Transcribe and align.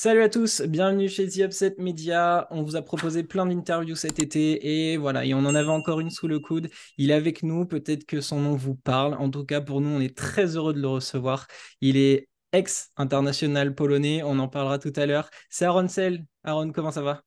Salut 0.00 0.22
à 0.22 0.28
tous, 0.28 0.62
bienvenue 0.62 1.08
chez 1.08 1.26
The 1.26 1.38
Upset 1.38 1.74
Media. 1.78 2.46
On 2.52 2.62
vous 2.62 2.76
a 2.76 2.82
proposé 2.82 3.24
plein 3.24 3.46
d'interviews 3.46 3.96
cet 3.96 4.20
été 4.20 4.92
et 4.92 4.96
voilà, 4.96 5.24
et 5.24 5.34
on 5.34 5.38
en 5.38 5.56
avait 5.56 5.70
encore 5.70 5.98
une 5.98 6.10
sous 6.10 6.28
le 6.28 6.38
coude. 6.38 6.68
Il 6.98 7.10
est 7.10 7.14
avec 7.14 7.42
nous, 7.42 7.66
peut-être 7.66 8.06
que 8.06 8.20
son 8.20 8.38
nom 8.38 8.54
vous 8.54 8.76
parle. 8.76 9.14
En 9.14 9.28
tout 9.28 9.44
cas, 9.44 9.60
pour 9.60 9.80
nous, 9.80 9.88
on 9.88 9.98
est 9.98 10.16
très 10.16 10.56
heureux 10.56 10.72
de 10.72 10.80
le 10.80 10.86
recevoir. 10.86 11.48
Il 11.80 11.96
est 11.96 12.28
ex-international 12.52 13.74
polonais, 13.74 14.22
on 14.22 14.38
en 14.38 14.46
parlera 14.46 14.78
tout 14.78 14.92
à 14.94 15.04
l'heure. 15.04 15.30
C'est 15.50 15.64
Aaron 15.64 15.88
Sell. 15.88 16.24
Aaron, 16.44 16.70
comment 16.70 16.92
ça 16.92 17.02
va? 17.02 17.22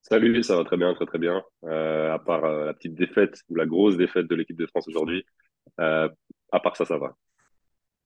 Salut, 0.00 0.42
ça 0.42 0.56
va 0.56 0.64
très 0.64 0.78
bien, 0.78 0.94
très 0.94 1.04
très 1.04 1.18
bien. 1.18 1.42
Euh, 1.64 2.10
à 2.10 2.18
part 2.18 2.46
euh, 2.46 2.64
la 2.64 2.72
petite 2.72 2.94
défaite 2.94 3.42
ou 3.50 3.54
la 3.54 3.66
grosse 3.66 3.98
défaite 3.98 4.28
de 4.28 4.34
l'équipe 4.34 4.56
de 4.56 4.66
France 4.66 4.88
aujourd'hui, 4.88 5.26
euh, 5.78 6.08
à 6.52 6.60
part 6.60 6.74
ça, 6.74 6.86
ça 6.86 6.96
va. 6.96 7.16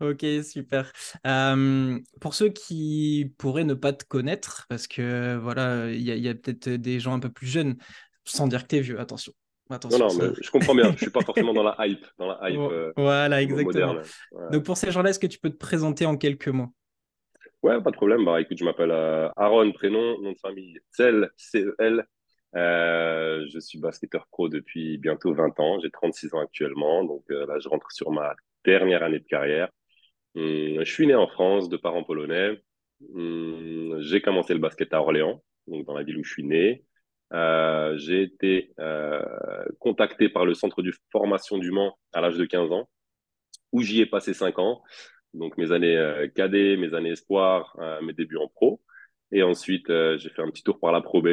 Ok, 0.00 0.24
super. 0.44 0.92
Euh, 1.26 1.98
pour 2.20 2.34
ceux 2.34 2.50
qui 2.50 3.34
pourraient 3.36 3.64
ne 3.64 3.74
pas 3.74 3.92
te 3.92 4.04
connaître, 4.04 4.66
parce 4.68 4.86
que 4.86 5.36
voilà, 5.36 5.90
il 5.90 6.02
y 6.02 6.28
a, 6.28 6.34
peut-être 6.34 6.68
des 6.68 7.00
gens 7.00 7.14
un 7.14 7.18
peu 7.18 7.30
plus 7.30 7.48
jeunes, 7.48 7.76
sans 8.24 8.46
dire 8.46 8.62
que 8.62 8.68
tu 8.68 8.76
es 8.76 8.80
vieux, 8.80 9.00
attention. 9.00 9.32
attention 9.70 9.98
non, 9.98 10.14
non, 10.14 10.30
mais 10.30 10.34
je 10.40 10.50
comprends 10.52 10.74
bien, 10.74 10.92
je 10.92 10.98
suis 10.98 11.10
pas 11.10 11.22
forcément 11.22 11.52
dans 11.52 11.64
la 11.64 11.74
hype, 11.80 12.06
dans 12.16 12.28
la 12.28 12.38
hype 12.48 12.60
euh, 12.60 12.92
voilà, 12.96 13.42
exactement. 13.42 13.96
Donc 14.52 14.64
pour 14.64 14.76
ces 14.76 14.92
gens-là, 14.92 15.10
est-ce 15.10 15.18
que 15.18 15.26
tu 15.26 15.40
peux 15.40 15.50
te 15.50 15.56
présenter 15.56 16.06
en 16.06 16.16
quelques 16.16 16.48
mots? 16.48 16.72
Ouais, 17.64 17.82
pas 17.82 17.90
de 17.90 17.96
problème. 17.96 18.24
Bah 18.24 18.40
écoute, 18.40 18.56
je 18.56 18.64
m'appelle 18.64 18.92
euh, 18.92 19.28
Aaron, 19.36 19.72
prénom, 19.72 20.20
nom 20.20 20.30
de 20.30 20.38
famille 20.38 20.78
Cel, 20.92 21.28
C-E-L. 21.36 22.04
je 22.54 23.58
suis 23.58 23.80
basketteur 23.80 24.28
pro 24.30 24.48
depuis 24.48 24.96
bientôt 24.98 25.34
20 25.34 25.58
ans. 25.58 25.80
J'ai 25.80 25.90
36 25.90 26.34
ans 26.34 26.40
actuellement. 26.40 27.02
Donc 27.02 27.24
là, 27.30 27.58
je 27.58 27.68
rentre 27.68 27.90
sur 27.90 28.12
ma 28.12 28.36
dernière 28.64 29.02
année 29.02 29.18
de 29.18 29.26
carrière. 29.26 29.70
Hum, 30.34 30.84
je 30.84 30.92
suis 30.92 31.06
né 31.06 31.14
en 31.14 31.28
France 31.28 31.68
de 31.68 31.76
parents 31.76 32.04
polonais. 32.04 32.60
Hum, 33.14 33.98
j'ai 34.00 34.20
commencé 34.20 34.54
le 34.54 34.60
basket 34.60 34.92
à 34.92 35.00
Orléans, 35.00 35.42
donc 35.66 35.86
dans 35.86 35.94
la 35.94 36.02
ville 36.02 36.18
où 36.18 36.24
je 36.24 36.30
suis 36.32 36.44
né. 36.44 36.84
Euh, 37.34 37.96
j'ai 37.98 38.22
été 38.22 38.72
euh, 38.78 39.22
contacté 39.80 40.28
par 40.28 40.46
le 40.46 40.54
centre 40.54 40.82
de 40.82 40.92
formation 41.12 41.58
du 41.58 41.70
Mans 41.70 41.98
à 42.12 42.20
l'âge 42.20 42.36
de 42.36 42.44
15 42.46 42.72
ans, 42.72 42.88
où 43.72 43.82
j'y 43.82 44.00
ai 44.00 44.06
passé 44.06 44.34
5 44.34 44.58
ans. 44.58 44.82
Donc 45.34 45.58
mes 45.58 45.72
années 45.72 45.96
euh, 45.96 46.28
cadets, 46.28 46.76
mes 46.76 46.94
années 46.94 47.12
espoirs, 47.12 47.76
mes 48.02 48.12
débuts 48.14 48.38
en 48.38 48.48
pro. 48.48 48.82
Et 49.32 49.42
ensuite, 49.42 49.88
j'ai 49.88 50.30
fait 50.30 50.42
un 50.42 50.50
petit 50.50 50.62
tour 50.62 50.80
par 50.80 50.92
la 50.92 51.02
Pro 51.02 51.22
B. 51.22 51.28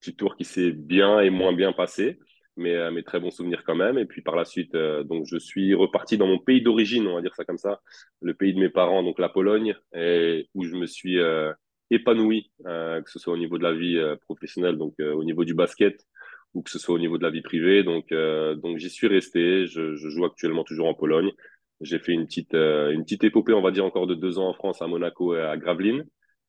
petit 0.00 0.16
tour 0.16 0.36
qui 0.36 0.44
s'est 0.44 0.72
bien 0.72 1.20
et 1.20 1.30
moins 1.30 1.52
bien 1.52 1.72
passé 1.72 2.18
mais, 2.56 2.74
euh, 2.74 2.90
mes 2.90 3.02
très 3.02 3.20
bons 3.20 3.30
souvenirs 3.30 3.62
quand 3.64 3.74
même. 3.74 3.98
Et 3.98 4.04
puis 4.04 4.22
par 4.22 4.36
la 4.36 4.44
suite, 4.44 4.74
euh, 4.74 5.02
donc 5.04 5.26
je 5.26 5.38
suis 5.38 5.74
reparti 5.74 6.18
dans 6.18 6.26
mon 6.26 6.38
pays 6.38 6.62
d'origine, 6.62 7.06
on 7.06 7.14
va 7.14 7.22
dire 7.22 7.34
ça 7.34 7.44
comme 7.44 7.58
ça, 7.58 7.80
le 8.20 8.34
pays 8.34 8.54
de 8.54 8.60
mes 8.60 8.68
parents, 8.68 9.02
donc 9.02 9.18
la 9.18 9.28
Pologne, 9.28 9.74
et 9.94 10.48
où 10.54 10.64
je 10.64 10.74
me 10.76 10.86
suis 10.86 11.18
euh, 11.18 11.52
épanoui, 11.90 12.50
que 12.64 13.10
ce 13.10 13.18
soit 13.18 13.34
au 13.34 13.38
niveau 13.38 13.58
de 13.58 13.64
la 13.64 13.72
vie 13.72 14.00
professionnelle, 14.22 14.76
donc 14.76 14.94
au 15.00 15.24
niveau 15.24 15.44
du 15.44 15.54
basket, 15.54 16.06
ou 16.54 16.62
que 16.62 16.70
ce 16.70 16.78
soit 16.78 16.94
au 16.94 17.00
niveau 17.00 17.18
de 17.18 17.24
la 17.24 17.30
vie 17.30 17.42
privée. 17.42 17.82
Donc, 17.82 18.12
donc 18.12 18.78
j'y 18.78 18.90
suis 18.90 19.08
resté. 19.08 19.66
Je, 19.66 19.96
je, 19.96 20.08
joue 20.08 20.24
actuellement 20.24 20.62
toujours 20.62 20.86
en 20.86 20.94
Pologne. 20.94 21.32
J'ai 21.80 21.98
fait 21.98 22.12
une 22.12 22.26
petite, 22.26 22.54
une 22.54 23.02
petite 23.02 23.24
épopée, 23.24 23.54
on 23.54 23.62
va 23.62 23.72
dire 23.72 23.84
encore 23.84 24.06
de 24.06 24.14
deux 24.14 24.38
ans 24.38 24.48
en 24.48 24.54
France, 24.54 24.80
à 24.82 24.86
Monaco 24.86 25.34
et 25.34 25.40
à 25.40 25.56
Gravelines 25.56 26.04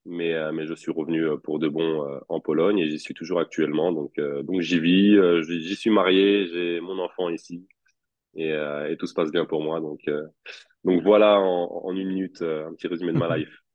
mais, 0.06 0.34
euh, 0.34 0.52
mais 0.52 0.66
je 0.66 0.74
suis 0.74 0.92
revenu 0.92 1.26
euh, 1.26 1.38
pour 1.38 1.60
de 1.60 1.68
bon 1.68 2.06
euh, 2.06 2.20
en 2.30 2.40
Pologne 2.40 2.80
et 2.80 2.90
j'y 2.90 3.00
suis 3.00 3.14
toujours 3.14 3.40
actuellement. 3.40 3.92
Donc, 3.92 4.20
donc 4.20 4.62
j'y 4.62 4.80
vis, 4.80 5.18
j'y 5.44 5.76
suis 5.76 5.90
marié, 5.90 6.48
j'ai 6.48 6.80
mon 6.82 7.00
enfant 7.00 7.30
ici 7.30 7.68
et, 8.36 8.50
et, 8.50 8.98
tout 8.98 9.08
se 9.08 9.14
passe 9.14 9.32
bien 9.32 9.46
pour 9.46 9.62
moi. 9.62 9.80
Donc, 9.80 10.10
donc 10.84 11.02
voilà 11.04 11.40
en, 11.40 11.84
en 11.86 11.96
une 11.96 12.08
minute 12.08 12.42
un 12.42 12.74
petit 12.74 12.88
résumé 12.88 13.14
de 13.14 13.18
ma 13.18 13.38
life. 13.38 13.50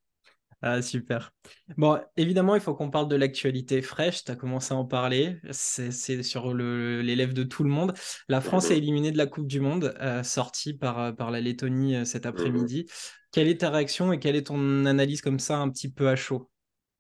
Ah, 0.62 0.81
super. 0.81 1.33
Bon, 1.77 2.01
évidemment, 2.17 2.55
il 2.55 2.62
faut 2.62 2.75
qu'on 2.75 2.91
parle 2.91 3.09
de 3.09 3.15
l'actualité 3.15 3.83
fraîche. 3.83 4.25
Tu 4.25 4.33
as 4.33 4.37
commencé 4.37 4.72
à 4.72 4.77
en 4.77 4.87
parler. 4.87 5.37
C'est 5.51 5.93
sur 6.22 6.55
les 6.55 7.15
lèvres 7.15 7.34
de 7.34 7.43
tout 7.43 7.62
le 7.62 7.69
monde. 7.69 7.93
La 8.28 8.41
France 8.41 8.71
est 8.71 8.78
éliminée 8.78 9.12
de 9.12 9.19
la 9.19 9.27
Coupe 9.27 9.47
du 9.47 9.61
Monde, 9.61 9.95
sortie 10.25 10.72
par, 10.72 11.15
par 11.15 11.31
la 11.31 11.43
Lettonie 11.43 12.06
cet 12.06 12.25
après-midi. 12.25 12.87
Quelle 13.37 13.49
est 13.49 13.61
ta 13.61 13.69
réaction 13.69 14.15
et 14.15 14.19
quelle 14.19 14.35
est 14.35 14.47
ton 14.47 14.87
analyse 14.87 15.21
comme 15.21 15.39
ça, 15.39 15.59
un 15.59 15.69
petit 15.69 15.93
peu 15.93 16.09
à 16.09 16.17
chaud? 16.17 16.49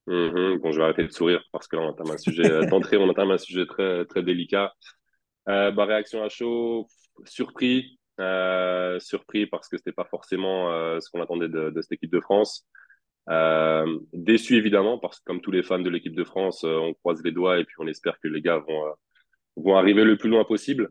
Mmh 0.06 0.58
Bon, 0.58 0.70
je 0.70 0.76
vais 0.76 0.84
arrêter 0.84 1.02
de 1.02 1.10
sourire 1.10 1.42
parce 1.50 1.66
que 1.66 1.76
là, 1.76 1.82
on 1.82 1.88
entame 1.88 2.10
un 2.10 2.18
sujet 2.18 2.52
euh, 2.52 2.66
d'entrée, 2.66 2.98
on 2.98 3.08
entame 3.08 3.30
un 3.30 3.38
sujet 3.38 3.64
très, 3.64 4.04
très 4.04 4.22
délicat. 4.22 4.74
Euh, 5.48 5.70
bah, 5.70 5.86
réaction 5.86 6.22
à 6.22 6.28
chaud, 6.28 6.88
surpris. 7.24 7.98
Euh, 8.20 9.00
surpris 9.00 9.46
parce 9.46 9.66
que 9.70 9.78
c'était 9.78 9.92
pas 9.92 10.04
forcément 10.04 10.68
ce 11.00 11.08
qu'on 11.08 11.22
attendait 11.22 11.48
de, 11.48 11.72
cette 11.80 11.92
équipe 11.92 12.12
de 12.12 12.20
France. 12.20 12.66
déçu 14.12 14.56
évidemment 14.56 14.98
parce 14.98 15.20
que 15.20 15.24
comme 15.24 15.40
tous 15.40 15.52
les 15.52 15.62
fans 15.62 15.78
de 15.78 15.88
l'équipe 15.88 16.14
de 16.14 16.24
France, 16.24 16.64
on 16.64 16.92
croise 16.92 17.22
les 17.24 17.32
doigts 17.32 17.58
et 17.58 17.64
puis 17.64 17.76
on 17.78 17.86
espère 17.86 18.20
que 18.22 18.28
les 18.28 18.42
gars 18.42 18.58
vont, 18.58 18.84
vont 19.56 19.76
arriver 19.78 20.04
le 20.04 20.18
plus 20.18 20.28
loin 20.28 20.44
possible. 20.44 20.90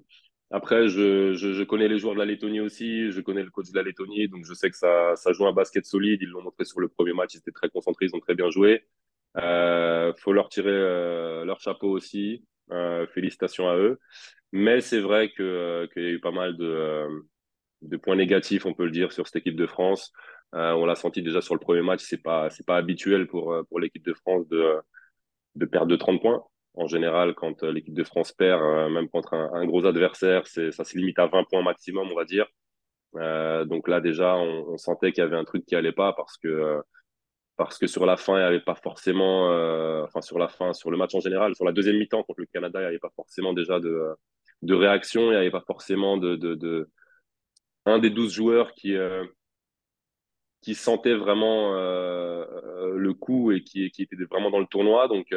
Après, 0.51 0.88
je, 0.88 1.33
je, 1.33 1.63
connais 1.63 1.88
les 1.88 1.97
joueurs 1.97 2.13
de 2.13 2.19
la 2.19 2.25
Lettonie 2.25 2.61
aussi, 2.61 3.11
je 3.11 3.19
connais 3.22 3.44
le 3.44 3.50
coach 3.50 3.72
de 3.72 3.75
la 3.75 3.83
Lettonie, 3.83 4.28
donc 4.28 4.45
je 4.45 4.53
sais 4.53 4.69
que 4.69 4.78
ça, 4.78 5.16
ça 5.16 5.33
joue 5.33 5.47
un 5.47 5.53
basket 5.53 5.85
solide. 5.85 6.19
Ils 6.22 6.29
l'ont 6.29 6.44
montré 6.44 6.66
sur 6.66 6.79
le 6.79 6.88
premier 6.88 7.13
match, 7.13 7.33
ils 7.33 7.39
étaient 7.39 7.51
très 7.51 7.69
concentrés, 7.69 8.06
ils 8.06 8.16
ont 8.16 8.19
très 8.19 8.35
bien 8.35 8.50
joué. 8.50 8.85
Euh, 9.38 10.13
faut 10.17 10.34
leur 10.34 10.50
tirer 10.50 10.69
euh, 10.69 11.45
leur 11.45 11.59
chapeau 11.59 11.89
aussi. 11.89 12.44
Euh, 12.72 13.05
félicitations 13.07 13.69
à 13.69 13.75
eux. 13.78 14.00
Mais 14.51 14.81
c'est 14.81 15.00
vrai 15.00 15.31
euh, 15.39 15.88
qu'il 15.88 16.03
y 16.03 16.07
a 16.07 16.09
eu 16.09 16.19
pas 16.19 16.31
mal 16.31 16.57
de, 16.57 16.66
euh, 16.66 17.22
de 17.84 17.97
points 17.97 18.16
négatifs, 18.16 18.66
on 18.66 18.73
peut 18.73 18.85
le 18.85 18.91
dire, 18.91 19.11
sur 19.13 19.28
cette 19.28 19.38
équipe 19.38 19.55
de 19.55 19.67
France. 19.67 20.11
on 20.53 20.85
l'a 20.85 20.95
senti 20.95 21.22
déjà 21.22 21.41
sur 21.41 21.53
le 21.55 21.59
premier 21.59 21.81
match, 21.81 22.01
c'est 22.03 22.22
pas 22.23 22.50
pas 22.66 22.78
habituel 22.78 23.28
pour 23.28 23.55
pour 23.69 23.79
l'équipe 23.79 24.05
de 24.05 24.13
France 24.13 24.47
de 24.47 24.75
de 25.55 25.66
perdre 25.66 25.88
de 25.88 25.95
30 25.97 26.22
points 26.22 26.44
en 26.77 26.87
général, 26.87 27.35
quand 27.35 27.63
euh, 27.63 27.71
l'équipe 27.71 27.93
de 27.93 28.03
France 28.03 28.31
perd, 28.31 28.61
euh, 28.61 28.89
même 28.89 29.09
contre 29.09 29.33
un, 29.33 29.65
gros 29.65 29.85
adversaire, 29.85 30.47
ça 30.47 30.83
se 30.83 30.97
limite 30.97 31.19
à 31.19 31.27
20 31.27 31.45
points 31.45 31.63
maximum, 31.63 32.11
on 32.11 32.15
va 32.15 32.25
dire. 32.25 32.47
Euh, 33.15 33.65
donc 33.65 33.87
là, 33.87 34.01
déjà, 34.01 34.35
on, 34.37 34.77
sentait 34.77 35.11
qu'il 35.11 35.23
y 35.23 35.27
avait 35.27 35.37
un 35.37 35.45
truc 35.45 35.65
qui 35.65 35.75
allait 35.75 35.93
pas 35.93 36.13
parce 36.13 36.37
que, 36.37 36.81
parce 37.57 37.77
que 37.77 37.87
sur 37.87 38.05
la 38.05 38.17
fin, 38.17 38.35
il 38.35 38.39
n'y 38.39 38.45
avait 38.45 38.61
pas 38.61 38.75
forcément, 38.75 39.47
enfin, 40.03 40.21
sur 40.21 40.39
la 40.39 40.49
fin, 40.49 40.73
sur 40.73 40.91
le 40.91 40.97
match 40.97 41.15
en 41.15 41.21
général, 41.21 41.55
sur 41.55 41.65
la 41.65 41.71
deuxième 41.71 41.97
mi-temps 41.97 42.23
contre 42.23 42.41
le 42.41 42.47
Canada, 42.47 42.79
il 42.79 42.83
n'y 42.83 42.87
avait 42.89 42.99
pas 42.99 43.13
forcément 43.15 43.53
déjà 43.53 43.79
de, 43.79 44.15
de 44.61 44.73
réaction, 44.73 45.23
il 45.23 45.29
n'y 45.31 45.35
avait 45.35 45.51
pas 45.51 45.63
forcément 45.65 46.17
de, 46.17 46.35
de, 46.35 46.55
de, 46.55 46.89
un 47.85 47.99
des 47.99 48.09
12 48.09 48.33
joueurs 48.33 48.73
qui, 48.73 48.95
qui 50.61 50.75
sentait 50.75 51.15
vraiment 51.15 51.73
le 51.73 53.13
coup 53.13 53.51
et 53.51 53.63
qui, 53.63 53.89
qui 53.91 54.03
était 54.03 54.15
vraiment 54.29 54.51
dans 54.51 54.59
le 54.59 54.67
tournoi. 54.67 55.07
Donc, 55.07 55.33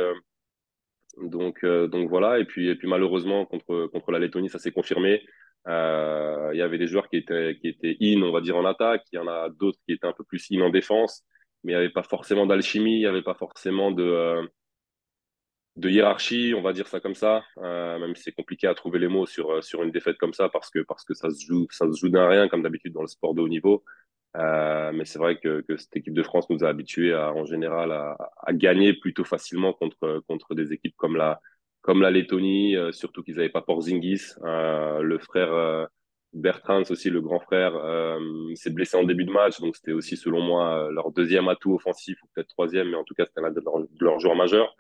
donc, 1.23 1.65
euh, 1.65 1.87
donc 1.87 2.09
voilà. 2.09 2.39
Et 2.39 2.45
puis, 2.45 2.69
et 2.69 2.75
puis 2.77 2.89
malheureusement, 2.89 3.47
contre, 3.47 3.87
contre 3.93 4.13
la 4.13 4.19
Lettonie, 4.19 4.49
ça 4.49 4.59
s'est 4.59 4.73
confirmé. 4.73 5.23
Euh, 5.67 6.51
il 6.53 6.59
y 6.59 6.63
avait 6.63 6.79
des 6.79 6.87
joueurs 6.87 7.09
qui 7.09 7.17
étaient, 7.17 7.57
qui 7.61 7.69
étaient 7.69 7.97
in, 8.01 8.23
on 8.23 8.33
va 8.33 8.41
dire, 8.41 8.57
en 8.57 8.65
attaque. 8.65 9.03
Il 9.13 9.17
y 9.17 9.19
en 9.19 9.29
a 9.29 9.49
d'autres 9.51 9.79
qui 9.87 9.93
étaient 9.93 10.07
un 10.07 10.13
peu 10.13 10.25
plus 10.25 10.47
in 10.53 10.61
en 10.63 10.71
défense. 10.71 11.25
Mais 11.65 11.73
il 11.73 11.77
n'y 11.77 11.81
avait 11.81 11.93
pas 11.93 12.05
forcément 12.05 12.47
d'alchimie, 12.47 12.97
il 12.97 13.01
n'y 13.01 13.07
avait 13.07 13.23
pas 13.23 13.35
forcément 13.35 13.91
de, 13.91 14.05
euh, 14.05 14.47
de 15.77 15.89
hiérarchie, 15.91 16.55
on 16.57 16.63
va 16.63 16.73
dire 16.73 16.87
ça 16.87 17.01
comme 17.01 17.15
ça. 17.15 17.43
même 17.57 18.15
si 18.17 18.23
c'est 18.25 18.33
compliqué 18.33 18.67
à 18.69 18.75
trouver 18.75 18.99
les 18.99 19.09
mots 19.09 19.27
sur, 19.27 19.63
sur 19.63 19.83
une 19.83 19.91
défaite 19.91 20.19
comme 20.19 20.33
ça 20.33 20.49
parce 20.49 20.71
que, 20.71 20.81
parce 20.81 21.05
que 21.05 21.15
ça 21.15 21.31
se 21.31 21.45
joue, 21.45 21.67
ça 21.71 21.91
se 21.91 21.99
joue 21.99 22.09
d'un 22.09 22.29
rien, 22.29 22.49
comme 22.49 22.63
d'habitude 22.63 22.93
dans 22.93 23.03
le 23.03 23.09
sport 23.09 23.35
de 23.35 23.43
haut 23.43 23.49
niveau. 23.49 23.85
Euh, 24.37 24.93
mais 24.93 25.05
c'est 25.05 25.19
vrai 25.19 25.39
que, 25.39 25.63
que, 25.63 25.77
cette 25.77 25.97
équipe 25.97 26.15
de 26.15 26.23
France 26.23 26.49
nous 26.51 26.63
a 26.65 26.69
habitués 26.69 27.15
à, 27.15 27.33
en 27.33 27.45
général 27.45 27.93
à, 27.93 28.17
à, 28.43 28.53
gagner 28.53 28.93
plutôt 28.93 29.25
facilement 29.25 29.73
contre, 29.73 30.23
contre 30.29 30.55
des 30.55 30.73
équipes 30.73 30.95
comme 30.97 31.17
la, 31.17 31.41
comme 31.81 32.03
la 32.03 32.11
Lettonie, 32.11 32.77
euh, 32.77 32.93
surtout 32.93 33.23
qu'ils 33.23 33.37
n'avaient 33.37 33.49
pas 33.49 33.63
Porzingis. 33.63 34.35
Euh, 34.45 35.01
le 35.01 35.19
frère 35.19 35.53
euh, 35.53 35.87
Bertrand, 36.35 36.83
aussi 36.91 37.09
le 37.09 37.23
grand 37.23 37.41
frère, 37.41 37.73
s'est 38.55 38.71
blessé 38.71 38.99
en 38.99 39.05
début 39.05 39.25
de 39.25 39.33
match, 39.33 39.61
donc 39.61 39.77
c'était 39.77 39.93
aussi 39.93 40.17
selon 40.17 40.43
moi 40.43 40.91
leur 40.93 41.11
deuxième 41.11 41.49
atout 41.49 41.75
offensif 41.75 42.23
ou 42.23 42.27
peut-être 42.35 42.49
troisième, 42.49 42.91
mais 42.91 42.97
en 42.97 43.05
tout 43.05 43.15
cas 43.15 43.25
c'était 43.25 43.41
l'un 43.41 43.51
de 43.51 43.61
leurs 43.61 43.83
leur 43.99 44.21
joueurs 44.21 44.37
majeurs. 44.37 44.77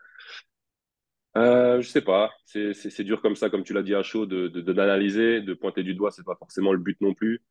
Euh, 1.38 1.80
je 1.80 1.88
sais 1.88 2.00
pas, 2.00 2.32
c'est 2.46 3.02
dur 3.02 3.22
comme 3.22 3.36
ça, 3.36 3.48
comme 3.48 3.62
tu 3.62 3.72
l'as 3.72 3.82
dit 3.82 3.94
à 3.94 4.02
chaud, 4.02 4.26
de 4.26 4.48
d'analyser, 4.48 5.40
de, 5.40 5.46
de, 5.46 5.54
pointer 5.54 5.82
du 5.82 5.94
doigt, 5.94 6.10
c'est 6.10 6.24
pas 6.24 6.36
forcément 6.36 6.72
le 6.72 6.78
but 6.78 7.00
non 7.00 7.14
plus. 7.14 7.42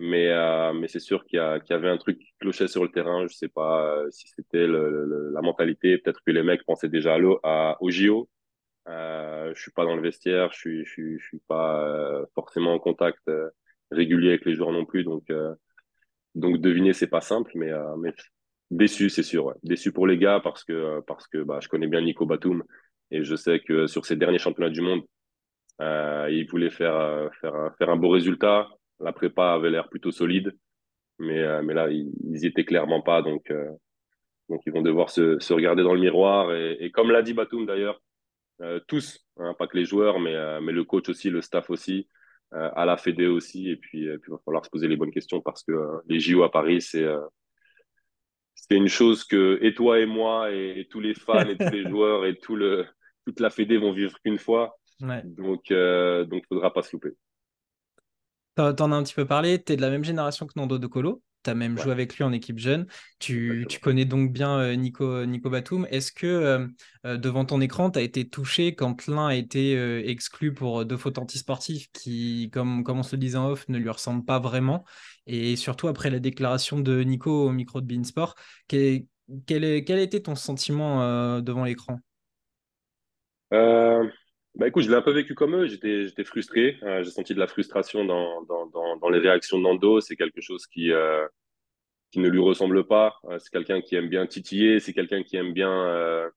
Mais, 0.00 0.28
euh, 0.28 0.72
mais 0.72 0.88
c'est 0.88 1.00
sûr 1.00 1.24
qu'il 1.24 1.38
y, 1.38 1.70
y, 1.70 1.72
avait 1.72 1.88
un 1.88 1.96
truc 1.98 2.18
qui 2.18 2.32
clochait 2.40 2.68
sur 2.68 2.82
le 2.82 2.90
terrain. 2.90 3.26
Je 3.28 3.34
sais 3.34 3.48
pas 3.48 3.84
euh, 3.86 4.10
si 4.10 4.26
c'était 4.28 4.66
la 4.66 5.40
mentalité. 5.42 5.98
Peut-être 5.98 6.20
que 6.24 6.32
les 6.32 6.42
mecs 6.42 6.64
pensaient 6.64 6.88
déjà 6.88 7.16
à, 7.44 7.76
au 7.80 7.90
JO. 7.90 8.28
Euh, 8.88 9.52
je 9.54 9.62
suis 9.62 9.70
pas 9.70 9.84
dans 9.84 9.94
le 9.96 10.02
vestiaire. 10.02 10.52
Je 10.52 10.58
suis, 10.58 10.84
je 10.84 10.90
suis, 10.90 11.18
je 11.18 11.24
suis 11.26 11.40
pas 11.48 11.80
euh, 11.86 12.26
forcément 12.34 12.74
en 12.74 12.78
contact 12.78 13.20
euh, 13.28 13.50
régulier 13.90 14.30
avec 14.30 14.44
les 14.44 14.54
joueurs 14.54 14.72
non 14.72 14.84
plus. 14.84 15.04
Donc, 15.04 15.30
donc 16.34 16.60
deviner, 16.60 16.92
c'est 16.92 17.06
pas 17.08 17.20
simple. 17.20 17.52
Mais, 17.54 17.70
mais 17.98 18.12
déçu, 18.70 19.10
c'est 19.10 19.22
sûr. 19.22 19.46
Ouais. 19.46 19.54
Déçu 19.62 19.92
pour 19.92 20.06
les 20.06 20.18
gars 20.18 20.40
parce 20.42 20.64
que, 20.64 21.00
parce 21.06 21.28
que 21.28 21.38
bah, 21.38 21.60
je 21.62 21.68
connais 21.68 21.86
bien 21.86 22.00
Nico 22.02 22.26
Batum. 22.26 22.64
Et 23.10 23.22
je 23.24 23.36
sais 23.36 23.60
que 23.60 23.86
sur 23.86 24.06
ces 24.06 24.16
derniers 24.16 24.38
championnats 24.38 24.70
du 24.70 24.80
monde, 24.80 25.02
il 25.80 26.46
voulait 26.50 26.70
faire, 26.70 27.30
faire, 27.40 27.72
faire 27.78 27.90
un 27.90 27.96
beau 27.96 28.08
résultat 28.10 28.68
la 29.04 29.12
prépa 29.12 29.52
avait 29.52 29.70
l'air 29.70 29.88
plutôt 29.88 30.10
solide. 30.10 30.56
Mais, 31.18 31.62
mais 31.62 31.74
là, 31.74 31.88
ils, 31.90 32.12
ils 32.24 32.42
y 32.42 32.46
étaient 32.46 32.64
clairement 32.64 33.00
pas. 33.00 33.22
Donc, 33.22 33.52
donc 34.48 34.62
ils 34.66 34.72
vont 34.72 34.82
devoir 34.82 35.10
se, 35.10 35.38
se 35.38 35.52
regarder 35.52 35.84
dans 35.84 35.94
le 35.94 36.00
miroir. 36.00 36.52
Et, 36.52 36.76
et 36.80 36.90
comme 36.90 37.10
l'a 37.10 37.22
dit 37.22 37.34
Batum 37.34 37.66
d'ailleurs, 37.66 38.00
tous, 38.88 39.24
hein, 39.38 39.54
pas 39.58 39.68
que 39.68 39.76
les 39.76 39.84
joueurs, 39.84 40.18
mais, 40.18 40.34
mais 40.60 40.72
le 40.72 40.82
coach 40.82 41.08
aussi, 41.08 41.30
le 41.30 41.40
staff 41.40 41.70
aussi, 41.70 42.08
à 42.50 42.84
la 42.84 42.96
Fédé 42.96 43.28
aussi. 43.28 43.70
Et 43.70 43.76
puis, 43.76 44.06
il 44.06 44.18
va 44.28 44.38
falloir 44.44 44.64
se 44.64 44.70
poser 44.70 44.88
les 44.88 44.96
bonnes 44.96 45.12
questions 45.12 45.40
parce 45.40 45.62
que 45.62 45.72
les 46.08 46.18
JO 46.18 46.42
à 46.42 46.50
Paris, 46.50 46.82
c'est 46.82 47.06
c'est 48.54 48.76
une 48.76 48.88
chose 48.88 49.24
que 49.24 49.58
et 49.62 49.74
toi 49.74 49.98
et 49.98 50.06
moi 50.06 50.50
et, 50.50 50.86
tous 50.90 51.00
les 51.00 51.14
fans 51.14 51.48
et 51.48 51.56
tous 51.56 51.70
les 51.70 51.82
joueurs 51.88 52.24
et 52.24 52.36
tout 52.36 52.56
le, 52.56 52.86
toute 53.26 53.40
la 53.40 53.50
Fédé 53.50 53.76
vont 53.76 53.92
vivre 53.92 54.18
qu'une 54.24 54.38
fois. 54.38 54.76
Donc, 55.24 55.70
euh, 55.70 56.24
donc, 56.24 56.44
il 56.50 56.54
ne 56.54 56.56
faudra 56.56 56.72
pas 56.72 56.82
se 56.82 56.92
louper. 56.92 57.10
T'en 58.56 58.92
as 58.92 58.96
un 58.96 59.02
petit 59.02 59.14
peu 59.14 59.26
parlé, 59.26 59.62
tu 59.62 59.72
es 59.72 59.76
de 59.76 59.82
la 59.82 59.90
même 59.90 60.04
génération 60.04 60.46
que 60.46 60.52
Nando 60.56 60.78
De 60.78 60.86
Colo, 60.86 61.22
tu 61.42 61.50
as 61.50 61.54
même 61.54 61.76
joué 61.78 61.92
avec 61.92 62.16
lui 62.16 62.24
en 62.24 62.32
équipe 62.32 62.58
jeune, 62.58 62.86
tu, 63.18 63.66
tu 63.68 63.80
connais 63.80 64.04
donc 64.04 64.32
bien 64.32 64.58
euh, 64.58 64.74
Nico, 64.74 65.24
Nico 65.26 65.50
Batum. 65.50 65.86
Est-ce 65.90 66.12
que 66.12 66.26
euh, 66.26 66.66
euh, 67.04 67.16
devant 67.16 67.44
ton 67.44 67.60
écran, 67.60 67.90
tu 67.90 67.98
as 67.98 68.02
été 68.02 68.28
touché 68.28 68.74
quand 68.74 69.06
l'un 69.06 69.26
a 69.28 69.34
été 69.34 69.74
exclu 70.08 70.54
pour 70.54 70.84
deux 70.84 70.96
fautes 70.96 71.18
antisportives 71.18 71.88
qui, 71.92 72.50
comme, 72.52 72.84
comme 72.84 72.98
on 72.98 73.02
se 73.02 73.16
le 73.16 73.20
disait 73.20 73.38
en 73.38 73.48
off, 73.50 73.68
ne 73.68 73.78
lui 73.78 73.90
ressemblent 73.90 74.24
pas 74.24 74.38
vraiment? 74.38 74.84
Et 75.26 75.56
surtout 75.56 75.88
après 75.88 76.10
la 76.10 76.18
déclaration 76.20 76.80
de 76.80 77.02
Nico 77.02 77.48
au 77.48 77.50
micro 77.50 77.80
de 77.80 77.86
Beansport, 77.86 78.36
quel, 78.68 79.04
quel, 79.46 79.84
quel 79.84 79.98
a 79.98 80.02
été 80.02 80.22
ton 80.22 80.34
sentiment 80.34 81.40
devant 81.40 81.64
l'écran? 81.64 81.98
Bah 84.56 84.68
écoute, 84.68 84.84
je 84.84 84.88
l'ai 84.90 84.94
un 84.94 85.02
peu 85.02 85.10
vécu 85.12 85.34
comme 85.34 85.56
eux. 85.56 85.66
J'étais, 85.66 86.06
j'étais 86.06 86.22
frustré. 86.24 86.78
Euh, 86.84 87.02
j'ai 87.02 87.10
senti 87.10 87.34
de 87.34 87.40
la 87.40 87.48
frustration 87.48 88.04
dans, 88.04 88.42
dans, 88.42 88.96
dans, 88.96 89.08
les 89.08 89.18
réactions 89.18 89.58
de 89.58 89.64
Nando. 89.64 90.00
C'est 90.00 90.14
quelque 90.14 90.40
chose 90.40 90.66
qui, 90.68 90.92
euh, 90.92 91.26
qui 92.12 92.20
ne 92.20 92.28
lui 92.28 92.38
ressemble 92.40 92.86
pas. 92.86 93.16
Euh, 93.24 93.38
c'est 93.40 93.50
quelqu'un 93.50 93.80
qui 93.80 93.96
aime 93.96 94.08
bien 94.08 94.26
titiller. 94.26 94.78
C'est 94.78 94.92
quelqu'un 94.92 95.24
qui 95.24 95.36
aime 95.36 95.52
bien, 95.52 96.30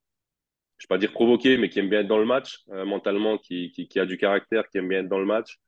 je 0.77 0.85
vais 0.85 0.87
pas 0.89 0.97
dire 0.97 1.11
provoquer, 1.11 1.57
mais 1.57 1.69
qui 1.69 1.79
aime 1.79 1.89
bien 1.89 1.99
être 2.01 2.07
dans 2.07 2.17
le 2.17 2.25
match 2.25 2.63
mentalement, 2.67 3.37
qui, 3.37 3.71
qui, 3.71 3.99
a 3.99 4.05
du 4.05 4.17
caractère, 4.17 4.67
qui 4.69 4.79
aime 4.79 4.87
bien 4.89 4.99
être 5.01 5.09
dans 5.09 5.19
le 5.19 5.25
match. 5.25 5.59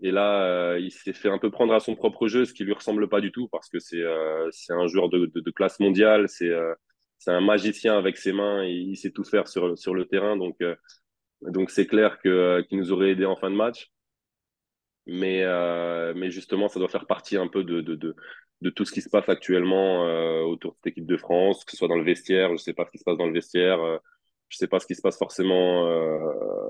Et 0.00 0.10
là, 0.10 0.78
il 0.78 0.90
s'est 0.90 1.12
fait 1.12 1.28
un 1.28 1.38
peu 1.38 1.50
prendre 1.50 1.74
à 1.74 1.80
son 1.80 1.94
propre 1.94 2.28
jeu, 2.28 2.44
ce 2.46 2.54
qui 2.54 2.64
lui 2.64 2.72
ressemble 2.72 3.08
pas 3.08 3.20
du 3.20 3.32
tout, 3.32 3.48
parce 3.48 3.68
que 3.68 3.78
c'est, 3.78 4.02
c'est 4.50 4.72
un 4.72 4.86
joueur 4.86 5.10
de, 5.10 5.26
de, 5.26 5.40
de 5.40 5.50
classe 5.50 5.78
mondiale. 5.80 6.28
C'est, 6.28 6.52
c'est 7.18 7.32
un 7.32 7.40
magicien 7.42 7.98
avec 7.98 8.16
ses 8.16 8.32
mains. 8.32 8.64
Il, 8.64 8.90
il 8.90 8.96
sait 8.96 9.10
tout 9.10 9.24
faire 9.24 9.48
sur, 9.48 9.76
sur 9.76 9.94
le 9.94 10.06
terrain. 10.06 10.36
Donc 10.36 10.56
donc 11.42 11.70
c'est 11.70 11.86
clair 11.86 12.18
que 12.20 12.28
euh, 12.28 12.62
qu'il 12.62 12.78
nous 12.78 12.92
aurait 12.92 13.10
aidé 13.10 13.24
en 13.24 13.36
fin 13.36 13.50
de 13.50 13.56
match. 13.56 13.90
Mais, 15.06 15.42
euh, 15.42 16.12
mais 16.14 16.30
justement, 16.30 16.68
ça 16.68 16.78
doit 16.78 16.88
faire 16.88 17.06
partie 17.06 17.36
un 17.38 17.48
peu 17.48 17.64
de, 17.64 17.80
de, 17.80 17.94
de, 18.60 18.70
tout 18.70 18.84
ce 18.84 18.92
qui 18.92 19.00
se 19.00 19.08
passe 19.08 19.28
actuellement 19.28 20.06
euh, 20.06 20.42
autour 20.42 20.72
de 20.72 20.76
cette 20.76 20.92
équipe 20.92 21.06
de 21.06 21.16
France, 21.16 21.64
que 21.64 21.70
ce 21.70 21.78
soit 21.78 21.88
dans 21.88 21.96
le 21.96 22.04
vestiaire, 22.04 22.48
je 22.48 22.52
ne 22.52 22.58
sais 22.58 22.74
pas 22.74 22.84
ce 22.84 22.90
qui 22.90 22.98
se 22.98 23.04
passe 23.04 23.16
dans 23.16 23.26
le 23.26 23.32
vestiaire, 23.32 23.78
je 23.78 24.56
ne 24.56 24.58
sais 24.58 24.66
pas 24.66 24.80
ce 24.80 24.86
qui 24.86 24.94
se 24.94 25.00
passe 25.00 25.16
forcément 25.16 25.86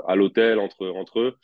à 0.07 0.15
l'hôtel 0.15 0.61
entre, 0.61 0.87
entre 0.87 1.19
eux, 1.19 1.37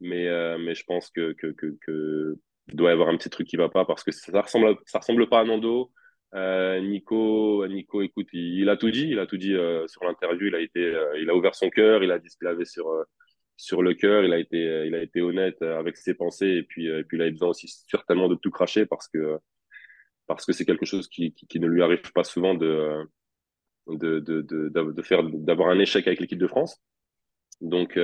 mais, 0.00 0.26
mais 0.58 0.74
je 0.74 0.82
pense 0.84 1.08
que, 1.10 1.34
que, 1.34 1.54
que 1.56 2.36
doit 2.74 2.90
y 2.90 2.92
avoir 2.92 3.10
un 3.10 3.16
petit 3.16 3.30
truc 3.30 3.46
qui 3.46 3.56
ne 3.56 3.62
va 3.62 3.68
pas 3.68 3.84
parce 3.84 4.02
que 4.02 4.10
ça 4.10 4.40
ressemble, 4.40 4.76
ça 4.86 4.98
ressemble 4.98 5.28
pas 5.28 5.40
à 5.40 5.44
Nando, 5.44 5.92
euh, 6.34 6.80
Nico, 6.80 7.66
Nico, 7.66 8.02
écoute, 8.02 8.28
il, 8.32 8.68
a 8.68 8.76
tout 8.76 8.90
dit, 8.90 9.08
il 9.08 9.18
a 9.18 9.26
tout 9.26 9.36
dit 9.36 9.54
euh, 9.54 9.86
sur 9.88 10.04
l'interview. 10.04 10.46
Il 10.48 10.54
a 10.54 10.60
été, 10.60 10.80
euh, 10.80 11.18
il 11.20 11.28
a 11.30 11.34
ouvert 11.34 11.54
son 11.54 11.70
cœur, 11.70 12.02
il 12.04 12.10
a 12.12 12.18
dit 12.18 12.30
ce 12.30 12.36
qu'il 12.36 12.46
avait 12.46 12.64
sur 12.64 12.86
sur 13.56 13.82
le 13.82 13.94
cœur. 13.94 14.24
Il 14.24 14.32
a 14.32 14.38
été, 14.38 14.86
il 14.86 14.94
a 14.94 15.02
été 15.02 15.20
honnête 15.22 15.60
avec 15.62 15.96
ses 15.96 16.14
pensées 16.14 16.48
et 16.48 16.62
puis, 16.62 16.86
et 16.86 17.04
puis 17.04 17.18
il 17.18 17.22
a 17.22 17.30
besoin 17.30 17.48
aussi 17.50 17.68
certainement 17.88 18.28
de 18.28 18.36
tout 18.36 18.50
cracher 18.50 18.86
parce 18.86 19.08
que 19.08 19.38
parce 20.26 20.46
que 20.46 20.52
c'est 20.52 20.64
quelque 20.64 20.86
chose 20.86 21.08
qui, 21.08 21.34
qui, 21.34 21.46
qui, 21.48 21.60
ne 21.60 21.66
lui 21.66 21.82
arrive 21.82 22.12
pas 22.12 22.24
souvent 22.24 22.54
de 22.54 23.04
de, 23.88 24.20
de, 24.20 24.42
de, 24.42 24.68
de 24.92 25.02
faire 25.02 25.24
d'avoir 25.24 25.70
un 25.70 25.78
échec 25.80 26.06
avec 26.06 26.20
l'équipe 26.20 26.38
de 26.38 26.46
France. 26.46 26.80
Donc 27.60 27.98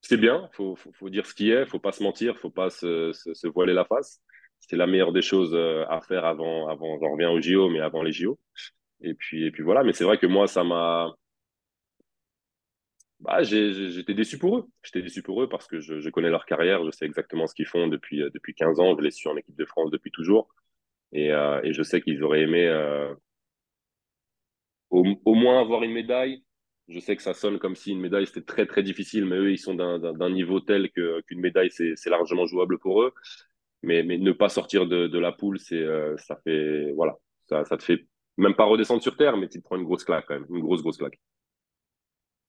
c'est 0.00 0.16
bien, 0.16 0.48
faut, 0.52 0.76
faut, 0.76 0.92
faut 0.92 1.10
dire 1.10 1.26
ce 1.26 1.34
qui 1.34 1.50
est, 1.50 1.66
faut 1.66 1.80
pas 1.80 1.92
se 1.92 2.02
mentir, 2.02 2.38
faut 2.38 2.50
pas 2.50 2.70
se, 2.70 3.12
se, 3.12 3.34
se 3.34 3.48
voiler 3.48 3.74
la 3.74 3.84
face 3.84 4.22
c'est 4.60 4.76
la 4.76 4.86
meilleure 4.86 5.12
des 5.12 5.22
choses 5.22 5.54
euh, 5.54 5.84
à 5.88 6.00
faire 6.00 6.24
avant, 6.24 6.68
avant, 6.68 6.98
j'en 7.00 7.12
reviens 7.12 7.30
au 7.30 7.40
JO, 7.40 7.70
mais 7.70 7.80
avant 7.80 8.02
les 8.02 8.12
JO. 8.12 8.38
Et 9.00 9.14
puis, 9.14 9.46
et 9.46 9.50
puis 9.50 9.62
voilà, 9.62 9.84
mais 9.84 9.92
c'est 9.92 10.04
vrai 10.04 10.18
que 10.18 10.26
moi, 10.26 10.46
ça 10.46 10.64
m'a. 10.64 11.14
Bah, 13.20 13.42
j'étais 13.42 14.14
déçu 14.14 14.38
pour 14.38 14.58
eux. 14.58 14.66
J'étais 14.82 15.02
déçu 15.02 15.22
pour 15.22 15.42
eux 15.42 15.48
parce 15.48 15.66
que 15.66 15.80
je, 15.80 16.08
connais 16.10 16.30
leur 16.30 16.46
carrière, 16.46 16.84
je 16.84 16.90
sais 16.90 17.04
exactement 17.04 17.46
ce 17.46 17.54
qu'ils 17.54 17.66
font 17.66 17.88
depuis, 17.88 18.22
euh, 18.22 18.30
depuis 18.32 18.54
15 18.54 18.78
ans, 18.78 18.96
je 18.96 19.02
les 19.02 19.10
suis 19.10 19.28
en 19.28 19.36
équipe 19.36 19.56
de 19.56 19.64
France 19.64 19.90
depuis 19.90 20.12
toujours. 20.12 20.48
Et, 21.12 21.32
euh, 21.32 21.60
et 21.64 21.72
je 21.72 21.82
sais 21.82 22.00
qu'ils 22.00 22.22
auraient 22.22 22.42
aimé 22.42 22.68
au, 24.90 25.04
au, 25.24 25.34
moins 25.34 25.60
avoir 25.60 25.82
une 25.82 25.92
médaille. 25.92 26.44
Je 26.88 27.00
sais 27.00 27.16
que 27.16 27.22
ça 27.22 27.34
sonne 27.34 27.58
comme 27.58 27.76
si 27.76 27.90
une 27.92 28.00
médaille 28.00 28.26
c'était 28.26 28.42
très 28.42 28.66
très 28.66 28.82
difficile, 28.82 29.26
mais 29.26 29.36
eux 29.36 29.52
ils 29.52 29.58
sont 29.58 29.74
d'un 29.74 30.30
niveau 30.30 30.60
tel 30.60 30.90
qu'une 30.90 31.40
médaille 31.40 31.70
c'est 31.70 32.06
largement 32.06 32.46
jouable 32.46 32.78
pour 32.78 33.02
eux 33.02 33.12
mais, 33.82 34.02
mais 34.02 34.18
ne 34.18 34.32
pas 34.32 34.48
sortir 34.48 34.86
de, 34.86 35.18
la 35.18 35.32
poule, 35.32 35.58
c'est, 35.58 35.76
euh, 35.76 36.16
ça 36.18 36.36
fait, 36.44 36.92
voilà, 36.92 37.16
ça, 37.48 37.64
te 37.64 37.82
fait 37.82 38.06
même 38.36 38.54
pas 38.54 38.64
redescendre 38.64 39.02
sur 39.02 39.16
terre, 39.16 39.36
mais 39.36 39.48
tu 39.48 39.58
te 39.58 39.64
prends 39.64 39.76
une 39.76 39.84
grosse 39.84 40.04
claque 40.04 40.26
quand 40.28 40.34
même, 40.34 40.46
une 40.50 40.60
grosse, 40.60 40.82
grosse 40.82 40.98
claque. 40.98 41.18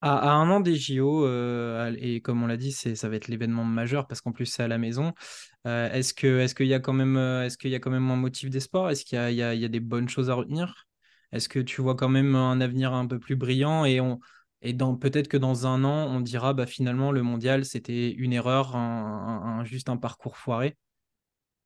À, 0.02 0.32
un 0.32 0.50
an 0.50 0.62
des 0.62 0.76
JO, 0.76 1.26
euh, 1.26 1.94
et 2.00 2.22
comme 2.22 2.42
on 2.42 2.48
l'a 2.48 2.56
dit, 2.56 2.72
ça 2.72 3.10
va 3.10 3.16
être 3.18 3.28
l'événement 3.28 3.66
majeur 3.66 4.08
parce 4.08 4.22
qu'en 4.22 4.32
plus 4.32 4.46
c'est 4.46 4.64
à 4.64 4.68
la 4.70 4.78
maison. 4.78 5.14
Euh, 5.68 5.92
est-ce, 5.92 6.14
que, 6.14 6.40
est-ce 6.40 6.56
qu'il 6.56 6.68
y 6.68 6.74
a 6.74 6.80
quand 6.80 6.94
même, 6.94 7.18
est-ce 7.18 7.68
y 7.68 7.76
a 7.76 7.80
quand 7.80 7.92
même 7.92 8.10
un 8.10 8.16
motif 8.16 8.50
d'espoir 8.50 8.90
Est-ce 8.90 9.04
qu'il 9.04 9.18
y 9.18 9.20
a, 9.20 9.30
il 9.30 9.60
y, 9.60 9.66
a, 9.66 9.68
des 9.68 9.82
bonnes 9.82 10.08
choses 10.08 10.30
à 10.30 10.36
retenir? 10.36 10.88
Est-ce 11.34 11.50
que 11.50 11.60
tu 11.60 11.82
vois 11.82 11.96
quand 11.96 12.08
même 12.08 12.34
un 12.36 12.62
avenir 12.62 12.94
un 12.94 13.08
peu 13.08 13.20
plus 13.20 13.36
brillant? 13.36 13.84
Et 13.84 14.00
on, 14.00 14.20
et 14.62 14.74
dans, 14.74 14.96
peut-être 14.96 15.28
que 15.28 15.38
dans 15.38 15.68
un 15.68 15.84
an, 15.84 16.08
on 16.08 16.22
dira 16.22 16.54
bah, 16.54 16.66
finalement 16.66 17.12
le 17.12 17.22
mondial 17.22 17.66
c'était 17.66 18.12
une 18.12 18.34
erreur, 18.34 18.76
un, 18.76 19.64
juste 19.64 19.90
un 19.90 19.98
parcours 19.98 20.38
foiré 20.38 20.78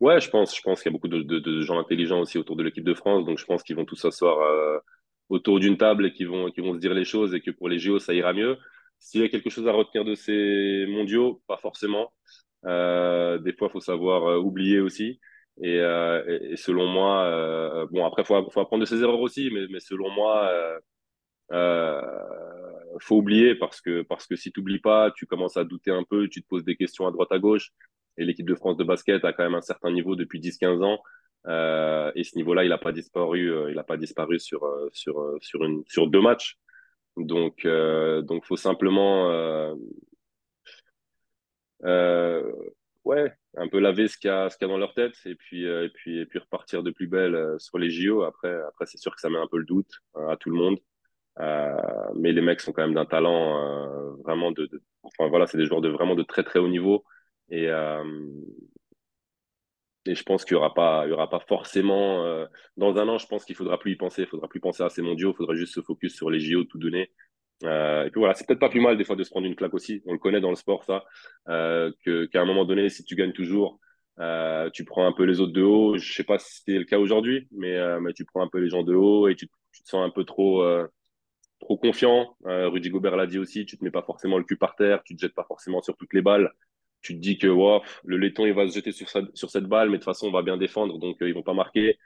Ouais, 0.03 0.19
je 0.19 0.29
pense, 0.29 0.53
je 0.53 0.61
pense 0.61 0.81
qu'il 0.81 0.91
y 0.91 0.93
a 0.93 0.97
beaucoup 0.97 1.07
de, 1.07 1.61
gens 1.61 1.79
intelligents 1.79 2.19
aussi 2.19 2.37
autour 2.37 2.57
de 2.57 2.63
l'équipe 2.63 2.83
de 2.83 2.93
France, 2.93 3.23
donc 3.25 3.37
je 3.39 3.45
pense 3.45 3.63
qu'ils 3.63 3.77
vont 3.77 3.85
tous 3.85 3.95
s'asseoir 3.95 4.37
euh, 4.41 4.77
autour 5.29 5.61
d'une 5.61 5.77
table 5.77 6.05
et 6.07 6.11
qu'ils 6.11 6.27
vont, 6.27 6.51
qu'ils 6.51 6.65
vont 6.65 6.73
se 6.73 6.79
dire 6.79 6.93
les 6.93 7.05
choses 7.05 7.33
et 7.33 7.39
que 7.39 7.51
pour 7.51 7.69
les 7.69 7.79
JO, 7.79 7.99
ça 7.99 8.13
ira 8.13 8.33
mieux. 8.33 8.57
S'il 8.99 9.21
y 9.21 9.23
a 9.23 9.29
quelque 9.29 9.49
chose 9.49 9.65
à 9.65 9.71
retenir 9.71 10.03
de 10.03 10.13
ces 10.15 10.85
mondiaux, 10.89 11.41
pas 11.47 11.55
forcément. 11.57 12.11
Euh, 12.65 13.37
des 13.39 13.53
fois, 13.53 13.69
il 13.69 13.71
faut 13.71 13.79
savoir 13.79 14.25
euh, 14.27 14.39
oublier 14.39 14.81
aussi. 14.81 15.21
Et, 15.61 15.77
selon 16.57 16.87
moi, 16.87 17.87
bon, 17.91 18.05
après, 18.05 18.23
il 18.23 18.25
faut, 18.25 18.35
apprendre 18.35 18.81
de 18.81 18.85
ses 18.85 19.01
erreurs 19.03 19.21
aussi, 19.21 19.51
mais, 19.51 19.79
selon 19.79 20.09
moi, 20.09 20.51
euh, 21.53 22.01
faut 22.99 23.17
oublier 23.17 23.55
parce 23.55 23.81
que, 23.81 24.01
parce 24.03 24.27
que 24.27 24.35
si 24.35 24.51
tu 24.51 24.59
n'oublies 24.59 24.79
pas, 24.79 25.11
tu 25.11 25.25
commences 25.25 25.57
à 25.57 25.63
douter 25.63 25.91
un 25.91 26.03
peu, 26.03 26.27
tu 26.29 26.41
te 26.41 26.47
poses 26.47 26.63
des 26.63 26.75
questions 26.75 27.07
à 27.07 27.11
droite 27.11 27.31
à 27.31 27.39
gauche. 27.39 27.71
Et 28.17 28.25
l'équipe 28.25 28.47
de 28.47 28.55
France 28.55 28.77
de 28.77 28.83
basket 28.83 29.23
a 29.25 29.33
quand 29.33 29.43
même 29.43 29.55
un 29.55 29.61
certain 29.61 29.91
niveau 29.91 30.15
depuis 30.15 30.39
10-15 30.39 30.83
ans. 30.83 30.99
Euh, 31.47 32.11
et 32.15 32.23
ce 32.23 32.35
niveau-là, 32.37 32.63
il 32.63 32.69
n'a 32.69 32.77
pas 32.77 32.91
disparu. 32.91 33.51
Euh, 33.51 33.69
il 33.69 33.75
n'a 33.75 33.83
pas 33.83 33.97
disparu 33.97 34.39
sur 34.39 34.63
euh, 34.65 34.89
sur 34.91 35.37
sur 35.87 36.07
deux 36.07 36.21
matchs. 36.21 36.57
Donc 37.17 37.65
euh, 37.65 38.21
donc 38.21 38.45
faut 38.45 38.57
simplement 38.57 39.29
ouais 43.05 43.33
un 43.57 43.67
peu 43.67 43.79
laver 43.79 44.07
ce 44.07 44.17
qu'il 44.17 44.29
y 44.29 44.33
y 44.33 44.35
a 44.35 44.67
dans 44.67 44.77
leur 44.77 44.93
tête 44.93 45.15
et 45.25 45.35
puis 45.35 45.65
et 45.65 45.89
puis 45.93 46.19
et 46.19 46.25
puis 46.25 46.39
repartir 46.39 46.83
de 46.83 46.91
plus 46.91 47.07
belle 47.07 47.55
sur 47.59 47.77
les 47.77 47.89
JO. 47.89 48.23
Après 48.23 48.53
après 48.67 48.85
c'est 48.85 48.97
sûr 48.97 49.13
que 49.13 49.21
ça 49.21 49.29
met 49.29 49.37
un 49.37 49.47
peu 49.47 49.57
le 49.57 49.65
doute 49.65 49.91
à 50.29 50.37
tout 50.37 50.49
le 50.49 50.57
monde. 50.57 50.77
mais 52.15 52.31
les 52.31 52.41
mecs 52.41 52.61
sont 52.61 52.71
quand 52.71 52.83
même 52.83 52.95
d'un 52.95 53.05
talent 53.05 54.15
vraiment 54.23 54.51
de, 54.51 54.65
de, 54.67 54.81
enfin 55.03 55.27
voilà 55.27 55.47
c'est 55.47 55.57
des 55.57 55.65
joueurs 55.65 55.81
de 55.81 55.89
vraiment 55.89 56.15
de 56.15 56.23
très 56.23 56.43
très 56.43 56.59
haut 56.59 56.69
niveau 56.69 57.05
et, 57.53 57.67
euh, 57.67 58.03
et 60.05 60.15
je 60.15 60.23
pense 60.23 60.43
qu'il 60.43 60.55
n'y 60.55 60.57
aura, 60.57 60.73
pas, 60.73 61.07
aura 61.07 61.29
pas 61.29 61.39
forcément. 61.39 62.25
Euh, 62.25 62.45
dans 62.77 62.97
un 62.97 63.07
an, 63.07 63.17
je 63.19 63.27
pense 63.27 63.45
qu'il 63.45 63.53
ne 63.53 63.57
faudra 63.57 63.79
plus 63.79 63.91
y 63.91 63.95
penser. 63.95 64.23
Il 64.23 64.25
ne 64.25 64.29
faudra 64.29 64.47
plus 64.47 64.59
penser 64.59 64.81
à 64.83 64.89
ces 64.89 65.03
mondiaux. 65.03 65.31
Il 65.31 65.37
faudra 65.37 65.53
juste 65.53 65.75
se 65.75 65.81
focus 65.81 66.15
sur 66.15 66.31
les 66.31 66.39
JO, 66.39 66.63
tout 66.63 66.79
donner. 66.79 67.11
Euh, 67.63 68.05
et 68.05 68.09
puis 68.09 68.19
voilà, 68.19 68.33
c'est 68.33 68.45
peut-être 68.47 68.59
pas 68.59 68.69
plus 68.69 68.81
mal 68.81 68.97
des 68.97 69.05
fois 69.05 69.15
de 69.15 69.23
se 69.23 69.29
prendre 69.29 69.45
une 69.45 69.55
claque 69.55 69.73
aussi. 69.73 70.01
On 70.07 70.13
le 70.13 70.19
connaît 70.19 70.41
dans 70.41 70.49
le 70.49 70.55
sport, 70.55 70.83
ça. 70.83 71.03
Euh, 71.47 71.91
qu'à 72.03 72.41
un 72.41 72.45
moment 72.45 72.65
donné, 72.65 72.89
si 72.89 73.03
tu 73.05 73.15
gagnes 73.15 73.33
toujours, 73.33 73.79
tu 74.73 74.83
prends 74.83 75.05
un 75.05 75.13
peu 75.13 75.23
les 75.25 75.39
autres 75.39 75.53
de 75.53 75.61
haut. 75.61 75.97
Je 75.97 76.11
sais 76.11 76.23
pas 76.23 76.39
si 76.39 76.63
c'est 76.65 76.79
le 76.79 76.85
cas 76.85 76.97
aujourd'hui, 76.97 77.47
mais, 77.51 77.77
mais 78.01 78.13
tu 78.13 78.25
prends 78.25 78.41
un 78.41 78.49
peu 78.49 78.59
les 78.59 78.69
gens 78.69 78.83
de 78.83 78.95
haut 78.95 79.27
et 79.27 79.35
tu, 79.35 79.47
tu 79.71 79.83
te 79.83 79.89
sens 79.89 80.03
un 80.03 80.09
peu 80.09 80.23
trop, 80.25 80.65
trop 81.59 81.77
confiant. 81.77 82.35
Rudy 82.43 82.89
Gobert 82.89 83.15
l'a 83.15 83.27
dit 83.27 83.39
aussi. 83.39 83.65
Tu 83.65 83.77
te 83.77 83.83
mets 83.83 83.91
pas 83.91 84.03
forcément 84.03 84.37
le 84.37 84.43
cul 84.43 84.57
par 84.57 84.75
terre. 84.75 85.01
Tu 85.03 85.15
te 85.15 85.21
jettes 85.21 85.35
pas 85.35 85.45
forcément 85.45 85.81
sur 85.81 85.95
toutes 85.95 86.13
les 86.13 86.21
balles 86.21 86.51
tu 87.03 87.15
te 87.15 87.19
dis 87.19 87.37
que 87.37 87.47
le 87.47 88.17
laiton 88.17 88.45
il 88.45 88.53
va 88.53 88.67
se 88.67 88.73
jeter 88.73 88.91
sur, 88.91 89.09
cette 89.49 89.65
balle, 89.65 89.89
mais 89.89 89.97
de 89.97 90.03
toute 90.03 90.05
façon 90.05 90.27
on 90.27 90.31
va 90.31 90.41
bien 90.41 90.57
défendre, 90.57 90.97
donc 90.97 91.21
euh, 91.21 91.27
ils 91.29 91.35
vont 91.35 91.43
pas 91.43 91.53
marquer. 91.53 91.99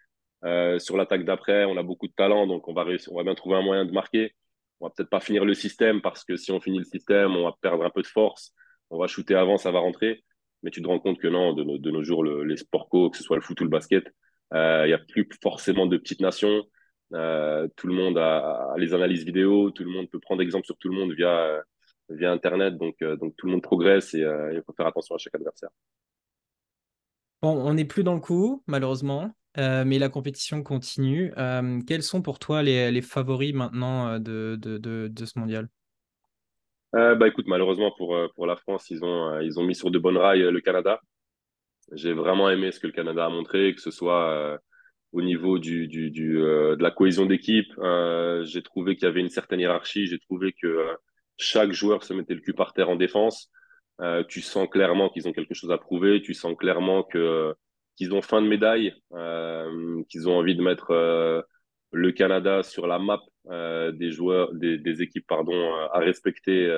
Euh, 0.44 0.80
sur 0.80 0.98
l'attaque 0.98 1.24
d'après, 1.24 1.66
on 1.66 1.78
a 1.78 1.84
beaucoup 1.84 2.08
de 2.08 2.14
talent, 2.14 2.48
donc 2.48 2.68
on 2.68 2.74
va 2.74 2.84
bien 2.84 3.36
trouver 3.36 3.56
un 3.58 3.62
moyen 3.62 3.86
de 3.86 3.92
marquer. 3.92 4.34
On 4.80 4.88
va 4.88 4.94
peut-être 4.96 5.10
pas 5.10 5.20
finir 5.20 5.46
le 5.46 5.54
système 5.54 6.02
parce 6.02 6.24
que 6.24 6.36
si 6.36 6.52
on 6.52 6.60
finit 6.60 6.80
le 6.80 6.84
système, 6.84 7.36
on 7.36 7.44
va 7.44 7.56
perdre 7.62 7.86
un 7.86 7.90
peu 7.90 8.02
de 8.02 8.08
force. 8.08 8.54
On 8.90 8.98
va 9.00 9.08
shooter 9.08 9.36
avant, 9.36 9.58
ça 9.58 9.72
va 9.72 9.80
rentrer. 9.80 10.24
Mais 10.64 10.72
tu 10.72 10.82
te 10.82 10.88
rends 10.88 11.00
compte 11.00 11.20
que 11.20 11.28
non, 11.28 11.54
de, 11.54 11.64
nos 11.64 12.04
jours, 12.04 12.24
le, 12.24 12.44
les 12.44 12.58
sports 12.58 12.90
co, 12.90 13.10
que 13.10 13.18
ce 13.18 13.24
soit 13.24 13.38
le 13.38 13.42
foot 13.42 13.60
ou 13.62 13.64
le 13.64 13.70
basket, 13.70 14.06
Il 14.54 14.86
n'y 14.88 14.94
a 14.94 15.00
plus 15.00 15.28
forcément 15.42 15.88
de 15.88 15.98
petites 15.98 16.22
nations. 16.22 16.64
tout 17.12 17.88
le 17.88 17.94
monde 17.94 18.18
a, 18.18 18.74
les 18.78 18.94
analyses 18.94 19.26
vidéo, 19.26 19.72
tout 19.72 19.84
le 19.84 19.92
monde 19.92 20.10
peut 20.10 20.20
prendre 20.20 20.42
exemple 20.42 20.66
sur 20.66 20.78
tout 20.78 20.90
le 20.90 20.96
monde 20.96 21.14
via, 21.14 21.64
via 22.10 22.32
Internet. 22.32 22.78
Donc, 22.78 22.96
donc 23.02 23.36
tout 23.38 23.46
le 23.46 23.54
monde 23.54 23.64
progresse 23.64 24.14
et 24.14 24.22
il 24.22 24.62
faut 24.66 24.74
faire 24.74 24.88
attention 24.88 25.16
à 25.16 25.18
chaque 25.18 25.36
adversaire. 25.36 25.70
Bon, 27.42 27.50
on 27.50 27.76
n'est 27.76 27.86
plus 27.86 28.04
dans 28.04 28.16
le 28.16 28.20
coup, 28.20 28.64
malheureusement, 28.66 29.32
euh, 29.60 29.84
mais 29.86 30.00
la 30.00 30.10
compétition 30.10 30.64
continue. 30.64 31.32
Euh, 31.38 31.80
quels 31.88 32.04
sont 32.04 32.22
pour 32.22 32.40
toi 32.40 32.64
les, 32.64 33.02
favoris 33.02 33.54
maintenant 33.54 34.08
euh, 34.08 34.20
de, 34.20 34.58
de, 34.58 35.26
ce 35.26 35.38
mondial? 35.40 35.68
Bah 36.94 37.28
écoute, 37.28 37.46
malheureusement 37.48 37.92
pour, 37.96 38.18
pour 38.36 38.48
la 38.48 38.56
France, 38.56 38.90
ils 38.90 39.04
ont, 39.04 39.40
ils 39.40 39.60
ont 39.60 39.64
mis 39.64 39.76
sur 39.76 39.92
de 39.92 40.00
bonnes 40.00 40.18
rails 40.18 40.42
le 40.42 40.62
Canada. 40.62 41.00
J'ai 41.92 42.14
vraiment 42.14 42.50
aimé 42.50 42.72
ce 42.72 42.80
que 42.80 42.88
le 42.88 42.94
Canada 42.94 43.26
a 43.26 43.30
montré, 43.30 43.76
que 43.76 43.82
ce 43.82 43.92
soit 43.92 44.60
au 45.12 45.22
niveau 45.22 45.60
du, 45.60 45.88
du, 45.88 46.10
du 46.10 46.38
de 46.38 46.82
la 46.82 46.90
cohésion 46.90 47.28
d'équipe. 47.28 47.72
j'ai 48.46 48.64
trouvé 48.64 48.96
qu'il 48.96 49.06
y 49.06 49.10
avait 49.10 49.20
une 49.20 49.30
certaine 49.30 49.60
hiérarchie. 49.60 50.08
J'ai 50.08 50.18
trouvé 50.18 50.54
que 50.60 50.98
chaque 51.38 51.72
joueur 51.72 52.04
se 52.04 52.14
mettait 52.14 52.34
le 52.34 52.42
cul 52.42 52.54
par 52.54 52.74
terre 52.74 52.90
en 52.90 52.96
défense. 52.96 53.52
Euh, 54.02 54.24
tu 54.28 54.42
sens 54.42 54.68
clairement 54.70 55.10
qu'ils 55.10 55.28
ont 55.28 55.34
quelque 55.34 55.54
chose 55.54 55.72
à 55.72 55.78
prouver. 55.78 56.22
Tu 56.22 56.34
sens 56.34 56.56
clairement 56.58 57.04
que 57.04 57.54
qu'ils 57.98 58.14
ont 58.14 58.22
faim 58.22 58.42
de 58.42 58.48
médaille, 58.48 58.94
euh, 59.14 60.02
qu'ils 60.10 60.30
ont 60.30 60.38
envie 60.38 60.56
de 60.56 60.62
mettre 60.62 60.92
euh, 60.92 61.42
le 61.92 62.12
Canada 62.12 62.64
sur 62.64 62.88
la 62.88 63.00
map 63.00 63.20
euh, 63.50 63.92
des 63.92 64.12
joueurs, 64.12 64.54
des, 64.54 64.78
des, 64.78 65.02
équipes 65.02 65.26
pardon 65.28 65.74
à 65.92 66.00
respecter 66.00 66.72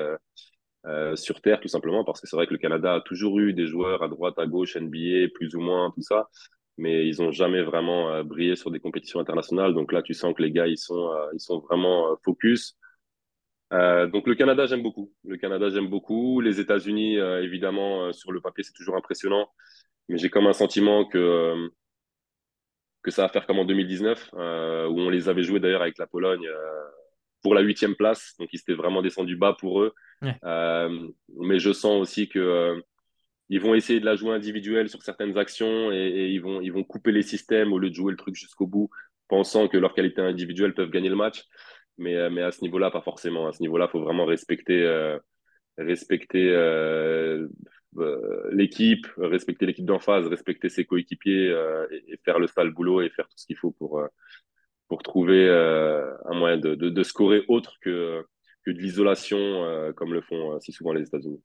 sur 1.15 1.41
terre 1.41 1.59
tout 1.59 1.67
simplement 1.67 2.03
parce 2.03 2.21
que 2.21 2.27
c'est 2.27 2.35
vrai 2.35 2.47
que 2.47 2.53
le 2.53 2.57
Canada 2.57 2.95
a 2.95 3.01
toujours 3.01 3.37
eu 3.39 3.53
des 3.53 3.67
joueurs 3.67 4.01
à 4.01 4.07
droite, 4.07 4.39
à 4.39 4.47
gauche, 4.47 4.77
NBA, 4.77 5.27
plus 5.35 5.53
ou 5.55 5.59
moins 5.59 5.91
tout 5.93 6.01
ça, 6.01 6.29
mais 6.77 7.05
ils 7.05 7.21
ont 7.21 7.31
jamais 7.31 7.61
vraiment 7.61 8.23
brillé 8.23 8.55
sur 8.55 8.71
des 8.71 8.79
compétitions 8.79 9.19
internationales. 9.19 9.73
Donc 9.73 9.91
là, 9.91 10.01
tu 10.01 10.13
sens 10.13 10.33
que 10.33 10.41
les 10.41 10.51
gars 10.51 10.67
ils 10.67 10.77
sont 10.77 11.11
ils 11.33 11.41
sont 11.41 11.59
vraiment 11.59 12.15
focus. 12.23 12.77
Euh, 13.73 14.07
donc 14.07 14.27
le 14.27 14.35
Canada, 14.35 14.65
j'aime 14.65 14.81
beaucoup. 14.81 15.11
Le 15.25 15.37
Canada, 15.37 15.69
j'aime 15.69 15.87
beaucoup. 15.87 16.41
Les 16.41 16.59
États-Unis, 16.59 17.19
euh, 17.19 17.43
évidemment, 17.43 18.05
euh, 18.05 18.11
sur 18.13 18.31
le 18.31 18.41
papier, 18.41 18.63
c'est 18.63 18.73
toujours 18.73 18.95
impressionnant. 18.95 19.49
Mais 20.07 20.17
j'ai 20.17 20.29
comme 20.29 20.47
un 20.47 20.53
sentiment 20.53 21.05
que, 21.05 21.69
que 23.03 23.11
ça 23.11 23.23
va 23.23 23.29
faire 23.29 23.45
comme 23.45 23.59
en 23.59 23.65
2019, 23.65 24.31
où 24.33 24.37
on 24.37 25.09
les 25.09 25.29
avait 25.29 25.43
joués 25.43 25.59
d'ailleurs 25.59 25.83
avec 25.83 25.99
la 25.99 26.07
Pologne 26.07 26.47
pour 27.43 27.53
la 27.53 27.61
huitième 27.61 27.95
place. 27.95 28.33
Donc 28.39 28.49
ils 28.51 28.57
s'étaient 28.57 28.73
vraiment 28.73 29.03
descendus 29.03 29.37
bas 29.37 29.55
pour 29.59 29.81
eux. 29.81 29.93
mais 30.23 31.59
je 31.59 31.71
sens 31.71 32.01
aussi 32.01 32.27
que 32.27 32.81
ils 33.49 33.59
vont 33.59 33.75
essayer 33.75 33.99
de 33.99 34.05
la 34.05 34.15
jouer 34.15 34.33
individuelle 34.33 34.89
sur 34.89 35.01
certaines 35.01 35.37
actions 35.37 35.91
et, 35.91 35.95
et, 35.95 36.27
ils, 36.29 36.39
vont, 36.39 36.61
ils 36.61 36.71
vont 36.71 36.83
couper 36.83 37.11
les 37.11 37.23
systèmes 37.23 37.73
au 37.73 37.79
lieu 37.79 37.89
de 37.89 37.95
jouer 37.95 38.11
le 38.11 38.17
truc 38.17 38.35
jusqu'au 38.35 38.67
bout, 38.67 38.91
pensant 39.27 39.67
que 39.67 39.77
leurs 39.77 39.95
qualités 39.95 40.21
individuelles 40.21 40.75
peuvent 40.75 40.91
gagner 40.91 41.09
le 41.09 41.15
match 41.15 41.45
mais, 41.99 42.15
euh, 42.15 42.29
mais 42.29 42.41
à 42.41 42.51
ce 42.51 42.61
niveau-là, 42.61 42.91
pas 42.91 43.01
forcément. 43.01 43.47
À 43.47 43.51
ce 43.53 43.61
niveau-là, 43.61 43.85
il 43.89 43.91
faut 43.91 44.01
vraiment 44.01 44.25
respecter, 44.25 44.81
euh, 44.83 45.19
respecter 45.77 46.49
euh, 46.49 47.47
l'équipe, 48.51 49.07
respecter 49.17 49.65
l'équipe 49.65 49.85
d'en 49.85 49.99
face, 49.99 50.25
respecter 50.27 50.69
ses 50.69 50.85
coéquipiers 50.85 51.49
et, 51.91 52.17
faire 52.25 52.39
le 52.39 52.47
sale 52.47 52.71
boulot 52.71 53.01
et 53.01 53.09
faire 53.09 53.27
tout 53.27 53.37
ce 53.37 53.45
qu'il 53.45 53.57
faut 53.57 53.71
pour, 53.71 54.01
pour 54.87 55.03
trouver 55.03 55.49
un 55.49 56.33
moyen 56.35 56.57
de, 56.57 56.75
de, 56.75 56.89
de, 56.89 57.03
scorer 57.03 57.43
autre 57.47 57.77
que, 57.81 58.23
que 58.65 58.71
de 58.71 58.79
l'isolation, 58.79 59.93
comme 59.95 60.13
le 60.13 60.21
font 60.21 60.59
si 60.59 60.71
souvent 60.71 60.93
les 60.93 61.07
États-Unis. 61.07 61.41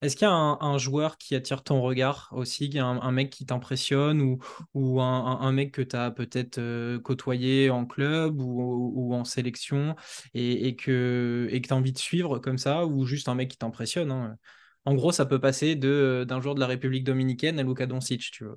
Est-ce 0.00 0.14
qu'il 0.14 0.26
y 0.26 0.30
a 0.30 0.32
un, 0.32 0.78
joueur 0.78 1.18
qui 1.18 1.34
attire 1.34 1.64
ton 1.64 1.82
regard 1.82 2.28
aussi, 2.30 2.70
un, 2.78 3.00
un 3.02 3.10
mec 3.10 3.30
qui 3.30 3.46
t'impressionne 3.46 4.38
ou, 4.74 5.00
un, 5.00 5.52
mec 5.52 5.72
que 5.72 5.82
tu 5.82 5.96
as 5.96 6.12
peut-être 6.12 6.58
euh, 6.58 7.00
côtoyé 7.00 7.68
en 7.70 7.84
club 7.84 8.40
ou, 8.40 9.12
en 9.12 9.24
sélection 9.24 9.96
et, 10.34 10.76
que 10.76 11.48
tu 11.50 11.72
as 11.72 11.76
envie 11.76 11.92
de 11.92 11.98
suivre 11.98 12.38
comme 12.38 12.58
ça 12.58 12.86
ou 12.86 13.06
juste 13.06 13.28
un 13.28 13.34
mec 13.34 13.48
qui 13.50 13.58
t'impressionne 13.58 14.12
hein? 14.12 14.36
En 14.84 14.94
gros, 14.94 15.12
ça 15.12 15.26
peut 15.26 15.40
passer 15.40 15.74
d'un 15.74 16.40
joueur 16.40 16.54
de 16.54 16.60
la 16.60 16.66
République 16.66 17.04
dominicaine 17.04 17.58
à 17.58 17.62
Luka 17.62 17.84
Doncic, 17.84 18.30
tu 18.30 18.44
vois. 18.44 18.56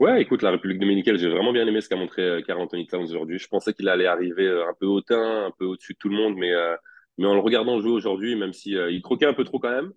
Ouais, 0.00 0.20
écoute, 0.20 0.42
la 0.42 0.50
République 0.50 0.80
dominicaine, 0.80 1.16
j'ai 1.16 1.28
vraiment 1.28 1.52
bien 1.52 1.64
aimé 1.64 1.80
ce 1.80 1.88
qu'a 1.88 1.94
montré 1.94 2.22
euh, 2.22 2.42
Carl 2.42 2.60
Anthony 2.60 2.88
Towns 2.88 3.04
aujourd'hui. 3.04 3.38
Je 3.38 3.46
pensais 3.46 3.72
qu'il 3.72 3.88
allait 3.88 4.08
arriver 4.08 4.48
euh, 4.48 4.68
un 4.68 4.74
peu 4.74 4.86
hautain, 4.86 5.46
un 5.46 5.52
peu 5.52 5.64
au-dessus 5.66 5.92
de 5.92 5.98
tout 5.98 6.08
le 6.08 6.16
monde, 6.16 6.34
mais, 6.36 6.52
en 7.24 7.34
le 7.34 7.40
regardant 7.40 7.80
jouer 7.80 7.92
aujourd'hui, 7.92 8.34
même 8.34 8.52
si 8.52 8.74
croquait 9.02 9.26
un 9.26 9.34
peu 9.34 9.44
trop 9.44 9.60
quand 9.60 9.70
même, 9.70 9.92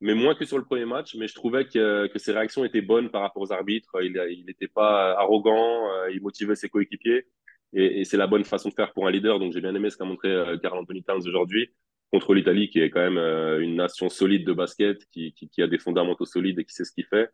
mais 0.00 0.14
moins 0.14 0.34
que 0.34 0.44
sur 0.44 0.58
le 0.58 0.64
premier 0.64 0.84
match. 0.84 1.14
Mais 1.16 1.28
je 1.28 1.34
trouvais 1.34 1.66
que, 1.66 2.06
que 2.06 2.18
ses 2.18 2.32
réactions 2.32 2.64
étaient 2.64 2.82
bonnes 2.82 3.10
par 3.10 3.22
rapport 3.22 3.42
aux 3.42 3.52
arbitres. 3.52 3.90
Il 4.02 4.44
n'était 4.46 4.68
pas 4.68 5.12
arrogant, 5.18 5.90
euh, 5.90 6.10
il 6.12 6.22
motivait 6.22 6.54
ses 6.54 6.68
coéquipiers. 6.68 7.26
Et, 7.74 8.00
et 8.00 8.04
c'est 8.04 8.16
la 8.16 8.26
bonne 8.26 8.44
façon 8.44 8.68
de 8.70 8.74
faire 8.74 8.92
pour 8.92 9.06
un 9.06 9.10
leader. 9.10 9.38
Donc 9.38 9.52
j'ai 9.52 9.60
bien 9.60 9.74
aimé 9.74 9.90
ce 9.90 9.96
qu'a 9.96 10.04
montré 10.04 10.28
euh, 10.28 10.56
Carl 10.58 10.78
Anthony 10.78 11.02
Towns 11.02 11.26
aujourd'hui 11.26 11.70
contre 12.10 12.34
l'Italie, 12.34 12.70
qui 12.70 12.80
est 12.80 12.90
quand 12.90 13.00
même 13.00 13.18
euh, 13.18 13.60
une 13.60 13.76
nation 13.76 14.08
solide 14.08 14.46
de 14.46 14.52
basket, 14.52 15.04
qui, 15.10 15.32
qui, 15.34 15.48
qui, 15.48 15.62
a 15.62 15.66
des 15.66 15.78
fondamentaux 15.78 16.24
solides 16.24 16.58
et 16.58 16.64
qui 16.64 16.72
sait 16.72 16.84
ce 16.84 16.92
qu'il 16.92 17.04
fait. 17.04 17.30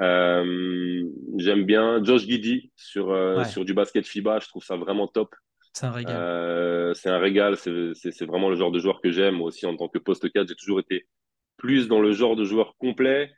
Euh, 0.00 1.04
J'aime 1.38 1.64
bien 1.64 2.02
Josh 2.02 2.22
Giddy 2.26 2.70
sur, 2.76 3.10
euh, 3.10 3.44
sur 3.44 3.64
du 3.64 3.74
basket 3.74 4.06
FIBA. 4.06 4.40
Je 4.40 4.48
trouve 4.48 4.64
ça 4.64 4.76
vraiment 4.76 5.06
top. 5.06 5.34
C'est 5.72 5.86
un 5.86 5.90
régal. 5.90 6.16
Euh, 6.16 6.94
c'est 6.94 7.10
un 7.10 7.18
régal. 7.18 7.56
C'est 7.56 8.24
vraiment 8.24 8.48
le 8.48 8.56
genre 8.56 8.70
de 8.70 8.78
joueur 8.78 9.00
que 9.00 9.10
j'aime. 9.10 9.42
Aussi, 9.42 9.66
en 9.66 9.76
tant 9.76 9.88
que 9.88 9.98
poste 9.98 10.30
4, 10.30 10.48
j'ai 10.48 10.54
toujours 10.54 10.80
été 10.80 11.06
plus 11.56 11.88
dans 11.88 12.00
le 12.00 12.12
genre 12.12 12.36
de 12.36 12.44
joueur 12.44 12.76
complet 12.78 13.30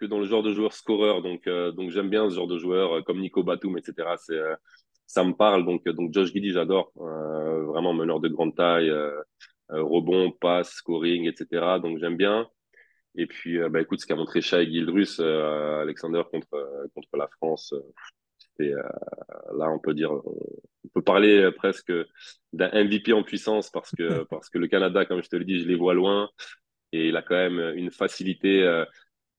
que 0.00 0.06
dans 0.06 0.18
le 0.18 0.24
genre 0.24 0.42
de 0.42 0.52
joueur 0.52 0.72
scoreur. 0.72 1.22
Donc, 1.22 1.46
euh, 1.46 1.72
donc 1.72 1.90
j'aime 1.90 2.08
bien 2.08 2.28
ce 2.28 2.34
genre 2.34 2.48
de 2.48 2.58
joueur 2.58 2.92
euh, 2.96 3.02
comme 3.02 3.20
Nico 3.20 3.42
Batum, 3.42 3.76
etc. 3.78 4.08
C'est, 4.16 4.34
euh, 4.34 4.54
ça 5.06 5.22
me 5.24 5.34
parle. 5.34 5.64
Donc, 5.64 5.86
donc 5.88 6.12
Josh 6.12 6.32
Giddy, 6.32 6.50
j'adore. 6.52 6.92
vraiment 6.96 7.92
meneur 7.92 8.20
de 8.20 8.28
grande 8.28 8.54
taille, 8.56 8.92
rebond, 9.68 10.32
passe, 10.32 10.70
scoring, 10.70 11.26
etc. 11.28 11.78
Donc 11.82 11.98
j'aime 11.98 12.16
bien. 12.16 12.48
Et 13.16 13.26
puis, 13.26 13.58
bah, 13.70 13.80
écoute, 13.80 14.00
ce 14.00 14.06
qu'a 14.06 14.14
montré 14.14 14.40
Shai 14.40 14.66
Gildrus, 14.70 15.18
Alexander 15.18 16.22
contre, 16.30 16.88
contre 16.94 17.16
la 17.16 17.26
France, 17.26 17.74
c'était 18.38 18.72
là, 19.56 19.68
on 19.72 19.80
peut 19.80 19.94
dire, 19.94 20.12
on 20.12 20.88
peut 20.94 21.02
parler 21.02 21.50
presque 21.56 21.92
d'un 22.52 22.70
MVP 22.72 23.12
en 23.12 23.24
puissance 23.24 23.68
parce 23.70 23.90
que, 23.96 24.22
parce 24.30 24.48
que 24.48 24.58
le 24.58 24.68
Canada, 24.68 25.04
comme 25.06 25.24
je 25.24 25.28
te 25.28 25.34
le 25.34 25.44
dis, 25.44 25.58
je 25.58 25.66
les 25.66 25.74
vois 25.74 25.94
loin 25.94 26.30
et 26.92 27.08
il 27.08 27.16
a 27.16 27.22
quand 27.22 27.36
même 27.36 27.74
une 27.76 27.90
facilité. 27.90 28.62
Euh, 28.62 28.84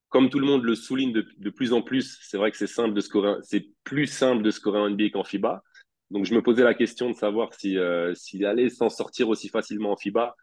comme 0.10 0.30
tout 0.30 0.40
le 0.40 0.46
monde 0.46 0.64
le 0.64 0.76
souligne 0.76 1.14
de, 1.14 1.26
de 1.38 1.50
plus 1.50 1.74
en 1.74 1.82
plus, 1.82 2.20
c'est 2.22 2.38
vrai 2.38 2.52
que 2.52 2.58
c'est 2.58 2.68
simple 2.68 2.94
de 2.94 3.02
scorer, 3.02 3.36
c'est 3.44 3.68
plus 3.84 4.08
simple 4.08 4.44
de 4.44 4.52
scorer 4.52 4.80
en 4.80 4.90
NBA 4.90 5.10
qu'en 5.12 5.24
FIBA. 5.24 5.64
Donc 6.10 6.26
je 6.26 6.34
me 6.34 6.42
posais 6.42 6.64
la 6.64 6.74
question 6.74 7.10
de 7.10 7.16
savoir 7.16 7.54
si 7.54 7.78
euh, 7.78 8.14
s'il 8.16 8.46
allait 8.46 8.70
s'en 8.70 8.90
sortir 8.90 9.30
aussi 9.30 9.48
facilement 9.48 9.94
en 9.94 9.98
FIBA, 9.98 10.36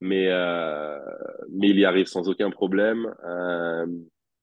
mais 0.00 0.28
euh, 0.28 0.98
mais 1.50 1.70
il 1.70 1.78
y 1.78 1.84
arrive 1.84 2.06
sans 2.06 2.28
aucun 2.28 2.50
problème. 2.50 3.12
Euh, 3.26 3.86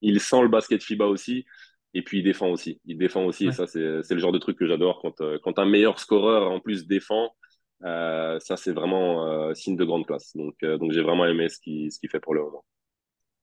il 0.01 0.19
sent 0.19 0.41
le 0.41 0.47
basket 0.47 0.83
FIBA 0.83 1.05
aussi. 1.05 1.45
Et 1.93 2.01
puis 2.03 2.19
il 2.19 2.23
défend 2.23 2.49
aussi. 2.49 2.79
Il 2.85 2.97
défend 2.97 3.25
aussi. 3.25 3.47
Et 3.47 3.51
ça, 3.51 3.67
c'est 3.67 3.79
le 3.81 4.19
genre 4.19 4.31
de 4.31 4.39
truc 4.39 4.57
que 4.57 4.65
j'adore. 4.65 4.99
Quand, 5.01 5.21
euh, 5.21 5.37
quand 5.43 5.59
un 5.59 5.65
meilleur 5.65 5.99
scoreur 5.99 6.49
en 6.49 6.59
plus 6.59 6.87
défend, 6.87 7.35
euh, 7.83 8.39
ça, 8.39 8.57
c'est 8.57 8.71
vraiment 8.71 9.27
euh, 9.27 9.53
signe 9.53 9.75
de 9.75 9.83
grande 9.83 10.05
classe. 10.05 10.35
Donc, 10.35 10.55
euh, 10.63 10.77
donc 10.77 10.91
j'ai 10.91 11.01
vraiment 11.01 11.25
aimé 11.25 11.49
ce 11.49 11.59
qu'il 11.59 11.91
ce 11.91 11.99
fait 12.09 12.19
pour 12.19 12.33
le 12.33 12.41
moment. 12.41 12.65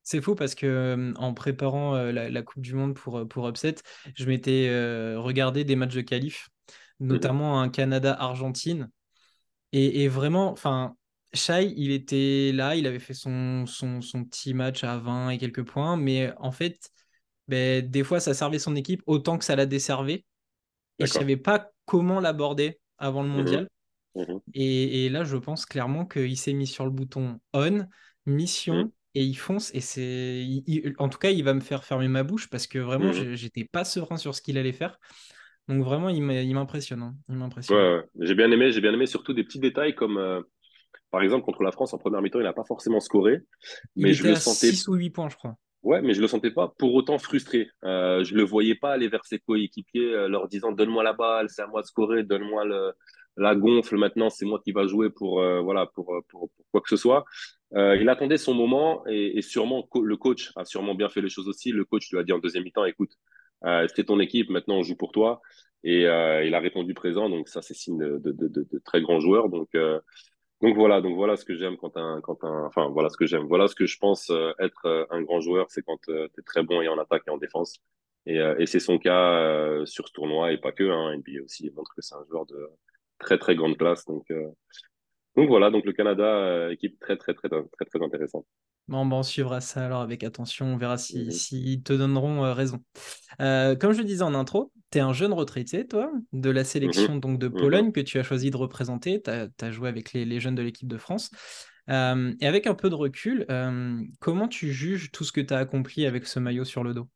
C'est 0.02 0.22
fou 0.22 0.34
parce 0.34 0.54
que 0.54 1.12
en 1.16 1.34
préparant 1.34 1.94
la, 1.94 2.42
Coupe 2.42 2.62
du 2.62 2.74
Monde 2.74 2.94
pour, 2.94 3.28
pour 3.28 3.46
Upset, 3.46 3.74
je 4.14 4.24
m'étais 4.24 4.70
regardé 5.16 5.64
des 5.64 5.76
matchs 5.76 5.96
de 5.96 6.00
qualif, 6.00 6.48
mhm. 6.98 7.08
notamment 7.08 7.60
un 7.60 7.68
Canada-Argentine. 7.68 8.88
Et, 9.72 10.08
vraiment, 10.08 10.50
enfin, 10.50 10.96
Shai, 11.34 11.74
il 11.76 11.90
était 11.90 12.52
là, 12.54 12.74
il 12.74 12.86
avait 12.86 12.98
fait 12.98 13.12
son, 13.12 13.66
son, 13.66 14.00
son, 14.00 14.24
petit 14.24 14.54
match 14.54 14.82
à 14.82 14.96
20 14.96 15.28
et 15.28 15.36
quelques 15.36 15.64
points, 15.64 15.98
mais 15.98 16.32
en 16.38 16.52
fait, 16.52 16.88
ben, 17.48 17.86
des 17.86 18.02
fois, 18.02 18.18
ça 18.18 18.32
servait 18.32 18.58
son 18.58 18.76
équipe 18.76 19.02
autant 19.04 19.36
que 19.36 19.44
ça 19.44 19.56
la 19.56 19.66
desservait. 19.66 20.24
Et 20.98 21.04
je 21.04 21.12
ne 21.12 21.18
savais 21.18 21.36
pas 21.36 21.70
comment 21.84 22.18
l'aborder 22.18 22.80
avant 22.96 23.22
le 23.22 23.28
mhm. 23.28 23.36
mondial. 23.36 23.68
Mhm. 24.18 24.40
Et, 24.54 25.08
là, 25.08 25.24
je 25.24 25.36
pense 25.36 25.66
clairement 25.66 26.04
qu'il 26.04 26.36
s'est 26.36 26.52
mis 26.52 26.66
sur 26.66 26.84
le 26.84 26.90
bouton 26.90 27.38
on, 27.52 27.86
mission, 28.26 28.74
mhm. 28.74 28.90
et 29.14 29.24
il 29.24 29.34
fonce. 29.34 29.72
Et 29.74 29.80
c'est, 29.80 30.44
en 30.98 31.08
tout 31.08 31.18
cas, 31.18 31.30
il 31.30 31.44
va 31.44 31.54
me 31.54 31.60
faire 31.60 31.84
fermer 31.84 32.08
ma 32.08 32.22
bouche 32.22 32.50
parce 32.50 32.66
que 32.66 32.78
vraiment, 32.78 33.12
mhm. 33.12 33.34
j'étais 33.34 33.64
pas 33.64 33.84
serein 33.84 34.16
sur 34.16 34.34
ce 34.34 34.42
qu'il 34.42 34.58
allait 34.58 34.72
faire. 34.72 34.98
Donc 35.68 35.84
vraiment, 35.84 36.08
il 36.08 36.22
m'impressionne. 36.22 37.02
Hein. 37.02 37.14
Il 37.28 37.36
m'impressionne. 37.36 38.02
J'ai 38.20 38.34
bien 38.34 38.50
aimé. 38.50 38.72
J'ai 38.72 38.80
bien 38.80 38.92
aimé 38.92 39.06
surtout 39.06 39.34
des 39.34 39.44
petits 39.44 39.60
détails 39.60 39.94
comme. 39.94 40.16
Euh, 40.16 40.40
par 41.10 41.22
exemple, 41.22 41.44
contre 41.44 41.62
la 41.62 41.72
France, 41.72 41.94
en 41.94 41.98
première 41.98 42.20
mi-temps, 42.20 42.40
il 42.40 42.44
n'a 42.44 42.52
pas 42.52 42.64
forcément 42.64 43.00
scoré. 43.00 43.40
Mais 43.96 44.12
je 44.12 44.26
le 44.26 44.34
sentais. 44.34 44.72
6 44.72 44.88
ou 44.88 44.94
8 44.94 45.10
points, 45.10 45.28
je 45.28 45.36
crois. 45.36 45.56
Ouais, 45.82 46.02
mais 46.02 46.12
je 46.12 46.20
le 46.20 46.26
sentais 46.26 46.50
pas 46.50 46.74
pour 46.78 46.94
autant 46.94 47.18
frustré. 47.18 47.70
Euh, 47.84 48.24
je 48.24 48.34
le 48.34 48.42
voyais 48.42 48.74
pas 48.74 48.92
aller 48.92 49.08
vers 49.08 49.24
ses 49.24 49.38
coéquipiers, 49.38 50.12
euh, 50.12 50.28
leur 50.28 50.48
disant 50.48 50.72
donne-moi 50.72 51.04
la 51.04 51.12
balle, 51.12 51.48
c'est 51.48 51.62
à 51.62 51.66
moi 51.66 51.82
de 51.82 51.86
scorer, 51.86 52.24
donne-moi 52.24 52.64
le, 52.64 52.92
la 53.38 53.54
gonfle 53.54 53.96
maintenant, 53.96 54.30
c'est 54.30 54.44
moi 54.44 54.60
qui 54.62 54.72
va 54.72 54.86
jouer 54.86 55.10
pour 55.10 55.40
euh, 55.40 55.60
voilà 55.60 55.86
pour, 55.86 56.12
pour, 56.28 56.50
quoi 56.72 56.80
que 56.80 56.88
ce 56.88 56.96
soit. 56.96 57.24
Euh, 57.74 57.96
il 57.96 58.08
attendait 58.08 58.38
son 58.38 58.54
moment 58.54 59.04
et, 59.06 59.42
sûrement 59.42 59.88
le 60.02 60.16
coach 60.16 60.52
a 60.56 60.64
sûrement 60.64 60.94
bien 60.94 61.08
fait 61.08 61.20
les 61.20 61.28
choses 61.28 61.48
aussi. 61.48 61.70
Le 61.70 61.84
coach 61.84 62.10
lui 62.10 62.18
a 62.18 62.24
dit 62.24 62.32
en 62.32 62.38
deuxième 62.38 62.64
mi-temps, 62.64 62.84
écoute, 62.84 63.12
c'est 63.94 64.04
ton 64.06 64.20
équipe, 64.20 64.50
maintenant 64.50 64.76
on 64.78 64.82
joue 64.82 64.96
pour 64.96 65.12
toi. 65.12 65.40
Et 65.84 66.02
il 66.02 66.54
a 66.54 66.60
répondu 66.60 66.94
présent, 66.94 67.28
donc 67.30 67.48
ça 67.48 67.62
c'est 67.62 67.74
signe 67.74 67.98
de, 67.98 68.80
très 68.84 69.00
grands 69.00 69.20
joueurs. 69.20 69.48
Donc 69.48 69.68
donc 70.60 70.74
voilà, 70.74 71.00
donc 71.00 71.14
voilà 71.14 71.36
ce 71.36 71.44
que 71.44 71.54
j'aime 71.54 71.76
quand 71.76 71.96
un, 71.96 72.20
quand 72.20 72.42
un, 72.42 72.64
enfin 72.66 72.88
voilà 72.88 73.10
ce 73.10 73.16
que 73.16 73.26
j'aime, 73.26 73.44
voilà 73.46 73.68
ce 73.68 73.76
que 73.76 73.86
je 73.86 73.96
pense 73.98 74.32
être 74.58 75.06
un 75.10 75.22
grand 75.22 75.40
joueur, 75.40 75.66
c'est 75.70 75.82
quand 75.82 75.98
tu 76.04 76.12
es 76.12 76.42
très 76.44 76.62
bon 76.64 76.82
et 76.82 76.88
en 76.88 76.98
attaque 76.98 77.22
et 77.28 77.30
en 77.30 77.38
défense. 77.38 77.78
Et, 78.26 78.66
c'est 78.66 78.80
son 78.80 78.98
cas 78.98 79.84
sur 79.86 80.08
ce 80.08 80.12
tournoi 80.12 80.52
et 80.52 80.58
pas 80.58 80.72
que. 80.72 80.84
Hein, 80.90 81.20
puis 81.22 81.40
aussi 81.40 81.66
il 81.66 81.72
montre 81.74 81.94
que 81.94 82.02
c'est 82.02 82.14
un 82.14 82.24
joueur 82.28 82.46
de 82.46 82.68
très 83.18 83.38
très 83.38 83.54
grande 83.56 83.76
classe. 83.76 84.04
Donc 84.06 84.26
donc 85.38 85.46
voilà, 85.50 85.70
donc 85.70 85.84
le 85.84 85.92
Canada, 85.92 86.24
euh, 86.24 86.70
équipe 86.70 86.98
très, 86.98 87.16
très, 87.16 87.32
très, 87.32 87.48
très, 87.48 87.84
très, 87.84 88.04
intéressante. 88.04 88.44
Bon, 88.88 89.08
on 89.08 89.22
suivra 89.22 89.60
ça 89.60 89.86
alors 89.86 90.00
avec 90.00 90.24
attention, 90.24 90.66
on 90.66 90.76
verra 90.76 90.98
s'ils 90.98 91.32
si, 91.32 91.76
mhm. 91.76 91.82
te 91.84 91.92
donneront 91.92 92.44
euh, 92.44 92.54
raison. 92.54 92.82
Euh, 93.40 93.76
comme 93.76 93.92
je 93.92 93.98
le 93.98 94.04
disais 94.04 94.22
en 94.22 94.34
intro, 94.34 94.72
tu 94.90 94.98
es 94.98 95.00
un 95.00 95.12
jeune 95.12 95.32
retraité, 95.32 95.86
toi, 95.86 96.10
de 96.32 96.50
la 96.50 96.64
sélection 96.64 97.14
mhm. 97.14 97.20
donc 97.20 97.38
de 97.38 97.46
Mhm. 97.46 97.54
Pologne 97.54 97.92
que 97.92 98.00
tu 98.00 98.18
as 98.18 98.24
choisi 98.24 98.50
de 98.50 98.56
représenter. 98.56 99.22
Tu 99.22 99.30
as, 99.30 99.70
joué 99.70 99.88
avec 99.88 100.12
les, 100.12 100.24
les 100.24 100.40
jeunes 100.40 100.56
de 100.56 100.62
l'équipe 100.62 100.88
de 100.88 100.98
France. 100.98 101.30
Euh, 101.88 102.34
et 102.40 102.46
avec 102.48 102.66
un 102.66 102.74
peu 102.74 102.90
de 102.90 102.96
recul, 102.96 103.46
euh, 103.48 104.02
comment 104.18 104.48
tu 104.48 104.72
juges 104.72 105.12
tout 105.12 105.22
ce 105.22 105.30
que 105.30 105.40
tu 105.40 105.54
as 105.54 105.58
accompli 105.58 106.04
avec 106.04 106.26
ce 106.26 106.40
maillot 106.40 106.64
sur 106.64 106.82
le 106.82 106.94
dos? 106.94 107.08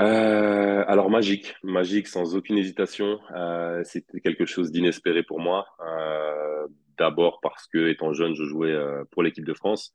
Euh, 0.00 0.84
alors 0.88 1.08
magique, 1.08 1.54
magique 1.62 2.06
sans 2.06 2.36
aucune 2.36 2.58
hésitation. 2.58 3.18
Euh, 3.34 3.82
c'était 3.84 4.20
quelque 4.20 4.44
chose 4.46 4.70
d'inespéré 4.70 5.22
pour 5.22 5.40
moi. 5.40 5.66
Euh, 5.80 6.66
D'abord 6.98 7.40
parce 7.42 7.66
que 7.66 7.88
étant 7.88 8.14
jeune, 8.14 8.34
je 8.34 8.44
jouais 8.44 8.72
euh, 8.72 9.04
pour 9.10 9.22
l'équipe 9.22 9.44
de 9.44 9.52
France, 9.52 9.92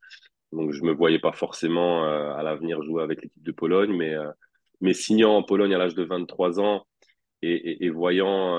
donc 0.52 0.70
je 0.72 0.82
me 0.84 0.92
voyais 0.92 1.18
pas 1.18 1.32
forcément 1.32 2.04
euh, 2.04 2.32
à 2.34 2.44
l'avenir 2.44 2.80
jouer 2.84 3.02
avec 3.02 3.22
l'équipe 3.22 3.42
de 3.42 3.50
Pologne, 3.52 3.92
mais 3.96 4.14
euh, 4.14 4.30
mais 4.80 4.94
signant 4.94 5.36
en 5.36 5.42
Pologne 5.42 5.74
à 5.74 5.78
l'âge 5.78 5.96
de 5.96 6.04
23 6.04 6.60
ans 6.60 6.86
et, 7.42 7.54
et, 7.54 7.86
et 7.86 7.90
voyant 7.90 8.56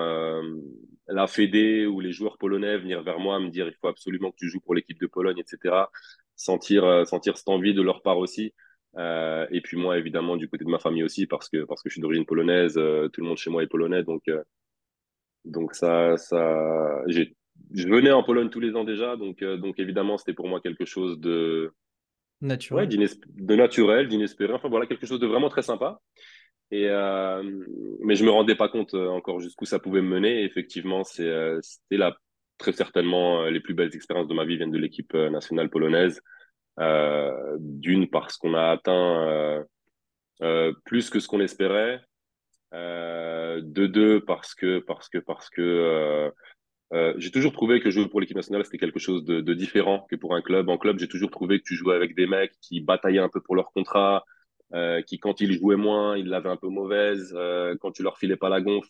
la 1.08 1.28
Fédé 1.28 1.86
ou 1.86 2.00
les 2.00 2.12
joueurs 2.12 2.38
polonais 2.38 2.78
venir 2.78 3.04
vers 3.04 3.20
moi 3.20 3.40
me 3.40 3.50
dire 3.50 3.68
il 3.68 3.76
faut 3.82 3.88
absolument 3.88 4.32
que 4.32 4.38
tu 4.38 4.50
joues 4.50 4.62
pour 4.62 4.76
l'équipe 4.76 5.00
de 5.00 5.08
Pologne, 5.08 5.40
etc. 5.40 5.90
Sentir 6.36 7.08
sentir 7.08 7.38
cette 7.38 7.50
envie 7.50 7.74
de 7.74 7.82
leur 7.82 8.02
part 8.02 8.18
aussi. 8.18 8.54
Euh, 8.98 9.48
et 9.52 9.62
puis 9.62 9.78
moi, 9.78 9.98
évidemment, 9.98 10.38
du 10.38 10.48
côté 10.48 10.66
de 10.66 10.70
ma 10.70 10.80
famille 10.80 11.04
aussi, 11.04 11.26
parce 11.26 11.50
que, 11.50 11.64
parce 11.66 11.82
que 11.82 11.90
je 11.90 11.94
suis 11.94 12.02
d'origine 12.02 12.26
polonaise, 12.26 12.78
euh, 12.78 13.08
tout 13.10 13.22
le 13.22 13.28
monde 13.28 13.38
chez 13.38 13.50
moi 13.50 13.64
est 13.64 13.68
polonais, 13.68 14.04
donc, 14.04 14.22
euh, 14.28 14.42
donc 15.46 15.74
ça, 15.74 16.16
ça, 16.18 17.02
j'ai, 17.08 17.36
je 17.74 17.88
venais 17.88 18.12
en 18.12 18.24
Pologne 18.24 18.50
tous 18.50 18.60
les 18.60 18.76
ans 18.76 18.84
déjà, 18.84 19.18
donc, 19.18 19.44
donc 19.44 19.80
évidemment, 19.80 20.18
c'était 20.18 20.34
pour 20.34 20.48
moi 20.48 20.62
quelque 20.62 20.86
chose 20.86 21.20
de, 21.20 21.72
ouais, 22.42 22.48
naturel. 22.48 22.90
de 22.90 23.56
naturel, 23.56 24.08
d'inespéré, 24.08 24.54
enfin 24.54 24.70
voilà, 24.70 24.86
quelque 24.86 25.08
chose 25.08 25.20
de 25.20 25.28
vraiment 25.28 25.50
très 25.50 25.64
sympa. 25.64 26.00
Et 26.72 26.88
mais 28.00 28.16
je 28.16 28.26
me 28.26 28.32
rendais 28.32 28.56
pas 28.56 28.68
compte 28.68 28.96
encore 28.96 29.40
jusqu'où 29.40 29.66
ça 29.66 29.78
pouvait 29.78 30.02
me 30.02 30.08
mener. 30.08 30.42
Et 30.42 30.46
effectivement, 30.46 31.04
c'est, 31.04 31.32
c'était 31.62 31.98
là 31.98 32.18
très 32.58 32.72
certainement 32.72 33.44
les 33.44 33.60
plus 33.60 33.76
belles 33.76 33.94
expériences 33.94 34.28
de 34.28 34.34
ma 34.34 34.44
vie 34.44 34.58
viennent 34.58 34.72
de 34.72 34.80
l'équipe 34.80 35.14
nationale 35.14 35.70
polonaise. 35.70 36.20
Euh, 36.80 37.58
D'une 37.60 38.10
parce 38.10 38.38
qu'on 38.38 38.56
a 38.56 38.72
atteint 38.72 39.28
euh, 39.28 39.64
euh, 40.42 40.74
plus 40.86 41.10
que 41.10 41.20
ce 41.20 41.28
qu'on 41.28 41.40
espérait. 41.40 42.02
De 42.72 43.86
deux 43.86 44.26
parce 44.26 44.56
que 44.56 44.80
parce 44.80 45.08
que 45.08 45.20
parce 45.20 45.50
que 45.52 46.32
j'ai 47.18 47.30
toujours 47.32 47.54
trouvé 47.54 47.80
que 47.80 47.92
jouer 47.92 48.08
pour 48.08 48.20
l'équipe 48.20 48.36
nationale 48.36 48.66
c'était 48.66 48.80
quelque 48.80 49.00
chose 49.00 49.24
de, 49.26 49.54
différent 49.54 50.08
que 50.10 50.16
pour 50.16 50.34
un 50.36 50.42
club. 50.42 50.70
En 50.70 50.78
club, 50.80 50.98
j'ai 51.00 51.08
toujours 51.08 51.30
trouvé 51.30 51.60
que 51.60 51.64
tu 51.66 51.76
jouais 51.76 51.96
avec 51.96 52.16
des 52.16 52.26
mecs 52.26 52.54
qui 52.62 52.82
bataillaient 52.82 53.20
un 53.20 53.30
peu 53.30 53.42
pour 53.42 53.56
leur 53.56 53.72
contrat, 53.74 54.26
qui 55.06 55.20
quand 55.20 55.40
ils 55.40 55.54
jouaient 55.54 55.76
moins, 55.76 56.18
ils 56.18 56.28
l'avaient 56.28 56.50
un 56.50 56.58
peu 56.58 56.68
mauvaise. 56.70 57.38
Quand 57.80 57.92
tu 57.92 58.02
leur 58.02 58.18
filais 58.18 58.38
pas 58.38 58.50
la 58.50 58.62
gonfle, 58.62 58.90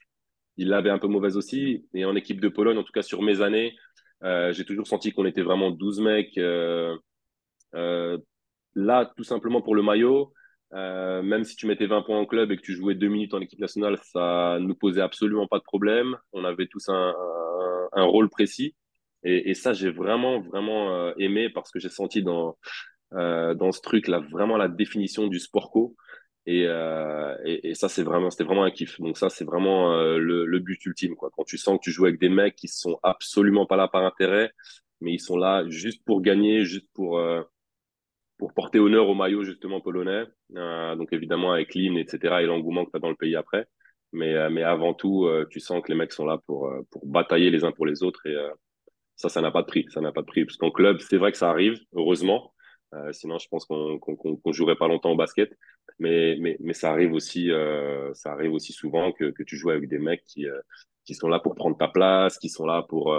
ils 0.56 0.70
l'avaient 0.70 0.90
un 0.90 1.00
peu 1.00 1.08
mauvaise 1.08 1.36
aussi. 1.36 1.86
Et 1.94 2.06
en 2.06 2.16
équipe 2.16 2.40
de 2.40 2.48
Pologne, 2.48 2.78
en 2.78 2.84
tout 2.84 2.94
cas 2.94 3.02
sur 3.02 3.22
mes 3.22 3.42
années, 3.42 3.76
j'ai 4.22 4.64
toujours 4.64 4.88
senti 4.88 5.12
qu'on 5.12 5.26
était 5.26 5.42
vraiment 5.42 5.72
12 5.72 6.00
mecs. 6.00 6.40
Là, 7.74 9.12
tout 9.16 9.24
simplement 9.24 9.62
pour 9.62 9.76
le 9.76 9.84
maillot, 9.84 10.34
euh, 10.74 11.22
même 11.22 11.44
si 11.44 11.56
tu 11.56 11.68
mettais 11.68 11.86
20 11.86 12.02
points 12.02 12.20
en 12.20 12.26
club 12.26 12.52
et 12.52 12.58
que 12.58 12.62
tu 12.62 12.74
jouais 12.74 12.96
deux 12.96 13.08
minutes 13.08 13.34
en 13.34 13.42
équipe 13.42 13.60
nationale, 13.60 13.98
ça 14.04 14.58
nous 14.60 14.76
posait 14.76 15.02
absolument 15.02 15.48
pas 15.48 15.60
de 15.60 15.64
problème. 15.64 16.18
On 16.34 16.44
avait 16.46 16.68
tous 16.68 16.90
un, 16.90 17.14
rôle 17.96 18.30
précis. 18.30 18.76
Et, 19.24 19.54
ça, 19.54 19.74
j'ai 19.74 19.90
vraiment, 19.90 20.42
vraiment 20.42 20.94
euh, 20.94 21.14
aimé 21.18 21.50
parce 21.50 21.72
que 21.72 21.80
j'ai 21.80 21.90
senti 21.90 22.24
dans, 22.24 22.58
euh, 23.14 23.54
dans 23.54 23.72
ce 23.72 23.82
truc-là 23.82 24.20
vraiment 24.32 24.58
la 24.58 24.68
définition 24.68 25.28
du 25.28 25.40
sport 25.40 25.72
co. 25.72 25.96
Et, 26.46 26.66
euh, 26.68 27.36
ça, 27.74 27.88
c'est 27.90 28.04
vraiment, 28.04 28.30
c'était 28.30 28.44
vraiment 28.44 28.64
un 28.64 28.72
kiff. 28.72 29.00
Donc 29.00 29.18
ça, 29.18 29.30
c'est 29.30 29.46
vraiment 29.46 29.94
euh, 29.94 30.18
le, 30.18 30.46
le, 30.46 30.60
but 30.60 30.84
ultime, 30.86 31.16
quoi. 31.16 31.30
Quand 31.36 31.44
tu 31.44 31.58
sens 31.58 31.78
que 31.78 31.84
tu 31.84 31.92
joues 31.92 32.06
avec 32.06 32.20
des 32.20 32.30
mecs 32.30 32.56
qui 32.56 32.68
sont 32.68 33.00
absolument 33.04 33.66
pas 33.66 33.78
là 33.78 33.88
par 33.88 34.04
intérêt, 34.04 34.52
mais 35.02 35.14
ils 35.14 35.20
sont 35.20 35.38
là 35.38 35.64
juste 35.70 36.04
pour 36.06 36.22
gagner, 36.22 36.66
juste 36.66 36.88
pour 36.94 37.18
euh, 37.20 37.42
pour 38.44 38.54
porter 38.54 38.78
honneur 38.80 39.08
au 39.08 39.16
maillot 39.16 39.46
justement 39.46 39.80
polonais. 39.80 40.26
Euh, 40.58 40.98
donc 40.98 41.14
évidemment 41.14 41.54
avec 41.54 41.74
l'hymne, 41.76 41.96
etc. 41.98 42.42
et 42.42 42.46
l'engouement 42.46 42.84
que 42.84 42.92
tu 42.92 42.98
as 42.98 43.00
dans 43.00 43.10
le 43.10 43.16
pays 43.16 43.38
après. 43.38 43.68
Mais, 44.12 44.34
euh, 44.34 44.50
mais 44.50 44.64
avant 44.64 44.94
tout, 44.94 45.28
euh, 45.28 45.48
tu 45.50 45.62
sens 45.62 45.82
que 45.82 45.90
les 45.90 45.98
mecs 45.98 46.12
sont 46.12 46.26
là 46.26 46.40
pour, 46.46 46.70
pour 46.92 47.06
batailler 47.06 47.50
les 47.52 47.64
uns 47.64 47.72
pour 47.72 47.86
les 47.86 48.04
autres. 48.04 48.26
Et 48.28 48.36
ça, 49.16 49.30
ça 49.30 49.40
n'a 49.40 49.50
pas 49.50 49.62
de 49.62 49.68
prix. 49.68 49.86
Ça 49.94 50.02
n'a 50.02 50.12
pas 50.12 50.20
de 50.20 50.26
prix. 50.26 50.44
Parce 50.44 50.58
qu'en 50.58 50.72
club, 50.72 51.00
c'est 51.00 51.16
vrai 51.16 51.32
que 51.32 51.38
ça 51.38 51.50
arrive, 51.50 51.80
heureusement. 51.94 52.54
Sinon, 53.14 53.40
je 53.40 53.48
pense 53.48 53.64
qu'on 53.64 53.98
qu'on 53.98 54.18
qu'on 54.18 54.52
jouerait 54.52 54.76
pas 54.76 54.90
longtemps 54.90 55.12
au 55.12 55.16
basket. 55.16 55.58
Mais, 56.00 56.36
mais, 56.42 56.58
mais 56.60 56.74
ça 56.74 56.92
arrive 56.92 57.14
aussi, 57.14 57.50
ça 58.14 58.34
arrive 58.34 58.52
aussi 58.52 58.74
souvent 58.74 59.14
que, 59.14 59.32
que 59.32 59.44
tu 59.44 59.56
joues 59.56 59.70
avec 59.70 59.88
des 59.88 60.00
mecs 60.00 60.26
qui, 60.26 60.48
qui 61.06 61.16
sont 61.16 61.30
là 61.30 61.40
pour 61.40 61.56
prendre 61.56 61.78
ta 61.78 61.88
place, 61.88 62.38
qui 62.40 62.50
sont 62.50 62.66
là 62.66 62.84
pour... 62.90 63.18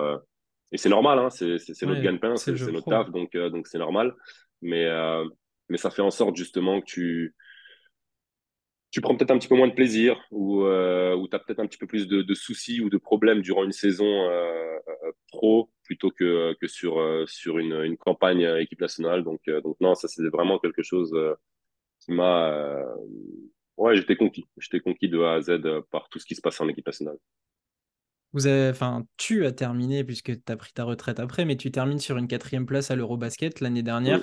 Et 0.71 0.77
c'est 0.77 0.91
normal, 0.91 1.19
hein, 1.19 1.31
c'est 1.31 1.57
notre 1.83 1.95
Ouais, 1.95 2.03
gagne-pain, 2.03 2.37
c'est 2.37 2.53
notre 2.53 2.81
pro. 2.83 2.91
taf, 2.91 3.11
donc 3.11 3.35
donc 3.37 3.69
c'est 3.69 3.79
normal 3.79 4.15
mais, 4.65 4.87
euh, 4.87 5.25
mais 5.69 5.79
ça 5.79 5.91
fait 5.91 6.03
en 6.03 6.11
sorte 6.11 6.37
justement 6.37 6.81
que 6.81 6.87
tu, 6.87 7.35
tu 8.91 9.01
prends 9.01 9.17
peut-être 9.17 9.31
un 9.31 9.39
petit 9.39 9.49
peu 9.49 9.57
moins 9.57 9.69
de 9.69 9.75
plaisir 9.75 10.21
ou, 10.31 10.65
euh, 10.65 11.15
ou 11.15 11.29
tu 11.29 11.37
as 11.37 11.39
peut-être 11.39 11.61
un 11.61 11.67
petit 11.67 11.79
peu 11.79 11.87
plus 11.87 12.09
de, 12.09 12.35
soucis 12.35 12.81
ou 12.81 12.91
de 12.91 12.99
problèmes 12.99 13.43
durant 13.43 13.65
une 13.65 13.73
saison 13.73 14.07
euh, 14.07 14.79
pro 15.29 15.71
plutôt 15.85 16.11
que, 16.11 16.55
que 16.61 16.67
sur, 16.67 16.99
sur 17.29 17.59
une, 17.59 17.75
une 17.85 17.97
campagne 17.97 18.43
équipe 18.61 18.81
nationale. 18.81 19.23
Donc, 19.23 19.41
donc 19.63 19.77
non, 19.81 19.95
ça 19.95 20.09
c'est 20.09 20.27
vraiment 20.29 20.59
quelque 20.59 20.83
chose 20.83 21.15
qui 22.01 22.13
m'a... 22.13 22.83
ouais, 23.77 23.97
j'étais 23.97 24.17
conquis. 24.17 24.47
J'étais 24.59 24.81
conquis 24.81 25.09
de 25.09 25.21
A 25.21 25.35
à 25.35 25.41
Z 25.43 25.61
par 25.91 26.09
tout 26.09 26.19
ce 26.19 26.27
qui 26.27 26.35
se 26.35 26.41
passe 26.41 26.61
en 26.61 26.69
équipe 26.69 26.87
nationale. 26.87 27.19
Vous 28.35 28.49
avez, 28.49 28.69
enfin, 28.69 29.05
tu 29.17 29.47
as 29.47 29.53
terminé, 29.53 30.03
puisque 30.03 30.45
tu 30.45 30.53
as 30.53 30.57
pris 30.57 30.73
ta 30.73 30.83
retraite 30.83 31.21
après, 31.21 31.45
mais 31.45 31.57
tu 31.57 31.71
termines 31.71 32.01
sur 32.01 32.17
une 32.17 32.27
quatrième 32.27 32.67
place 32.67 32.91
à 32.91 32.97
l'Eurobasket 32.97 33.61
l'année 33.61 33.85
dernière. 33.85 34.21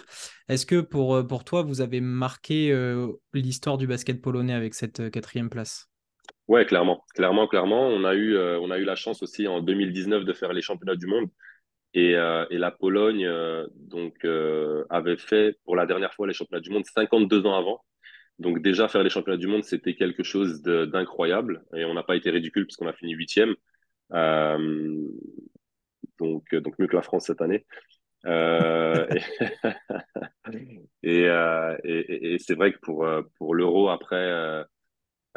Est-ce 0.50 0.66
que 0.66 0.82
pour, 0.82 1.16
euh, 1.16 1.24
pour 1.24 1.46
toi, 1.46 1.62
vous 1.62 1.80
avez 1.80 2.02
marqué 2.02 2.74
euh, 2.74 3.08
l'histoire 3.34 3.78
du 3.78 3.88
basket 3.88 4.22
polonais 4.22 4.54
avec 4.54 4.74
cette 4.74 5.00
euh, 5.00 5.10
quatrième 5.10 5.50
place? 5.50 5.90
Ouais, 6.50 6.66
clairement, 6.66 7.06
clairement, 7.16 7.48
clairement. 7.48 7.88
On 7.88 8.04
a 8.04 8.14
eu, 8.14 8.36
euh, 8.36 8.60
on 8.60 8.70
a 8.70 8.78
eu 8.78 8.84
la 8.84 8.96
chance 8.96 9.24
aussi 9.24 9.48
en 9.48 9.62
2019 9.62 10.26
de 10.26 10.34
faire 10.34 10.52
les 10.52 10.62
championnats 10.62 10.98
du 10.98 11.08
monde 11.08 11.30
et, 11.94 12.16
euh, 12.18 12.46
et 12.50 12.58
la 12.58 12.72
Pologne 12.72 13.30
donc 13.76 14.26
avait 14.90 15.16
fait 15.16 15.58
pour 15.64 15.78
la 15.78 15.86
dernière 15.86 16.14
fois 16.14 16.28
les 16.28 16.34
championnats 16.34 16.62
du 16.62 16.72
monde 16.72 16.84
52 16.84 17.46
ans 17.46 17.56
avant. 17.56 17.80
Donc 18.40 18.62
déjà 18.62 18.90
faire 18.90 19.04
les 19.04 19.10
championnats 19.10 19.38
du 19.38 19.48
monde 19.48 19.64
c'était 19.64 19.96
quelque 19.96 20.24
chose 20.24 20.62
d'incroyable 20.62 21.64
et 21.76 21.86
on 21.86 21.94
n'a 21.94 22.04
pas 22.04 22.18
été 22.18 22.30
ridicule 22.30 22.66
puisqu'on 22.66 22.88
a 22.88 22.94
fini 22.94 23.14
huitième. 23.14 23.56
Euh, 24.14 25.08
donc 26.20 26.54
donc 26.56 26.78
mieux 26.80 26.88
que 26.88 26.96
la 26.96 27.02
France 27.02 27.26
cette 27.28 27.42
année. 27.42 27.66
Euh, 28.26 29.08
et, 31.04 31.26
euh, 31.28 31.78
c'est 32.40 32.56
vrai 32.56 32.74
que 32.74 32.80
pour 32.80 33.06
euh, 33.06 33.22
pour 33.38 33.56
l'Euro 33.56 33.90
après. 33.90 34.16
Euh, 34.18 34.64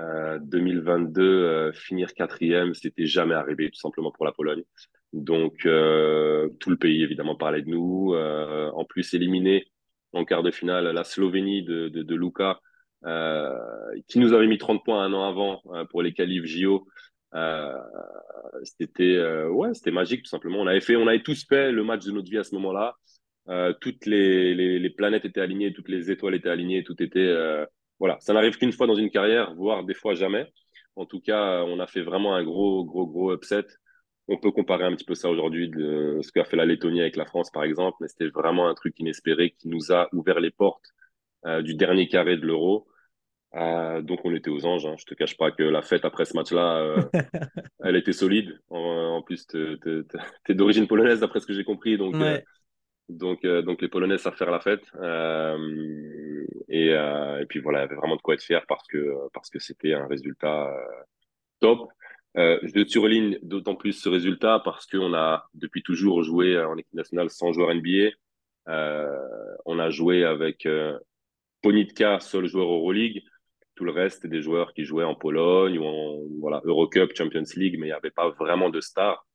Euh, 0.01 0.39
2022, 0.43 1.23
euh, 1.23 1.73
finir 1.73 2.15
quatrième, 2.15 2.75
c'était 2.75 3.07
jamais 3.07 3.35
arrivé, 3.35 3.71
tout 3.71 3.79
simplement 3.81 4.11
pour 4.11 4.25
la 4.25 4.33
Pologne. 4.33 4.65
Donc, 5.13 5.67
euh, 5.67 6.49
tout 6.61 6.71
le 6.71 6.77
pays, 6.77 7.03
évidemment, 7.05 7.37
parlait 7.37 7.63
de 7.63 7.71
nous. 7.71 8.13
Euh, 8.15 8.71
en 8.75 8.85
plus, 8.85 9.15
éliminé 9.15 9.67
en 10.13 10.25
quart 10.25 10.43
de 10.43 10.51
finale 10.51 10.87
la 10.89 11.05
Slovénie 11.05 11.63
de, 11.63 11.89
de, 11.89 12.03
de 12.03 12.17
euh, 13.07 13.55
qui 14.09 14.19
nous 14.19 14.33
avait 14.33 14.47
mis 14.47 14.59
30 14.59 14.85
points 14.85 15.05
un 15.05 15.13
an 15.13 15.29
avant 15.29 15.63
euh, 15.75 15.85
pour 15.85 16.03
les 16.03 16.13
qualifs 16.13 16.45
JO. 16.47 16.87
Euh, 17.35 17.79
c'était 18.63 19.17
euh, 19.17 19.49
ouais, 19.49 19.75
c'était 19.75 19.91
magique, 19.91 20.23
tout 20.23 20.29
simplement. 20.29 20.61
On 20.61 20.67
avait 20.67 20.81
fait, 20.81 20.97
on 20.97 21.07
avait 21.07 21.23
tous 21.23 21.45
fait 21.47 21.73
le 21.73 21.85
match 21.85 22.05
de 22.05 22.13
notre 22.13 22.31
vie 22.31 22.39
à 22.39 22.45
ce 22.45 22.55
moment-là. 22.55 22.97
Euh, 23.49 23.75
toutes 23.81 24.07
les, 24.07 24.55
les, 24.55 24.91
planètes 24.91 25.25
étaient 25.25 25.41
alignées, 25.41 25.73
toutes 25.73 25.89
les 25.89 26.11
étoiles 26.11 26.35
étaient 26.35 26.49
alignées, 26.49 26.83
tout 26.85 27.01
était 27.03 27.35
voilà, 28.01 28.19
ça 28.21 28.35
n'arrive 28.35 28.57
qu'une 28.59 28.73
fois 28.73 28.87
dans 28.87 28.97
une 28.97 29.11
carrière, 29.11 29.55
voire 29.55 29.85
des 29.85 29.95
fois 29.95 30.15
jamais. 30.15 30.53
En 30.97 31.07
tout 31.07 31.21
cas, 31.21 31.65
on 31.65 31.81
a 31.81 31.87
fait 31.87 32.03
vraiment 32.03 32.35
un 32.35 32.45
gros, 32.45 32.85
gros, 32.85 33.07
gros 33.07 33.33
upset. 33.35 33.65
On 34.29 34.39
peut 34.39 34.51
comparer 34.51 34.85
un 34.85 34.95
petit 34.95 35.05
peu 35.05 35.15
ça 35.15 35.31
aujourd'hui 35.31 35.69
de 35.69 36.19
ce 36.23 36.33
qu'a 36.33 36.45
fait 36.45 36.57
la 36.57 36.67
Lettonie 36.67 37.01
avec 37.01 37.17
la 37.17 37.27
France, 37.27 37.51
par 37.51 37.65
exemple, 37.65 37.97
mais 38.01 38.09
c'était 38.09 38.29
vraiment 38.29 38.69
un 38.69 38.75
truc 38.75 38.99
inespéré 38.99 39.51
qui 39.51 39.69
nous 39.69 39.93
a 39.93 40.09
ouvert 40.13 40.41
les 40.41 40.51
portes 40.51 40.93
du 41.63 41.75
dernier 41.75 42.09
carré 42.09 42.37
de 42.37 42.47
l'euro. 42.47 42.87
Donc 43.55 44.21
on 44.25 44.35
était 44.35 44.51
aux 44.51 44.67
anges. 44.67 44.87
Hein. 44.87 44.97
Je 44.99 45.05
te 45.05 45.15
cache 45.15 45.37
pas 45.37 45.51
que 45.51 45.63
la 45.63 45.83
fête 45.83 46.05
après 46.05 46.25
ce 46.25 46.37
match-là, 46.37 46.97
elle 47.85 47.97
était 47.97 48.13
solide. 48.13 48.59
En, 48.69 49.23
plus, 49.23 49.47
tu 49.47 49.79
es, 50.49 50.55
d'origine 50.55 50.87
polonaise 50.87 51.21
d'après 51.21 51.41
ce 51.41 51.47
que 51.47 51.55
j'ai 51.55 51.65
compris, 51.65 51.97
donc 51.97 52.15
donc, 53.09 53.45
euh, 53.45 53.63
donc 53.63 53.83
les 53.83 53.89
Polonais 53.89 54.19
savent 54.19 54.37
faire 54.37 54.51
la 54.51 54.61
fête. 54.61 54.85
Euh, 54.97 56.47
et, 56.69 56.91
euh, 56.95 57.41
et, 57.41 57.47
puis 57.47 57.61
voilà, 57.61 57.81
il 57.81 57.83
y 57.83 57.85
avait 57.85 57.97
vraiment 57.97 58.17
de 58.17 58.23
quoi 58.23 58.35
être 58.35 58.43
fier 58.43 58.65
parce 58.67 58.87
que 58.89 59.15
parce 59.33 59.51
que 59.51 59.59
c'était 59.59 59.95
un 59.95 60.07
résultat 60.07 60.69
euh, 60.69 61.03
top. 61.61 61.89
Euh, 62.37 62.59
je 62.63 62.85
surligne 62.87 63.39
d'autant 63.43 63.77
plus 63.77 63.93
ce 63.93 64.09
résultat 64.09 64.61
parce 64.65 64.87
qu'on 64.87 65.15
a 65.15 65.47
depuis 65.55 65.83
toujours 65.83 66.23
joué 66.25 66.59
en 66.59 66.77
équipe 66.77 66.95
nationale 66.95 67.31
sans 67.31 67.53
joueur 67.53 67.73
NBA. 67.75 68.11
on 69.67 69.79
a 69.79 69.91
joué 69.91 70.25
avec 70.25 70.67
Ponitka, 71.63 72.21
seul 72.21 72.47
joueur 72.47 72.69
Euroleague. 72.73 73.23
Tout 73.75 73.85
le 73.85 73.93
reste, 73.93 74.27
des 74.27 74.41
joueurs 74.41 74.73
qui 74.73 74.85
jouaient 74.85 75.05
en 75.05 75.15
Pologne 75.15 75.79
ou 75.79 75.85
en 75.85 76.21
voilà, 76.41 76.61
Eurocup, 76.65 77.13
Champions 77.17 77.43
League, 77.57 77.77
mais 77.79 77.87
il 77.87 77.91
n'y 77.91 77.93
avait 77.93 78.11
pas 78.11 78.31
vraiment 78.31 78.71
de 78.71 78.81
stars. 78.81 79.27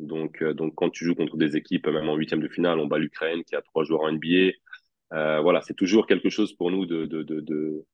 Donc, 0.00 0.42
euh, 0.42 0.54
donc 0.54 0.74
quand 0.74 0.90
tu 0.90 1.04
joues 1.04 1.14
contre 1.14 1.36
des 1.36 1.56
équipes, 1.56 1.86
même 1.86 2.08
en 2.08 2.16
huitième 2.16 2.40
de 2.40 2.48
finale, 2.48 2.78
on 2.78 2.86
bat 2.86 2.98
l'Ukraine 2.98 3.44
qui 3.44 3.54
a 3.54 3.62
trois 3.62 3.84
joueurs 3.84 4.02
en 4.02 4.12
NBA. 4.12 4.52
Euh, 5.12 5.40
voilà, 5.40 5.60
c'est 5.62 5.74
toujours 5.74 6.06
quelque 6.06 6.30
chose 6.30 6.52
pour 6.54 6.70
nous 6.70 6.86
de, 6.86 7.06
de, 7.06 7.22
de, 7.22 7.84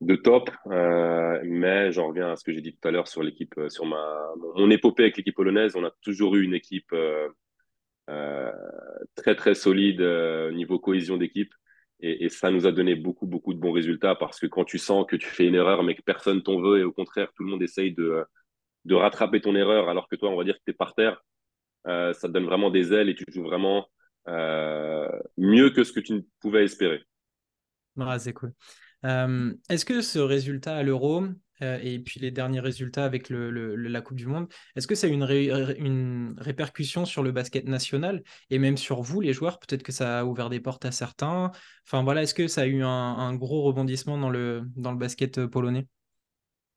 de, 0.00 0.16
top. 0.16 0.50
Euh, 0.66 1.40
mais 1.44 1.92
j'en 1.92 2.08
reviens 2.08 2.30
à 2.32 2.36
ce 2.36 2.44
que 2.44 2.52
j'ai 2.52 2.60
dit 2.60 2.74
tout 2.74 2.88
à 2.88 2.90
l'heure 2.90 3.08
sur 3.08 3.22
l'équipe, 3.22 3.54
sur 3.68 3.86
ma 3.86 4.32
mon 4.56 4.70
épopée 4.70 5.04
avec 5.04 5.16
l'équipe 5.16 5.36
polonaise. 5.36 5.76
On 5.76 5.84
a 5.84 5.92
toujours 6.02 6.36
eu 6.36 6.44
une 6.44 6.54
équipe 6.54 6.94
très 9.14 9.34
très 9.36 9.54
solide 9.54 10.00
niveau 10.52 10.78
cohésion 10.78 11.16
d'équipe. 11.16 11.52
Et, 12.04 12.28
ça 12.28 12.50
nous 12.50 12.66
a 12.66 12.72
donné 12.72 12.96
beaucoup 12.96 13.26
beaucoup 13.26 13.54
de 13.54 13.60
bons 13.60 13.72
résultats 13.72 14.16
parce 14.16 14.40
que 14.40 14.46
quand 14.46 14.64
tu 14.64 14.78
sens 14.78 15.06
que 15.08 15.14
tu 15.16 15.28
fais 15.28 15.46
une 15.46 15.54
erreur 15.54 15.84
mais 15.84 15.94
que 15.94 16.02
personne 16.02 16.42
t'en 16.42 16.60
veut 16.60 16.80
et 16.80 16.84
au 16.84 16.92
contraire 16.92 17.32
tout 17.32 17.44
le 17.44 17.50
monde 17.50 17.62
essaye 17.62 17.92
de 17.94 18.24
de 18.84 18.94
rattraper 18.94 19.40
ton 19.40 19.54
erreur 19.54 19.88
alors 19.88 20.08
que 20.08 20.16
toi, 20.16 20.30
on 20.30 20.36
va 20.36 20.44
dire 20.44 20.56
que 20.56 20.64
tu 20.64 20.70
es 20.70 20.74
par 20.74 20.94
terre, 20.94 21.22
euh, 21.86 22.12
ça 22.12 22.28
te 22.28 22.32
donne 22.32 22.46
vraiment 22.46 22.70
des 22.70 22.92
ailes 22.92 23.08
et 23.08 23.14
tu 23.14 23.24
joues 23.28 23.42
vraiment 23.42 23.86
euh, 24.28 25.08
mieux 25.36 25.70
que 25.70 25.84
ce 25.84 25.92
que 25.92 26.00
tu 26.00 26.14
ne 26.14 26.20
pouvais 26.40 26.64
espérer. 26.64 27.02
C'est 28.18 28.32
cool. 28.32 28.52
Euh, 29.04 29.52
est-ce 29.68 29.84
que 29.84 30.00
ce 30.00 30.18
résultat 30.18 30.76
à 30.76 30.82
l'Euro 30.82 31.24
et 31.82 31.98
puis 31.98 32.20
les 32.20 32.30
derniers 32.30 32.60
résultats 32.60 33.04
avec 33.04 33.30
la 33.30 34.00
Coupe 34.00 34.16
du 34.16 34.26
Monde, 34.26 34.48
est-ce 34.76 34.86
que 34.86 34.94
ça 34.94 35.06
a 35.06 35.10
une, 35.10 35.22
une 35.78 36.34
répercussion 36.38 37.04
sur 37.04 37.22
le 37.22 37.32
basket 37.32 37.66
national? 37.66 38.22
Et 38.50 38.58
même 38.58 38.76
sur 38.76 39.02
vous, 39.02 39.20
les 39.20 39.32
joueurs 39.32 39.58
Peut-être 39.58 39.82
que 39.82 39.92
ça 39.92 40.20
a 40.20 40.24
ouvert 40.24 40.50
des 40.50 40.60
portes 40.60 40.84
à 40.84 40.92
certains. 40.92 41.50
Enfin 41.86 42.02
voilà, 42.02 42.22
est-ce 42.22 42.34
que 42.34 42.48
ça 42.48 42.62
a 42.62 42.66
eu 42.66 42.82
un, 42.82 43.34
gros 43.34 43.62
rebondissement 43.62 44.18
dans 44.18 44.30
le, 44.30 44.62
dans 44.76 44.92
le 44.92 44.98
basket 44.98 45.46
polonais? 45.46 45.86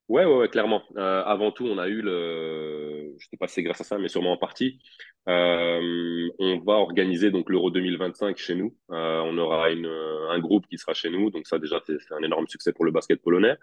Ouais, 0.08 0.24
ouais, 0.24 0.36
ouais, 0.38 0.50
clairement. 0.50 0.84
Euh, 0.98 1.24
avant 1.26 1.52
tout, 1.52 1.66
on 1.66 1.80
a 1.80 1.88
eu 1.88 2.02
le, 2.02 3.16
je 3.18 3.28
sais 3.28 3.38
pas 3.38 3.48
si 3.48 3.56
c'est 3.56 3.64
grâce 3.64 3.82
à 3.82 3.84
ça, 3.84 3.98
mais 3.98 4.08
sûrement 4.08 4.34
en 4.34 4.38
partie. 4.38 4.80
Euh, 5.28 6.30
on 6.38 6.60
va 6.60 6.74
organiser 6.74 7.32
donc 7.32 7.50
l'Euro 7.50 7.72
2025 7.72 8.38
chez 8.38 8.54
nous. 8.54 8.78
Euh, 8.92 9.22
on 9.26 9.36
aura 9.40 9.72
une, 9.72 9.88
un 9.88 10.40
groupe 10.40 10.68
qui 10.68 10.78
sera 10.78 10.94
chez 10.94 11.10
nous, 11.10 11.32
donc 11.32 11.48
ça 11.48 11.58
déjà 11.58 11.82
c'est 11.88 11.98
un 12.14 12.22
énorme 12.22 12.48
succès 12.48 12.72
pour 12.72 12.86
le 12.86 12.92
basket 12.92 13.20
polonais. 13.22 13.56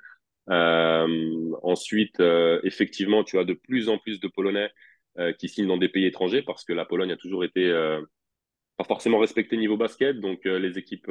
Euh, 0.51 1.53
ensuite, 1.63 2.21
euh, 2.21 2.61
effectivement, 2.65 3.25
tu 3.25 3.39
as 3.39 3.45
de 3.45 3.55
plus 3.55 3.89
en 3.89 3.99
plus 3.99 4.21
de 4.21 4.29
Polonais 4.29 4.71
euh, 5.19 5.33
qui 5.35 5.49
signent 5.49 5.69
dans 5.69 5.79
des 5.79 5.89
pays 5.91 6.07
étrangers 6.07 6.43
parce 6.43 6.65
que 6.65 6.73
la 6.73 6.85
Pologne 6.87 7.13
a 7.13 7.17
toujours 7.19 7.45
été 7.45 7.71
pas 8.77 8.85
forcément 8.85 9.19
respectée 9.19 9.57
niveau 9.57 9.77
basket, 9.77 10.21
donc 10.21 10.45
les 10.45 10.79
équipes, 10.79 11.11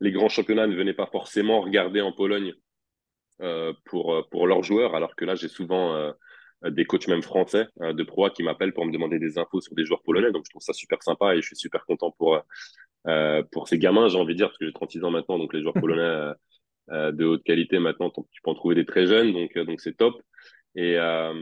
les 0.00 0.12
grands 0.12 0.28
championnats 0.28 0.66
ne 0.66 0.76
venaient 0.76 0.94
pas 0.94 1.06
forcément 1.06 1.60
regarder 1.60 2.00
en 2.00 2.12
Pologne 2.12 2.52
euh, 2.52 2.69
pour, 3.84 4.14
euh, 4.14 4.22
pour 4.30 4.46
leurs 4.46 4.62
joueurs, 4.62 4.94
alors 4.94 5.16
que 5.16 5.24
là, 5.24 5.34
j'ai 5.34 5.48
souvent 5.48 5.94
euh, 5.94 6.12
des 6.68 6.84
coachs 6.84 7.08
même 7.08 7.22
français 7.22 7.66
de 7.80 8.02
pro 8.02 8.28
qui 8.30 8.42
m'appellent 8.42 8.74
pour 8.74 8.84
me 8.84 8.92
demander 8.92 9.18
des 9.18 9.38
infos 9.38 9.60
sur 9.60 9.74
des 9.74 9.84
joueurs 9.84 10.02
polonais. 10.02 10.30
Donc, 10.30 10.44
je 10.44 10.50
trouve 10.50 10.62
ça 10.62 10.72
super 10.72 11.02
sympa 11.02 11.34
et 11.34 11.40
je 11.40 11.46
suis 11.46 11.56
super 11.56 11.86
content 11.86 12.10
pour, 12.18 12.38
pour 13.50 13.68
ces 13.68 13.78
gamins, 13.78 14.08
j'ai 14.08 14.18
envie 14.18 14.34
de 14.34 14.38
dire, 14.38 14.48
parce 14.48 14.58
que 14.58 14.66
j'ai 14.66 14.72
36 14.72 15.04
ans 15.04 15.10
maintenant, 15.10 15.38
donc 15.38 15.54
les 15.54 15.62
joueurs 15.62 15.74
polonais 15.80 16.34
de 16.88 17.24
haute 17.24 17.44
qualité, 17.44 17.78
maintenant, 17.78 18.10
tu 18.10 18.42
peux 18.42 18.50
en 18.50 18.54
trouver 18.54 18.74
des 18.74 18.84
très 18.84 19.06
jeunes, 19.06 19.32
donc 19.32 19.56
donc 19.56 19.80
c'est 19.80 19.96
top. 19.96 20.20
Et, 20.76 20.96
euh, 20.98 21.34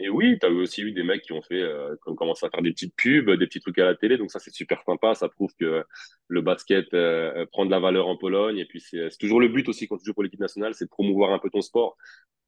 et 0.00 0.10
oui, 0.10 0.38
tu 0.38 0.46
as 0.46 0.50
aussi 0.50 0.82
eu 0.82 0.92
des 0.92 1.02
mecs 1.02 1.22
qui 1.22 1.32
ont 1.32 1.40
fait, 1.40 1.62
euh, 1.62 1.94
qui 2.02 2.10
ont 2.10 2.14
commencé 2.14 2.44
à 2.44 2.50
faire 2.50 2.60
des 2.60 2.72
petites 2.72 2.94
pubs, 2.94 3.30
des 3.30 3.46
petits 3.46 3.60
trucs 3.60 3.78
à 3.78 3.86
la 3.86 3.94
télé. 3.94 4.18
Donc 4.18 4.30
ça, 4.30 4.38
c'est 4.38 4.52
super 4.52 4.82
sympa. 4.84 5.14
Ça 5.14 5.28
prouve 5.28 5.52
que 5.58 5.84
le 6.28 6.40
basket 6.42 6.92
euh, 6.92 7.46
prend 7.52 7.64
de 7.64 7.70
la 7.70 7.80
valeur 7.80 8.08
en 8.08 8.16
Pologne. 8.16 8.58
Et 8.58 8.66
puis 8.66 8.80
c'est 8.80 9.08
toujours 9.18 9.40
le 9.40 9.48
but 9.48 9.68
aussi 9.68 9.88
quand 9.88 9.96
tu 9.96 10.04
joues 10.04 10.14
pour 10.14 10.22
l'équipe 10.22 10.40
nationale, 10.40 10.74
c'est 10.74 10.84
de 10.84 10.90
promouvoir 10.90 11.32
un 11.32 11.38
peu 11.38 11.48
ton 11.50 11.62
sport. 11.62 11.96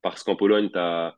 Parce 0.01 0.23
qu'en 0.23 0.35
Pologne, 0.35 0.69
tu 0.71 0.77
as 0.79 1.15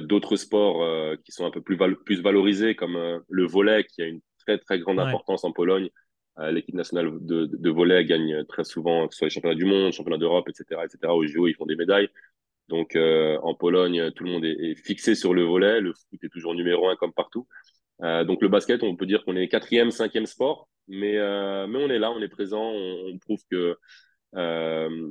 d'autres 0.00 0.36
sports 0.36 1.16
qui 1.24 1.30
sont 1.32 1.44
un 1.44 1.50
peu 1.50 1.60
plus, 1.60 1.76
plus 2.04 2.20
valorisés, 2.20 2.74
comme 2.74 3.22
le 3.28 3.46
volet, 3.46 3.84
qui 3.84 4.02
a 4.02 4.06
une 4.06 4.20
très 4.44 4.58
très 4.58 4.78
grande 4.78 4.98
importance 4.98 5.44
en 5.44 5.52
Pologne. 5.52 5.90
L'équipe 6.50 6.74
nationale 6.74 7.10
de, 7.20 7.46
de, 7.46 7.70
volet 7.70 8.04
gagne 8.04 8.44
très 8.46 8.64
souvent, 8.64 9.06
que 9.06 9.14
ce 9.14 9.18
soit 9.18 9.26
les 9.26 9.30
championnats 9.30 9.56
du 9.56 9.64
monde, 9.64 9.92
championnats 9.92 10.18
d'Europe, 10.18 10.48
etc., 10.48 10.80
etc. 10.84 11.12
Au 11.12 11.24
JO, 11.26 11.48
ils 11.48 11.54
font 11.54 11.66
des 11.66 11.76
médailles. 11.76 12.08
Donc 12.68 12.96
euh, 12.96 13.38
en 13.42 13.54
Pologne, 13.54 14.10
tout 14.12 14.24
le 14.24 14.30
monde 14.30 14.44
est, 14.44 14.74
fixé 14.74 15.14
sur 15.14 15.34
le 15.34 15.42
volet. 15.42 15.80
Le 15.80 15.92
foot 15.92 16.22
est 16.22 16.28
toujours 16.28 16.54
numéro 16.54 16.88
un 16.88 16.96
comme 16.96 17.12
partout. 17.12 17.46
Euh, 18.02 18.24
donc 18.24 18.42
le 18.42 18.48
basket, 18.48 18.82
on 18.82 18.96
peut 18.96 19.06
dire 19.06 19.24
qu'on 19.24 19.36
est 19.36 19.48
quatrième, 19.48 19.90
cinquième 19.90 20.26
sport, 20.26 20.68
mais 20.86 21.16
euh, 21.18 21.66
mais 21.66 21.78
on 21.82 21.90
est 21.90 21.98
là, 21.98 22.10
on 22.12 22.20
est 22.20 22.28
présent, 22.28 22.62
on, 22.62 23.12
on 23.12 23.18
prouve 23.18 23.40
que 23.50 23.76
euh, 24.36 25.08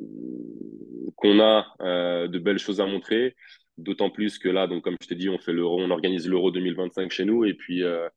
qu'on 1.15 1.39
a 1.39 1.65
euh, 1.81 2.27
de 2.27 2.39
belles 2.39 2.59
choses 2.59 2.81
à 2.81 2.85
montrer. 2.85 3.35
D'autant 3.77 4.09
plus 4.09 4.39
que 4.39 4.49
là, 4.49 4.65
donc 4.67 4.83
comme 4.83 4.95
je 5.01 5.07
t'ai 5.07 5.15
dit, 5.15 5.29
on 5.29 5.37
fait 5.37 5.53
l'euro, 5.53 5.79
on 5.79 5.91
organise 5.91 6.27
l'euro 6.27 6.49
2025 6.51 7.11
chez 7.11 7.25
nous, 7.25 7.45
et 7.45 7.53
puis 7.53 7.83
euh, 7.83 8.09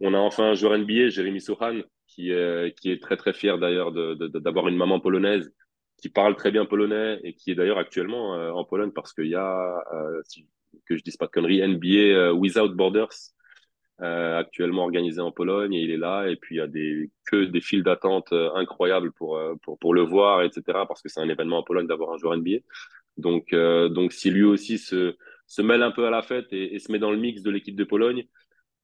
on 0.00 0.14
a 0.14 0.18
enfin 0.18 0.50
un 0.50 0.54
joueur 0.54 0.78
NBA, 0.78 1.08
Jérémy 1.08 1.40
Sohan, 1.40 1.80
qui 2.06 2.30
est 2.30 2.78
qui 2.78 2.90
est 2.90 3.02
très 3.02 3.16
très 3.16 3.32
fier 3.32 3.58
d'ailleurs 3.58 3.92
d'avoir 3.92 4.68
une 4.68 4.76
maman 4.76 5.00
polonaise 5.00 5.52
qui 6.02 6.08
parle 6.08 6.34
très 6.34 6.50
bien 6.50 6.66
polonais 6.66 7.20
et 7.22 7.32
qui 7.32 7.52
est 7.52 7.54
d'ailleurs 7.54 7.78
actuellement 7.78 8.34
euh, 8.34 8.50
en 8.50 8.64
Pologne 8.64 8.90
parce 8.90 9.14
qu'il 9.14 9.28
y 9.28 9.36
a, 9.36 9.84
euh, 9.94 10.20
si, 10.24 10.48
que 10.84 10.96
je 10.96 11.02
dise 11.02 11.16
pas 11.16 11.26
de 11.26 11.30
conneries, 11.30 11.66
NBA 11.66 11.86
euh, 11.86 12.32
Without 12.32 12.74
Borders 12.74 13.14
actuellement 13.98 14.82
organisé 14.82 15.20
en 15.20 15.30
Pologne 15.30 15.74
et 15.74 15.80
il 15.80 15.92
est 15.92 15.96
là. 15.96 16.26
Et 16.26 16.34
puis 16.34 16.56
il 16.56 16.58
y 16.58 16.60
a 16.60 16.66
des 16.66 17.08
que 17.24 17.44
des 17.44 17.60
files 17.60 17.84
d'attente 17.84 18.32
incroyables 18.32 19.12
pour, 19.12 19.40
pour 19.62 19.78
pour 19.78 19.94
le 19.94 20.02
voir 20.02 20.42
etc 20.42 20.62
parce 20.88 21.02
que 21.02 21.08
c'est 21.08 21.20
un 21.20 21.28
événement 21.28 21.58
en 21.58 21.62
Pologne 21.62 21.86
d'avoir 21.86 22.10
un 22.10 22.18
joueur 22.18 22.36
NBA 22.36 22.58
donc 23.16 23.54
donc 23.54 24.12
si 24.12 24.30
lui 24.30 24.42
aussi 24.42 24.78
se 24.78 25.14
se 25.46 25.62
mêle 25.62 25.84
un 25.84 25.92
peu 25.92 26.04
à 26.04 26.10
la 26.10 26.22
fête 26.22 26.52
et, 26.52 26.74
et 26.74 26.80
se 26.80 26.90
met 26.90 26.98
dans 26.98 27.12
le 27.12 27.16
mix 27.16 27.42
de 27.42 27.50
l'équipe 27.52 27.76
de 27.76 27.84
Pologne 27.84 28.24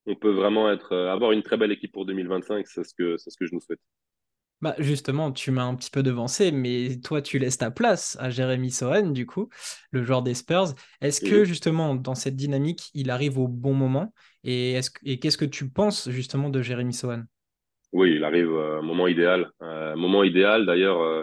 on 0.06 0.14
peut 0.14 0.30
vraiment 0.30 0.70
être 0.70 0.94
avoir 0.94 1.32
une 1.32 1.42
très 1.42 1.56
belle 1.56 1.72
équipe 1.72 1.90
pour 1.90 2.06
2025 2.06 2.68
c'est 2.68 2.84
ce 2.84 2.94
que 2.94 3.16
c'est 3.16 3.30
ce 3.30 3.36
que 3.36 3.46
je 3.46 3.54
nous 3.54 3.60
souhaite 3.60 3.80
bah 4.60 4.74
justement, 4.78 5.30
tu 5.30 5.50
m'as 5.50 5.64
un 5.64 5.76
petit 5.76 5.90
peu 5.90 6.02
devancé, 6.02 6.50
mais 6.50 6.98
toi, 7.02 7.22
tu 7.22 7.38
laisses 7.38 7.58
ta 7.58 7.70
place 7.70 8.16
à 8.20 8.30
Jérémy 8.30 8.70
Soren, 8.70 9.12
du 9.12 9.24
coup, 9.24 9.48
le 9.92 10.04
joueur 10.04 10.22
des 10.22 10.34
Spurs. 10.34 10.74
Est-ce 11.00 11.20
que 11.20 11.44
justement, 11.44 11.94
dans 11.94 12.16
cette 12.16 12.34
dynamique, 12.34 12.90
il 12.94 13.10
arrive 13.10 13.38
au 13.38 13.46
bon 13.46 13.72
moment? 13.74 14.12
Et, 14.42 14.72
est 14.72 14.90
et 15.04 15.18
qu'est-ce 15.20 15.38
que 15.38 15.44
tu 15.44 15.70
penses 15.70 16.10
justement 16.10 16.50
de 16.50 16.60
Jérémy 16.60 16.92
Sohan 16.92 17.22
Oui, 17.92 18.14
il 18.16 18.24
arrive 18.24 18.50
à 18.56 18.78
un 18.78 18.82
moment 18.82 19.06
idéal. 19.06 19.50
Un 19.60 19.96
moment 19.96 20.24
idéal, 20.24 20.66
d'ailleurs, 20.66 21.00
euh, 21.02 21.22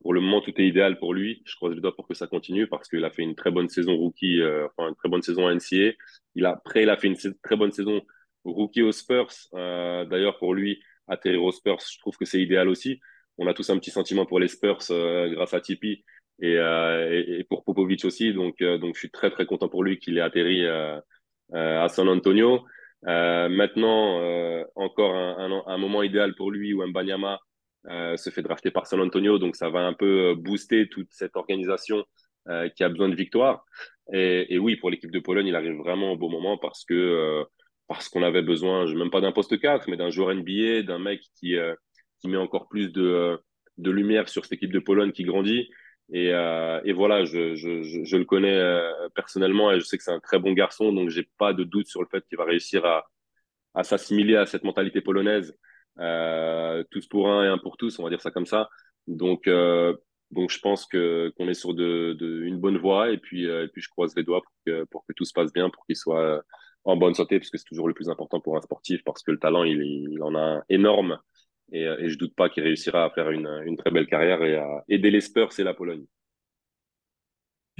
pour 0.00 0.14
le 0.14 0.20
moment, 0.22 0.40
tout 0.40 0.52
est 0.56 0.66
idéal 0.66 0.98
pour 0.98 1.12
lui. 1.12 1.42
Je 1.44 1.56
croise 1.56 1.74
les 1.74 1.80
doigts 1.82 1.94
pour 1.94 2.08
que 2.08 2.14
ça 2.14 2.26
continue 2.26 2.66
parce 2.66 2.88
qu'il 2.88 3.04
a 3.04 3.10
fait 3.10 3.22
une 3.22 3.34
très 3.34 3.50
bonne 3.50 3.68
saison 3.68 3.94
rookie, 3.96 4.40
euh, 4.40 4.66
enfin 4.66 4.88
une 4.88 4.96
très 4.96 5.10
bonne 5.10 5.22
saison 5.22 5.46
à 5.46 5.54
NCA. 5.54 5.92
Il 6.34 6.46
a, 6.46 6.52
après, 6.52 6.84
il 6.84 6.90
a 6.90 6.96
fait 6.96 7.08
une 7.08 7.16
très 7.42 7.56
bonne 7.56 7.72
saison 7.72 8.00
rookie 8.44 8.80
aux 8.82 8.92
Spurs. 8.92 9.30
Euh, 9.54 10.06
d'ailleurs, 10.06 10.38
pour 10.38 10.54
lui, 10.54 10.82
atterrir 11.10 11.42
aux 11.42 11.52
Spurs, 11.52 11.78
je 11.80 11.98
trouve 11.98 12.16
que 12.16 12.24
c'est 12.24 12.40
idéal 12.40 12.68
aussi. 12.68 13.00
On 13.38 13.46
a 13.46 13.54
tous 13.54 13.70
un 13.70 13.78
petit 13.78 13.90
sentiment 13.90 14.26
pour 14.26 14.38
les 14.38 14.48
Spurs 14.48 14.78
euh, 14.90 15.28
grâce 15.30 15.54
à 15.54 15.60
Tipeee 15.60 16.04
et, 16.40 16.56
euh, 16.56 17.38
et, 17.38 17.44
pour 17.44 17.64
Popovic 17.64 18.04
aussi. 18.04 18.32
Donc, 18.32 18.60
euh, 18.60 18.78
donc, 18.78 18.94
je 18.94 19.00
suis 19.00 19.10
très, 19.10 19.30
très 19.30 19.46
content 19.46 19.68
pour 19.68 19.82
lui 19.82 19.98
qu'il 19.98 20.18
ait 20.18 20.22
atterri 20.22 20.66
à 20.66 21.88
San 21.88 22.08
Antonio. 22.08 22.64
maintenant, 23.02 24.20
encore 24.76 25.14
un, 25.14 25.78
moment 25.78 26.02
idéal 26.02 26.34
pour 26.34 26.50
lui 26.50 26.72
où 26.74 26.86
Mbanyama 26.86 27.40
se 28.16 28.30
fait 28.30 28.42
drafter 28.42 28.70
par 28.70 28.86
San 28.86 29.00
Antonio. 29.00 29.38
Donc, 29.38 29.56
ça 29.56 29.70
va 29.70 29.80
un 29.80 29.94
peu 29.94 30.34
booster 30.34 30.88
toute 30.88 31.08
cette 31.10 31.36
organisation 31.36 32.04
qui 32.76 32.84
a 32.84 32.88
besoin 32.88 33.08
de 33.08 33.16
victoire. 33.16 33.64
Et 34.12 34.58
oui, 34.58 34.76
pour 34.76 34.90
l'équipe 34.90 35.10
de 35.10 35.18
Pologne, 35.18 35.46
il 35.46 35.56
arrive 35.56 35.76
vraiment 35.76 36.12
au 36.12 36.16
bon 36.16 36.30
moment 36.30 36.58
parce 36.58 36.84
que 36.84 37.44
parce 37.90 38.08
qu'on 38.08 38.22
avait 38.22 38.42
besoin, 38.42 38.86
même 38.94 39.10
pas 39.10 39.20
d'un 39.20 39.32
poste 39.32 39.58
4, 39.58 39.88
mais 39.88 39.96
d'un 39.96 40.10
joueur 40.10 40.32
NBA, 40.32 40.84
d'un 40.84 41.00
mec 41.00 41.22
qui, 41.34 41.56
euh, 41.56 41.74
qui 42.20 42.28
met 42.28 42.36
encore 42.36 42.68
plus 42.68 42.92
de, 42.92 43.02
euh, 43.02 43.36
de 43.78 43.90
lumière 43.90 44.28
sur 44.28 44.44
cette 44.44 44.52
équipe 44.52 44.72
de 44.72 44.78
Pologne 44.78 45.10
qui 45.10 45.24
grandit. 45.24 45.68
Et, 46.12 46.32
euh, 46.32 46.80
et 46.84 46.92
voilà, 46.92 47.24
je, 47.24 47.56
je, 47.56 47.82
je, 47.82 48.04
je, 48.04 48.16
le 48.16 48.24
connais 48.24 48.62
personnellement 49.16 49.72
et 49.72 49.80
je 49.80 49.84
sais 49.84 49.98
que 49.98 50.04
c'est 50.04 50.12
un 50.12 50.20
très 50.20 50.38
bon 50.38 50.52
garçon, 50.52 50.92
donc 50.92 51.08
j'ai 51.08 51.28
pas 51.36 51.52
de 51.52 51.64
doute 51.64 51.88
sur 51.88 52.00
le 52.00 52.06
fait 52.08 52.24
qu'il 52.28 52.38
va 52.38 52.44
réussir 52.44 52.84
à, 52.84 53.08
à 53.74 53.82
s'assimiler 53.82 54.36
à 54.36 54.46
cette 54.46 54.62
mentalité 54.62 55.00
polonaise, 55.00 55.56
euh, 55.98 56.84
tous 56.92 57.08
pour 57.08 57.28
un 57.28 57.44
et 57.44 57.48
un 57.48 57.58
pour 57.58 57.76
tous, 57.76 57.98
on 57.98 58.04
va 58.04 58.10
dire 58.10 58.20
ça 58.20 58.30
comme 58.30 58.46
ça. 58.46 58.68
Donc, 59.08 59.48
Donc, 60.30 60.50
je 60.50 60.60
pense 60.60 60.86
que 60.86 61.32
qu'on 61.36 61.48
est 61.48 61.54
sur 61.54 61.74
de, 61.74 62.12
de, 62.12 62.42
une 62.44 62.60
bonne 62.60 62.78
voie 62.78 63.10
et 63.10 63.18
puis, 63.18 63.46
et 63.46 63.68
puis 63.72 63.82
je 63.82 63.88
croise 63.88 64.14
les 64.14 64.22
doigts 64.22 64.42
pour 64.42 64.54
que, 64.64 64.84
pour 64.84 65.04
que 65.06 65.12
tout 65.12 65.24
se 65.24 65.32
passe 65.32 65.52
bien, 65.52 65.70
pour 65.70 65.84
qu'il 65.86 65.96
soit 65.96 66.40
en 66.84 66.96
bonne 66.96 67.14
santé, 67.14 67.38
parce 67.38 67.50
que 67.50 67.58
c'est 67.58 67.64
toujours 67.64 67.88
le 67.88 67.94
plus 67.94 68.08
important 68.08 68.40
pour 68.40 68.56
un 68.56 68.60
sportif, 68.62 69.02
parce 69.04 69.22
que 69.22 69.30
le 69.32 69.38
talent, 69.38 69.64
il, 69.64 69.82
il 70.10 70.22
en 70.22 70.34
a 70.36 70.62
énorme. 70.68 71.18
Et, 71.72 71.82
et 71.84 72.08
je 72.10 72.18
doute 72.18 72.34
pas 72.34 72.48
qu'il 72.50 72.62
réussira 72.64 73.04
à 73.04 73.10
faire 73.10 73.30
une, 73.30 73.48
une 73.66 73.76
très 73.76 73.90
belle 73.90 74.06
carrière 74.06 74.42
et 74.44 74.56
à 74.56 74.84
aider 74.88 75.10
les 75.10 75.20
Spurs 75.20 75.50
et 75.58 75.64
la 75.64 75.74
Pologne. 75.74 76.04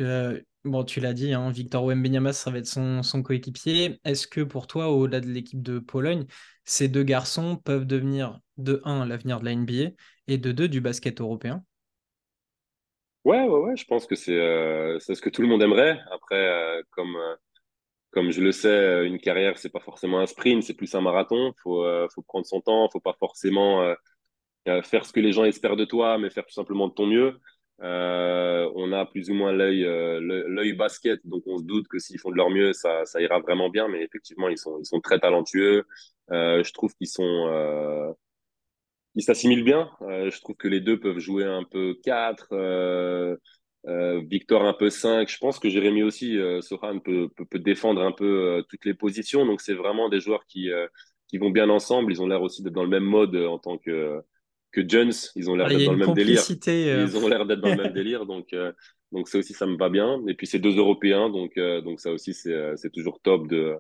Euh, 0.01 0.41
bon, 0.65 0.85
tu 0.85 1.01
l'as 1.01 1.13
dit, 1.13 1.33
hein, 1.35 1.51
Victor 1.51 1.85
Wembanyama, 1.85 2.33
ça 2.33 2.51
va 2.51 2.59
être 2.59 2.67
son, 2.67 3.03
son 3.03 3.23
coéquipier. 3.23 4.01
Est-ce 4.05 4.27
que 4.27 4.41
pour 4.41 4.67
toi, 4.67 4.89
au-delà 4.91 5.21
de 5.21 5.27
l'équipe 5.29 5.63
de 5.63 5.79
Pologne, 5.79 6.27
ces 6.65 6.89
deux 6.89 7.03
garçons 7.03 7.57
peuvent 7.57 7.87
devenir, 7.87 8.41
de 8.57 8.81
un, 8.85 9.07
l'avenir 9.07 9.41
de 9.41 9.45
la 9.45 9.53
NBA 9.53 9.91
et 10.29 10.39
de 10.39 10.53
deux, 10.53 10.69
du 10.69 10.81
basket 10.81 11.21
européen? 11.21 11.65
Ouais, 13.25 13.43
ouais, 13.47 13.59
ouais, 13.61 13.77
je 13.77 13.85
pense 13.85 14.07
que 14.07 14.15
c'est 14.15 14.33
euh, 14.39 14.99
ce 14.99 15.13
que 15.21 15.29
tout 15.29 15.43
le 15.43 15.49
monde 15.49 15.63
aimerait. 15.63 16.01
Après, 16.11 16.37
euh, 16.37 16.83
comme, 16.91 17.17
euh, 17.17 17.37
comme 18.11 18.31
je 18.31 18.41
le 18.41 18.53
sais, 18.53 18.69
euh, 18.69 19.07
une 19.07 19.19
carrière, 19.21 19.59
c'est 19.59 19.71
pas 19.71 19.81
forcément 19.81 20.21
un 20.21 20.27
sprint, 20.27 20.63
c'est 20.63 20.75
plus 20.75 20.95
un 20.95 21.01
marathon. 21.01 21.53
Faut, 21.63 21.85
euh, 21.85 22.09
faut 22.15 22.23
prendre 22.23 22.47
son 22.47 22.61
temps, 22.61 22.89
faut 22.91 23.01
pas 23.01 23.17
forcément 23.19 23.83
euh, 24.69 24.83
faire 24.83 25.05
ce 25.07 25.13
que 25.13 25.21
les 25.21 25.33
gens 25.33 25.45
espèrent 25.45 25.77
de 25.77 25.85
toi, 25.85 26.19
mais 26.19 26.31
faire 26.31 26.47
tout 26.47 26.55
simplement 26.55 26.89
de 26.89 26.95
ton 26.95 27.07
mieux. 27.07 27.41
on 27.81 28.93
a 28.93 29.07
plus 29.07 29.31
ou 29.31 29.35
moins 29.35 29.53
l'œil 29.53 29.83
l'œil 29.85 30.73
basket, 30.75 31.21
donc 31.27 31.43
on 31.47 31.59
se 31.59 31.65
doute 31.65 31.89
que 31.89 31.99
s'ils 31.99 32.19
font 32.19 32.31
de 32.31 32.37
leur 32.37 32.51
mieux, 32.51 32.73
ça, 32.73 33.05
ça 33.07 33.21
ira 33.21 33.41
vraiment 33.41 33.71
bien. 33.71 33.89
Mais 33.89 34.03
effectivement, 34.03 34.49
ils 34.49 34.59
sont, 34.59 34.79
ils 34.81 34.87
sont 34.87 35.01
très 35.01 35.19
talentueux. 35.19 35.85
je 36.31 36.73
trouve 36.73 36.95
qu'ils 36.95 37.09
sont 37.09 38.15
ils 39.15 39.23
s'assimilent 39.23 39.65
bien. 39.65 39.91
Euh, 40.03 40.31
je 40.31 40.41
trouve 40.41 40.57
que 40.57 40.69
les 40.69 40.81
deux 40.81 40.99
peuvent 40.99 41.19
jouer 41.19 41.45
un 41.45 41.65
peu 41.65 41.95
4, 42.05 42.49
euh, 43.87 43.91
euh, 43.91 44.23
Victor 44.27 44.65
un 44.65 44.73
peu 44.73 44.91
5. 44.91 45.29
Je 45.29 45.39
pense 45.39 45.59
que 45.59 45.69
Jérémy 45.69 46.03
aussi, 46.03 46.37
euh, 46.39 46.61
Sohan 46.61 46.99
peut, 47.01 47.29
peut, 47.37 47.45
peut, 47.45 47.59
défendre 47.59 48.03
un 48.03 48.13
peu 48.13 48.25
euh, 48.25 48.63
toutes 48.69 48.85
les 48.85 48.95
positions. 48.95 49.47
Donc 49.47 49.61
c'est 49.61 49.75
vraiment 49.75 50.09
des 50.09 50.21
joueurs 50.21 50.45
qui, 50.47 50.71
euh, 50.71 50.87
qui 51.29 51.39
vont 51.39 51.51
bien 51.51 51.69
ensemble. 51.69 52.13
Ils 52.13 52.23
ont 52.23 52.27
l'air 52.27 52.43
aussi 52.43 52.63
d'être 52.63 52.75
dans 52.75 52.83
le 52.83 52.89
même 52.89 53.05
mode 53.05 53.37
en 53.37 53.59
tant 53.59 53.79
que, 53.79 54.21
que 54.73 54.87
Jones. 54.87 55.13
Ils 55.37 55.51
ont 55.51 55.55
l'air 55.55 55.67
ah, 55.71 55.75
d'être 55.75 55.87
dans 55.87 55.93
le 55.93 56.07
même 56.07 56.15
délire. 56.15 56.43
Ils 56.67 57.17
ont 57.17 57.29
l'air 57.29 57.47
d'être 57.47 57.61
dans 57.61 57.75
le 57.75 57.83
même 57.83 57.93
délire. 57.93 58.27
Donc, 58.27 58.55
donc 59.13 59.29
ça 59.29 59.39
aussi, 59.39 59.53
ça 59.53 59.67
me 59.67 59.77
va 59.77 59.89
bien. 59.89 60.21
Et 60.29 60.35
puis 60.35 60.47
c'est 60.47 60.59
deux 60.59 60.77
Européens. 60.77 61.31
Donc, 61.31 61.59
donc 61.59 62.01
ça 62.01 62.13
aussi, 62.13 62.35
c'est 62.35 62.91
toujours 62.93 63.21
top 63.21 63.49
de 63.49 63.77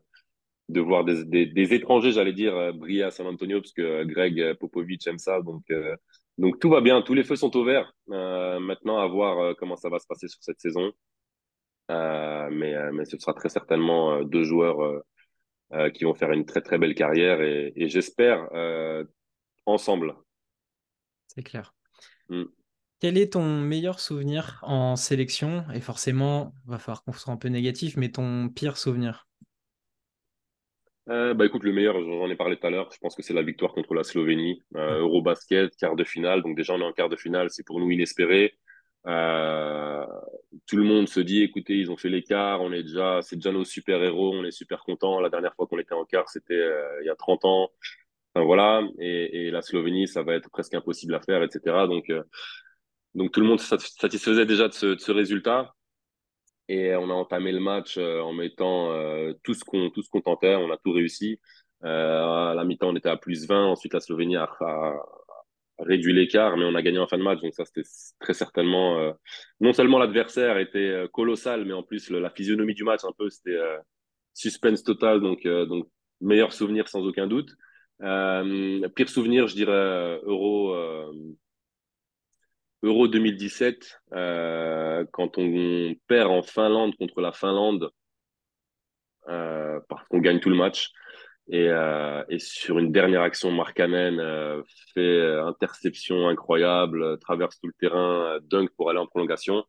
de 0.70 0.80
voir 0.80 1.04
des, 1.04 1.24
des, 1.24 1.46
des 1.46 1.74
étrangers, 1.74 2.12
j'allais 2.12 2.32
dire, 2.32 2.56
euh, 2.56 2.72
briller 2.72 3.02
à 3.02 3.10
San 3.10 3.26
Antonio, 3.26 3.60
parce 3.60 3.72
que 3.72 3.82
euh, 3.82 4.04
Greg 4.04 4.40
euh, 4.40 4.54
Popovich 4.54 5.06
aime 5.06 5.18
ça. 5.18 5.40
Donc, 5.42 5.64
donc 6.38 6.58
tout 6.58 6.70
va 6.70 6.80
bien, 6.80 7.02
tous 7.02 7.14
les 7.14 7.24
feux 7.24 7.36
sont 7.36 7.56
au 7.56 7.64
vert. 7.64 7.92
maintenant, 8.06 8.98
à 8.98 9.06
voir 9.06 9.54
comment 9.56 9.76
ça 9.76 9.88
va 9.88 9.98
se 9.98 10.06
passer 10.06 10.28
sur 10.28 10.42
cette 10.42 10.60
saison. 10.60 10.92
mais, 11.88 12.74
mais 12.92 13.04
ce 13.04 13.18
sera 13.18 13.34
très 13.34 13.48
certainement 13.48 14.22
deux 14.22 14.44
joueurs 14.44 15.02
qui 15.94 16.04
vont 16.04 16.14
faire 16.14 16.32
une 16.32 16.46
très 16.46 16.62
très 16.62 16.78
belle 16.78 16.94
carrière 16.94 17.40
et, 17.40 17.72
et 17.76 17.88
j'espère 17.88 18.48
ensemble. 19.66 20.14
C'est 21.28 21.42
clair. 21.42 21.74
Mm. 22.28 22.44
Quel 23.00 23.16
est 23.16 23.32
ton 23.32 23.60
meilleur 23.60 23.98
souvenir 23.98 24.58
en 24.62 24.94
sélection? 24.94 25.64
Et 25.72 25.80
forcément, 25.80 26.52
va 26.66 26.78
falloir 26.78 27.02
qu'on 27.02 27.12
soit 27.12 27.32
un 27.32 27.38
peu 27.38 27.48
négatif, 27.48 27.96
mais 27.96 28.10
ton 28.10 28.50
pire 28.50 28.76
souvenir? 28.76 29.29
Euh, 31.10 31.34
bah 31.34 31.46
écoute, 31.46 31.64
le 31.64 31.72
meilleur, 31.72 32.00
j'en 32.00 32.30
ai 32.30 32.36
parlé 32.36 32.56
tout 32.56 32.66
à 32.66 32.70
l'heure, 32.70 32.90
je 32.92 32.98
pense 32.98 33.14
que 33.16 33.22
c'est 33.22 33.34
la 33.34 33.42
victoire 33.42 33.72
contre 33.72 33.94
la 33.94 34.04
Slovénie, 34.04 34.62
euh, 34.76 35.00
Eurobasket, 35.00 35.74
quart 35.76 35.96
de 35.96 36.04
finale. 36.04 36.42
Donc 36.42 36.56
déjà, 36.56 36.74
on 36.74 36.80
est 36.80 36.84
en 36.84 36.92
quart 36.92 37.08
de 37.08 37.16
finale, 37.16 37.50
c'est 37.50 37.64
pour 37.66 37.80
nous 37.80 37.90
inespéré. 37.90 38.54
Euh, 39.06 40.06
tout 40.66 40.76
le 40.76 40.84
monde 40.84 41.08
se 41.08 41.20
dit, 41.20 41.42
écoutez, 41.42 41.74
ils 41.76 41.90
ont 41.90 41.96
fait 41.96 42.08
l'écart, 42.10 42.62
on 42.62 42.72
est 42.72 42.82
déjà, 42.82 43.20
c'est 43.22 43.36
déjà 43.36 43.52
nos 43.52 43.64
super-héros, 43.64 44.34
on 44.34 44.44
est 44.44 44.50
super 44.52 44.84
contents. 44.84 45.20
La 45.20 45.30
dernière 45.30 45.54
fois 45.54 45.66
qu'on 45.66 45.78
était 45.78 45.94
en 45.94 46.04
quart, 46.04 46.28
c'était 46.28 46.62
il 47.02 47.06
y 47.06 47.10
a 47.10 47.16
30 47.16 47.44
ans. 47.44 47.70
Enfin, 48.34 48.44
voilà, 48.44 48.82
et, 49.00 49.48
et, 49.48 49.50
la 49.50 49.62
Slovénie, 49.62 50.06
ça 50.06 50.22
va 50.22 50.34
être 50.34 50.50
presque 50.50 50.74
impossible 50.74 51.14
à 51.14 51.20
faire, 51.20 51.42
etc. 51.42 51.86
Donc, 51.88 52.12
donc 53.14 53.32
tout 53.32 53.40
le 53.40 53.46
monde 53.46 53.60
se 53.60 53.76
satisfaisait 53.76 54.46
déjà 54.46 54.68
de 54.68 54.72
ce, 54.72 54.86
de 54.86 55.00
ce 55.00 55.12
résultat. 55.12 55.74
Et 56.72 56.94
on 56.94 57.10
a 57.10 57.14
entamé 57.14 57.50
le 57.50 57.58
match 57.58 57.98
euh, 57.98 58.20
en 58.20 58.32
mettant 58.32 58.92
euh, 58.92 59.32
tout 59.42 59.54
ce 59.54 59.64
qu'on 59.64 59.90
tout 59.90 60.02
ce 60.02 60.08
qu'on 60.08 60.20
tentait. 60.20 60.54
On 60.54 60.70
a 60.70 60.76
tout 60.76 60.92
réussi. 60.92 61.40
Euh, 61.84 62.50
à 62.50 62.54
la 62.54 62.64
mi-temps, 62.64 62.90
on 62.90 62.96
était 62.96 63.08
à 63.08 63.16
plus 63.16 63.48
20. 63.48 63.66
Ensuite, 63.66 63.92
la 63.92 63.98
Slovénie 63.98 64.36
a, 64.36 64.48
réduit 65.80 66.12
l'écart, 66.12 66.56
mais 66.56 66.64
on 66.64 66.76
a 66.76 66.82
gagné 66.82 67.00
en 67.00 67.08
fin 67.08 67.18
de 67.18 67.24
match. 67.24 67.40
Donc 67.40 67.54
ça, 67.54 67.64
c'était 67.64 67.88
très 68.20 68.34
certainement... 68.34 69.14
non 69.60 69.72
seulement 69.72 69.98
l'adversaire 69.98 70.58
était 70.58 71.06
colossal, 71.12 71.64
mais 71.64 71.72
en 71.72 71.82
plus, 71.82 72.08
la 72.10 72.30
physionomie 72.30 72.74
du 72.74 72.84
match, 72.84 73.00
un 73.04 73.12
peu, 73.18 73.30
c'était 73.30 73.58
suspense 74.34 74.84
total. 74.84 75.20
Donc, 75.20 75.44
donc, 75.44 75.88
meilleur 76.20 76.52
souvenir 76.52 76.86
sans 76.88 77.04
aucun 77.04 77.26
doute. 77.26 77.50
pire 77.98 79.08
souvenir, 79.08 79.48
je 79.48 79.54
dirais, 79.56 80.20
Euro 80.24 80.76
Euro 82.82 83.08
2017, 83.08 84.00
euh, 84.14 85.04
quand 85.12 85.38
on 85.38 85.94
perd 86.06 86.30
en 86.30 86.42
Finlande 86.42 86.96
contre 86.96 87.20
la 87.20 87.32
Finlande, 87.32 87.90
euh, 89.28 89.80
parce 89.88 90.06
qu'on 90.08 90.18
gagne 90.20 90.40
tout 90.40 90.50
le 90.50 90.56
match. 90.56 90.90
Et, 91.48 91.68
euh, 91.68 92.22
sur 92.38 92.78
une 92.78 92.92
dernière 92.92 93.22
action, 93.22 93.50
Markkanen 93.50 94.20
euh, 94.20 94.62
fait 94.94 95.20
interception 95.40 96.28
incroyable, 96.28 97.18
traverse 97.18 97.58
tout 97.60 97.66
le 97.66 97.74
terrain, 97.78 98.38
dunk 98.42 98.70
pour 98.76 98.90
aller 98.90 98.98
en 98.98 99.06
prolongation. 99.06 99.64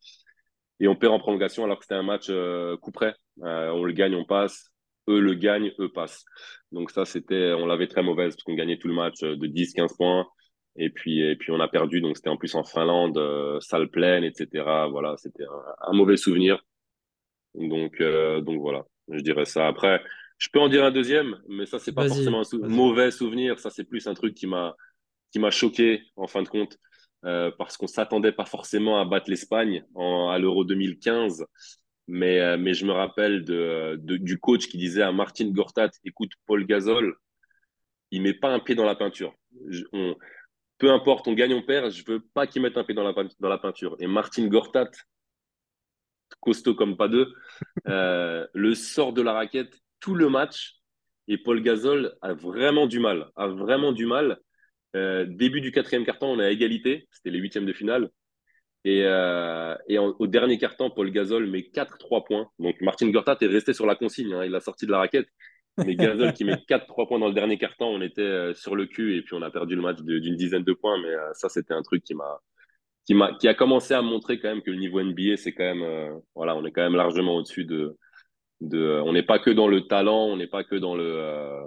Et 0.80 0.88
on 0.88 0.96
perd 0.96 1.14
en 1.14 1.20
prolongation 1.20 1.64
alors 1.64 1.80
que 1.80 1.86
c'était 1.86 1.96
un 1.96 2.04
match 2.04 2.32
coup 2.82 2.92
près. 2.92 3.16
on 3.38 3.84
le 3.84 3.94
gagne, 3.94 4.16
on 4.16 4.26
passe. 4.26 4.70
Eux 5.10 5.20
le 5.20 5.34
gagnent, 5.34 5.72
eux 5.80 5.92
passent. 5.92 6.26
Donc 6.72 6.92
ça, 6.92 7.06
c'était, 7.06 7.54
on 7.54 7.66
l'avait 7.66 7.88
très 7.88 8.04
mauvaise 8.04 8.36
parce 8.36 8.44
qu'on 8.44 8.56
gagnait 8.56 8.78
tout 8.78 8.88
le 8.88 8.94
match 8.94 9.22
de 9.22 9.48
10-15 9.48 9.96
points. 9.98 10.28
Et 10.78 10.90
puis, 10.90 11.20
et 11.22 11.36
puis 11.36 11.52
on 11.52 11.60
a 11.60 11.68
perdu, 11.68 12.02
donc 12.02 12.16
c'était 12.16 12.30
en 12.30 12.38
plus 12.38 12.56
en 12.56 12.64
Finlande, 12.64 13.18
euh, 13.18 13.60
salle 13.60 13.90
pleine, 13.90 14.24
etc. 14.24 14.88
Voilà, 14.90 15.16
c'était 15.18 15.44
un, 15.44 15.90
un, 15.90 15.94
mauvais 15.94 16.18
souvenir. 16.18 16.64
Donc, 17.56 18.00
euh, 18.00 18.42
donc 18.42 18.62
voilà, 18.62 18.86
je 19.10 19.22
dirais 19.22 19.46
ça. 19.46 19.68
Après, 19.68 20.02
je 20.38 20.48
peux 20.52 20.60
en 20.60 20.70
dire 20.70 20.86
un 20.86 20.92
deuxième, 20.92 21.38
mais 21.50 21.66
ça 21.66 21.78
c'est 21.78 21.92
pas 21.94 22.08
forcément 22.08 22.40
un 22.40 22.44
sou 22.44 22.64
mauvais 22.64 23.12
souvenir. 23.12 23.60
Ça 23.60 23.70
c'est 23.70 23.84
plus 23.84 24.08
un 24.08 24.14
truc 24.14 24.34
qui 24.34 24.48
m'a 24.48 24.76
qui 25.32 25.40
m'a 25.40 25.52
choqué 25.52 26.04
en 26.16 26.28
fin 26.28 26.42
de 26.42 26.48
compte, 26.48 26.78
euh, 27.26 27.52
parce 27.58 27.78
qu'on 27.78 27.88
s'attendait 27.88 28.32
pas 28.32 28.46
forcément 28.46 29.00
à 29.00 29.06
battre 29.06 29.30
l'Espagne 29.30 29.86
à 29.96 30.38
l'Euro 30.40 30.64
2015. 30.64 31.46
Mais, 32.08 32.42
euh, 32.42 32.58
mais 32.58 32.74
je 32.74 32.86
me 32.86 32.92
rappelle 32.92 33.46
de, 33.46 33.98
de, 34.02 34.18
du 34.18 34.40
coach 34.40 34.68
qui 34.68 34.78
disait 34.78 35.04
à 35.04 35.12
Martin 35.12 35.50
Gortat, 35.50 35.92
écoute, 36.04 36.32
Paul 36.46 36.66
Gasol, 36.66 37.16
il 38.12 38.22
met 38.22 38.34
pas 38.34 38.50
un 38.50 38.60
pied 38.60 38.76
dans 38.76 38.86
la 38.86 38.96
peinture. 38.96 39.34
Je, 39.70 39.84
on, 39.94 40.16
peu 40.82 40.90
importe, 40.90 41.28
on 41.28 41.34
gagne, 41.34 41.54
on 41.54 41.62
perd, 41.62 41.92
je 41.92 42.04
veux 42.08 42.20
pas 42.34 42.48
qu'ils 42.48 42.64
mettent 42.64 42.76
un 42.76 42.84
pied 42.84 42.96
dans 42.96 43.04
la, 43.04 43.58
peinture. 43.60 43.96
Et 44.00 44.08
Martin 44.08 44.48
Gortat, 44.48 44.90
costaud 46.40 46.74
comme 46.74 46.98
pas 46.98 47.08
deux, 47.08 47.32
euh, 47.88 48.48
le 48.56 48.74
sort 48.74 49.14
de 49.14 49.22
la 49.22 49.34
raquette 49.34 49.80
tout 50.00 50.16
le 50.16 50.28
match. 50.28 50.78
Et 51.28 51.38
Paul 51.38 51.62
Gasol 51.62 52.16
a 52.24 52.34
vraiment 52.34 52.88
du 52.88 53.00
mal, 53.00 53.30
a 53.36 53.48
vraiment 53.48 53.92
du 53.92 54.08
mal. 54.08 54.40
Euh, 54.96 55.28
début 55.30 55.62
du 55.62 55.72
quatrième 55.72 56.04
carton, 56.04 56.32
on 56.32 56.40
est 56.40 56.46
à 56.46 56.50
égalité, 56.50 57.08
c'était 57.12 57.30
les 57.30 57.38
huitièmes 57.38 57.68
de 57.68 57.74
finale. 57.74 58.10
Et, 58.84 59.04
euh, 59.06 59.76
au 60.18 60.26
dernier 60.26 60.58
carton, 60.58 60.90
Paul 60.90 61.12
Gasol 61.12 61.46
met 61.46 61.62
4-3 61.62 62.26
points. 62.26 62.50
Donc 62.58 62.82
Martin 62.82 63.08
Gortat 63.12 63.38
est 63.42 63.46
resté 63.46 63.74
sur 63.74 63.86
la 63.86 63.94
consigne, 63.94 64.34
hein, 64.34 64.44
il 64.44 64.56
a 64.56 64.60
sorti 64.60 64.88
de 64.88 64.92
la 64.92 64.98
raquette. 64.98 65.28
Mais 65.86 65.96
Gasol 65.96 66.34
qui 66.34 66.44
met 66.44 66.56
4-3 66.56 67.08
points 67.08 67.20
dans 67.20 67.28
le 67.28 67.34
dernier 67.34 67.58
carton, 67.58 67.86
on 67.86 68.02
était 68.02 68.22
euh, 68.22 68.54
sur 68.54 68.76
le 68.76 68.86
cul 68.86 69.18
et 69.18 69.22
puis 69.22 69.36
on 69.36 69.42
a 69.42 69.50
perdu 69.50 69.76
le 69.76 69.82
match 69.82 70.00
d'une 70.02 70.36
dizaine 70.36 70.64
de 70.64 70.74
points. 70.74 71.00
Mais 71.02 71.10
euh, 71.10 71.34
ça, 71.34 71.50
c'était 71.50 71.74
un 71.74 71.82
truc 71.82 72.04
qui 72.04 72.14
m'a, 72.16 72.40
qui 73.06 73.14
m'a, 73.14 73.34
qui 73.36 73.48
a 73.48 73.54
commencé 73.54 73.94
à 73.94 74.02
montrer 74.02 74.40
quand 74.40 74.50
même 74.50 74.62
que 74.62 74.72
le 74.72 74.78
niveau 74.78 75.02
NBA, 75.02 75.38
c'est 75.38 75.54
quand 75.54 75.64
même, 75.64 75.84
euh, 75.84 76.14
voilà, 76.36 76.56
on 76.56 76.66
est 76.66 76.72
quand 76.72 76.84
même 76.84 76.96
largement 76.96 77.36
au-dessus 77.36 77.66
de, 77.66 77.98
de, 78.62 79.02
on 79.06 79.14
n'est 79.14 79.24
pas 79.24 79.40
que 79.40 79.52
dans 79.52 79.68
le 79.68 79.88
talent, 79.88 80.26
on 80.26 80.38
n'est 80.38 80.48
pas 80.48 80.64
que 80.64 80.76
dans 80.76 80.96
le, 80.96 81.64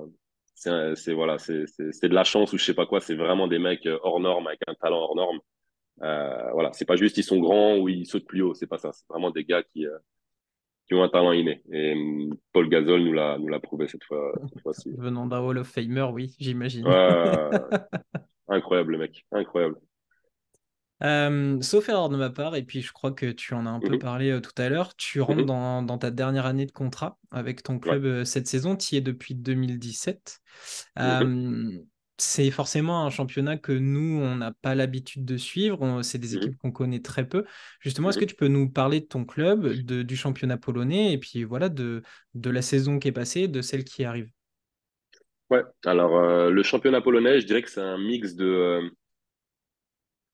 c'est, 0.55 1.13
voilà, 1.13 1.39
c'est, 1.39 1.65
de 1.79 2.15
la 2.15 2.25
chance 2.25 2.53
ou 2.53 2.59
je 2.59 2.65
sais 2.65 2.75
pas 2.75 2.87
quoi. 2.87 3.01
C'est 3.01 3.15
vraiment 3.15 3.49
des 3.49 3.59
mecs 3.59 3.89
hors 4.03 4.21
normes 4.21 4.47
avec 4.47 4.61
un 4.67 4.75
talent 4.75 4.99
hors 4.99 5.17
norme. 5.17 5.39
Euh, 6.03 6.51
voilà, 6.53 6.73
c'est 6.73 6.85
pas 6.85 6.97
juste 6.97 7.19
ils 7.19 7.23
sont 7.25 7.39
grands 7.39 7.77
ou 7.77 7.89
ils 7.89 8.07
sautent 8.07 8.27
plus 8.27 8.43
haut, 8.43 8.55
c'est 8.55 8.67
pas 8.67 8.79
ça. 8.79 8.93
C'est 8.93 9.07
vraiment 9.09 9.31
des 9.31 9.45
gars 9.45 9.63
qui, 9.63 9.87
qui 10.87 10.95
ont 10.95 11.03
un 11.03 11.09
talent 11.09 11.33
inné. 11.33 11.63
Et 11.73 11.93
hum, 11.93 12.35
Paul 12.53 12.69
Gasol 12.69 13.03
nous 13.03 13.13
l'a, 13.13 13.39
nous 13.39 13.49
l'a 13.49 13.61
prouvé 13.61 13.89
cette, 13.89 14.05
fois, 14.05 14.33
cette 14.49 14.63
fois-ci. 14.63 14.93
Venant 14.99 15.27
d'un 15.27 15.41
Hall 15.41 15.59
of 15.59 15.69
Famer, 15.69 16.07
oui, 16.13 16.35
j'imagine. 16.39 16.87
incroyable, 18.49 18.93
le 18.93 18.99
mec. 18.99 19.25
Incroyable. 19.33 19.77
Euh, 21.03 21.61
sauf 21.61 21.89
erreur 21.89 22.09
de 22.09 22.17
ma 22.17 22.31
part, 22.31 22.55
et 22.55 22.63
puis 22.63 22.81
je 22.81 22.93
crois 22.93 23.13
que 23.13 23.27
tu 23.27 23.53
en 23.55 23.67
as 23.67 23.71
un 23.71 23.81
peu 23.81 23.95
mhm. 23.95 23.99
parlé 23.99 24.31
euh, 24.31 24.41
tout 24.41 24.55
à 24.57 24.69
l'heure, 24.69 24.95
tu 24.97 25.21
rentres 25.21 25.41
mhm. 25.41 25.47
dans, 25.47 25.83
dans, 25.83 25.99
ta 25.99 26.11
dernière 26.11 26.47
année 26.47 26.67
de 26.67 26.73
contrat 26.73 27.19
avec 27.31 27.63
ton 27.63 27.79
club 27.79 28.05
euh, 28.05 28.25
cette 28.25 28.47
saison, 28.47 28.77
tu 28.77 28.95
y 28.95 28.99
es 28.99 29.01
depuis 29.01 29.35
2017. 29.35 30.41
Mhm. 30.97 31.85
C'est 32.25 32.51
forcément 32.51 33.05
un 33.07 33.11
championnat 33.11 33.57
que 33.59 33.73
nous, 33.73 34.19
on 34.21 34.37
n'a 34.37 34.53
pas 34.53 34.75
l'habitude 34.75 35.25
de 35.25 35.37
suivre. 35.37 36.03
C'est 36.03 36.19
des 36.19 36.35
Mhm. 36.35 36.35
équipes 36.35 36.57
qu'on 36.59 36.73
connaît 36.73 37.01
très 37.01 37.29
peu. 37.29 37.45
Justement, 37.81 38.11
est-ce 38.11 38.19
que 38.19 38.25
Mhm. 38.25 38.27
tu 38.27 38.35
peux 38.37 38.49
nous 38.49 38.69
parler 38.71 39.01
de 39.01 39.07
ton 39.07 39.25
club, 39.25 39.67
de- 39.85 40.03
du 40.03 40.17
championnat 40.17 40.57
polonais 40.59 41.13
et 41.13 41.19
puis 41.19 41.45
voilà, 41.45 41.69
de, 41.69 42.03
de 42.35 42.51
la 42.51 42.63
saison 42.63 42.99
qui 42.99 43.09
est 43.09 43.13
passée, 43.13 43.49
de 43.49 43.63
celle 43.63 43.85
qui 43.85 44.05
arrive? 44.05 44.31
Ouais, 45.51 45.63
alors 45.85 46.17
euh, 46.17 46.51
le 46.51 46.63
championnat 46.63 47.01
polonais, 47.01 47.41
je 47.41 47.47
dirais 47.47 47.63
que 47.63 47.71
c'est 47.71 47.81
un 47.81 47.99
mix 47.99 48.35
de 48.35 48.45
euh, 48.45 48.89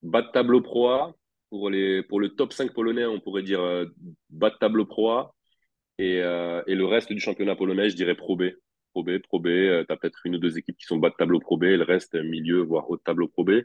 bas 0.03 0.23
de 0.23 0.31
tableau 0.33 0.61
Pro 0.63 0.89
A. 0.91 1.15
Pour, 1.51 1.69
les, 1.69 2.03
pour 2.05 2.21
le 2.21 2.29
top 2.31 2.53
5 2.53 2.73
polonais, 2.73 3.07
on 3.07 3.19
pourrait 3.21 3.43
dire 3.43 3.61
euh, 3.61 3.87
bas 4.31 4.51
de 4.51 4.57
tableau 4.57 4.87
Pro 4.87 5.11
A. 5.11 5.35
Et, 5.99 6.17
et 6.19 6.75
le 6.77 6.87
reste 6.87 7.13
du 7.13 7.21
championnat 7.21 7.57
polonais, 7.57 7.91
je 7.91 7.97
dirais 7.97 8.15
Pro 8.17 8.37
B. 8.37 8.45
Pro 8.93 9.03
B, 9.03 9.19
Pro 9.19 9.41
B, 9.41 9.47
euh, 9.49 9.85
tu 9.87 9.93
as 9.93 9.97
peut-être 9.97 10.21
une 10.25 10.37
ou 10.37 10.39
deux 10.39 10.59
équipes 10.59 10.77
qui 10.77 10.87
sont 10.87 10.99
bas 10.99 11.11
de 11.11 11.15
tableau 11.17 11.41
Pro 11.41 11.57
B, 11.57 11.65
et 11.65 11.77
le 11.77 11.85
reste 11.85 12.15
milieu, 12.15 12.61
voire 12.63 12.91
haut 12.91 12.97
de 12.97 13.03
tableau 13.03 13.29
Pro 13.29 13.45
B. 13.45 13.63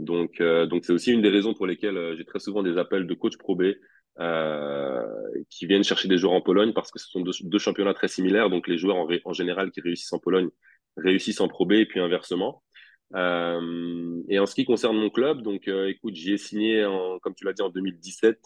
Donc, 0.00 0.40
euh, 0.40 0.66
c'est 0.82 0.92
aussi 0.92 1.12
une 1.12 1.22
des 1.22 1.28
raisons 1.28 1.54
pour 1.54 1.66
lesquelles 1.66 1.96
euh, 1.96 2.16
j'ai 2.16 2.24
très 2.24 2.38
souvent 2.40 2.62
des 2.62 2.78
appels 2.78 3.06
de 3.06 3.14
coach 3.14 3.36
Pro 3.36 3.54
B 3.54 3.74
euh, 4.18 5.02
qui 5.50 5.66
viennent 5.66 5.84
chercher 5.84 6.08
des 6.08 6.16
joueurs 6.18 6.32
en 6.32 6.40
Pologne 6.40 6.72
parce 6.72 6.90
que 6.90 6.98
ce 6.98 7.06
sont 7.08 7.20
deux, 7.22 7.58
championnats 7.58 7.94
très 7.94 8.08
similaires. 8.08 8.50
Donc, 8.50 8.66
les 8.66 8.78
joueurs 8.78 8.96
en, 8.96 9.32
général 9.32 9.70
qui 9.70 9.80
réussissent 9.82 10.12
en 10.12 10.18
Pologne 10.18 10.48
réussissent 10.96 11.40
en 11.40 11.48
Pro 11.48 11.66
B 11.66 11.72
et 11.72 11.86
puis 11.86 12.00
inversement. 12.00 12.62
Euh, 13.14 14.22
et 14.28 14.38
en 14.38 14.46
ce 14.46 14.54
qui 14.54 14.64
concerne 14.64 14.96
mon 14.96 15.10
club, 15.10 15.42
donc 15.42 15.68
euh, 15.68 15.88
écoute, 15.88 16.14
j'y 16.14 16.32
ai 16.32 16.38
signé, 16.38 16.86
comme 17.22 17.34
tu 17.34 17.44
l'as 17.44 17.52
dit, 17.52 17.62
en 17.62 17.70
2017. 17.70 18.38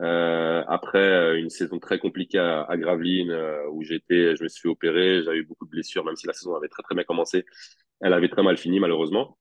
Euh, 0.00 0.62
après 0.68 0.98
euh, 0.98 1.38
une 1.38 1.50
saison 1.50 1.78
très 1.80 1.98
compliquée 1.98 2.38
à, 2.38 2.62
à 2.62 2.76
Gravelines 2.76 3.30
euh, 3.32 3.68
où 3.72 3.82
j'étais, 3.82 4.36
je 4.36 4.44
me 4.44 4.48
suis 4.48 4.68
opérer, 4.68 5.22
j'avais 5.24 5.38
eu 5.38 5.44
beaucoup 5.44 5.64
de 5.64 5.70
blessures, 5.70 6.04
même 6.04 6.14
si 6.16 6.26
la 6.28 6.32
saison 6.34 6.54
avait 6.54 6.68
très 6.68 6.82
très 6.84 6.94
bien 6.94 7.02
commencé, 7.04 7.44
elle 8.00 8.12
avait 8.12 8.28
très 8.28 8.42
mal 8.44 8.56
fini 8.58 8.80
malheureusement. 8.80 9.38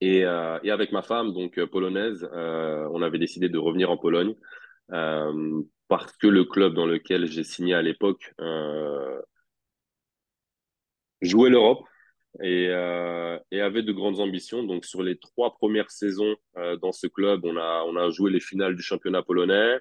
Et, 0.00 0.24
euh, 0.24 0.58
et 0.62 0.70
avec 0.70 0.92
ma 0.92 1.02
femme, 1.02 1.34
donc 1.34 1.58
euh, 1.58 1.66
polonaise, 1.66 2.26
euh, 2.32 2.88
on 2.92 3.02
avait 3.02 3.18
décidé 3.18 3.48
de 3.48 3.58
revenir 3.58 3.90
en 3.90 3.98
Pologne 3.98 4.34
parce 5.88 6.16
que 6.16 6.26
le 6.26 6.44
club 6.44 6.74
dans 6.74 6.86
lequel 6.86 7.26
j'ai 7.26 7.44
signé 7.44 7.74
à 7.74 7.82
l'époque 7.82 8.34
jouait 11.22 11.50
l'Europe 11.50 11.84
et, 12.42 12.68
euh, 12.68 13.38
et 13.50 13.60
avait 13.60 13.82
de 13.82 13.92
grandes 13.92 14.20
ambitions. 14.20 14.62
Donc 14.62 14.84
sur 14.84 15.02
les 15.02 15.18
trois 15.18 15.54
premières 15.54 15.90
saisons 15.90 16.36
euh, 16.56 16.76
dans 16.76 16.92
ce 16.92 17.06
club, 17.06 17.44
on 17.44 17.56
a 17.56 17.84
on 17.86 17.96
a 17.96 18.10
joué 18.10 18.30
les 18.30 18.40
finales 18.40 18.76
du 18.76 18.82
championnat 18.82 19.22
polonais. 19.22 19.78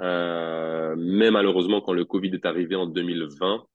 Euh, 0.00 0.94
mais 0.98 1.30
malheureusement, 1.30 1.80
quand 1.80 1.92
le 1.92 2.04
Covid 2.04 2.30
est 2.34 2.46
arrivé 2.46 2.74
en 2.76 2.86
2020, 2.86 3.66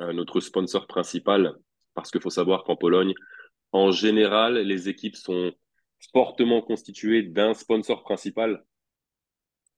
euh, 0.00 0.12
notre 0.12 0.40
sponsor 0.40 0.86
principal, 0.86 1.54
parce 1.94 2.10
qu'il 2.10 2.20
faut 2.20 2.30
savoir 2.30 2.64
qu'en 2.64 2.76
Pologne, 2.76 3.14
en 3.72 3.90
général, 3.90 4.58
les 4.58 4.88
équipes 4.88 5.16
sont 5.16 5.52
fortement 6.12 6.62
constituées 6.62 7.22
d'un 7.22 7.54
sponsor 7.54 8.02
principal, 8.02 8.64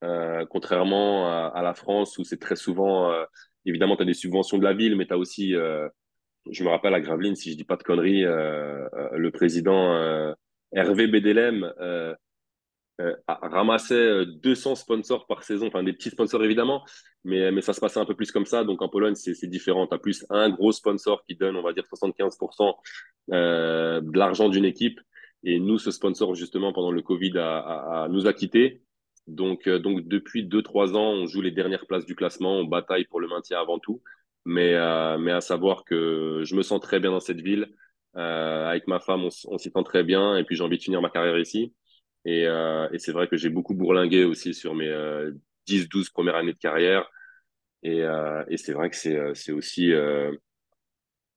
euh, 0.05 0.45
contrairement 0.47 1.27
à, 1.29 1.47
à, 1.47 1.63
la 1.63 1.75
France 1.75 2.19
où 2.19 2.25
c'est 2.25 2.39
très 2.39 2.57
souvent, 2.57 3.11
euh, 3.11 3.25
évidemment, 3.65 3.97
tu 3.97 4.03
as 4.03 4.07
des 4.07 4.15
subventions 4.15 4.59
de 4.59 4.65
la 4.65 4.75
ville, 4.75 4.97
mais 4.97 5.07
tu 5.07 5.15
as 5.15 5.19
aussi, 5.19 5.55
je 6.51 6.65
me 6.65 6.69
rappelle 6.69 6.95
à 6.95 7.01
Gravelines, 7.01 7.37
si 7.37 7.53
je 7.53 7.57
dis 7.57 7.65
pas 7.65 7.77
de 7.77 7.83
conneries, 7.83 8.25
euh, 8.25 8.89
euh, 8.95 9.09
le 9.13 9.31
président 9.31 9.95
euh, 9.95 10.33
Hervé 10.73 11.07
Bedelem 11.07 11.73
euh, 11.81 12.15
ramassait 13.27 14.27
200 14.27 14.77
sponsors 14.77 15.27
par 15.27 15.43
saison, 15.43 15.67
enfin 15.67 15.83
des 15.83 15.93
petits 15.93 16.11
sponsors 16.11 16.45
évidemment, 16.45 16.85
mais, 17.25 17.51
mais 17.51 17.61
ça 17.61 17.73
se 17.73 17.81
passait 17.81 17.99
un 17.99 18.05
peu 18.05 18.15
plus 18.15 18.31
comme 18.31 18.47
ça. 18.47 18.65
Donc 18.65 18.83
en 18.83 18.89
Pologne, 18.89 19.15
c'est 19.15 19.47
différent. 19.47 19.87
Tu 19.87 19.95
as 19.95 19.99
plus 19.99 20.25
un 20.31 20.51
gros 20.51 20.73
sponsor 20.73 21.25
qui 21.27 21.35
donne, 21.35 21.57
on 21.57 21.63
va 21.63 21.73
dire, 21.73 21.85
75% 21.85 22.75
euh, 23.33 24.01
de 24.01 24.19
l'argent 24.19 24.49
d'une 24.49 24.65
équipe. 24.65 25.01
Et 25.45 25.59
nous, 25.59 25.79
ce 25.79 25.91
sponsor, 25.91 26.35
justement, 26.35 26.73
pendant 26.73 26.93
le 26.93 27.03
Covid, 27.03 27.37
a, 27.39 27.59
a, 27.59 28.05
a 28.05 28.09
nous 28.09 28.27
a 28.27 28.33
quittés. 28.33 28.83
Donc, 29.27 29.67
euh, 29.67 29.79
donc 29.79 30.07
depuis 30.07 30.45
2-3 30.45 30.95
ans, 30.97 31.13
on 31.13 31.27
joue 31.27 31.41
les 31.41 31.51
dernières 31.51 31.87
places 31.87 32.07
du 32.07 32.15
classement, 32.15 32.59
on 32.59 32.65
bataille 32.65 33.05
pour 33.05 33.21
le 33.21 33.29
maintien 33.29 33.61
avant 33.61 33.79
tout. 33.79 34.03
Mais, 34.45 34.75
euh, 34.75 35.19
mais 35.19 35.33
à 35.33 35.41
savoir 35.41 35.85
que 35.85 36.43
je 36.45 36.55
me 36.57 36.63
sens 36.63 36.81
très 36.81 37.01
bien 37.01 37.11
dans 37.11 37.21
cette 37.21 37.41
ville. 37.41 37.69
Euh, 38.17 38.67
avec 38.69 38.87
ma 38.89 39.01
femme, 39.01 39.25
on, 39.25 39.59
s'y 39.59 39.71
sent 39.71 39.85
très 39.85 40.05
bien. 40.05 40.37
Et 40.37 40.45
puis 40.45 40.57
j'ai 40.57 40.65
envie 40.65 40.79
de 40.79 40.83
finir 40.83 41.01
ma 41.03 41.11
carrière 41.11 41.39
ici. 41.39 41.75
Et, 42.25 42.47
euh, 42.47 42.89
et 42.93 42.99
c'est 42.99 43.13
vrai 43.13 43.29
que 43.29 43.37
j'ai 43.37 43.51
beaucoup 43.51 43.75
bourlingué 43.75 44.25
aussi 44.25 44.55
sur 44.55 44.75
mes 44.75 44.89
euh, 44.89 45.33
10-12 45.69 46.11
premières 46.13 46.37
années 46.37 46.53
de 46.53 46.59
carrière. 46.59 47.11
Et, 47.83 48.03
euh, 48.03 48.45
et 48.49 48.57
c'est 48.59 48.73
vrai 48.73 48.91
que 48.91 48.97
c'est, 48.97 49.35
c'est 49.35 49.53
aussi, 49.53 49.93
euh, 49.93 50.33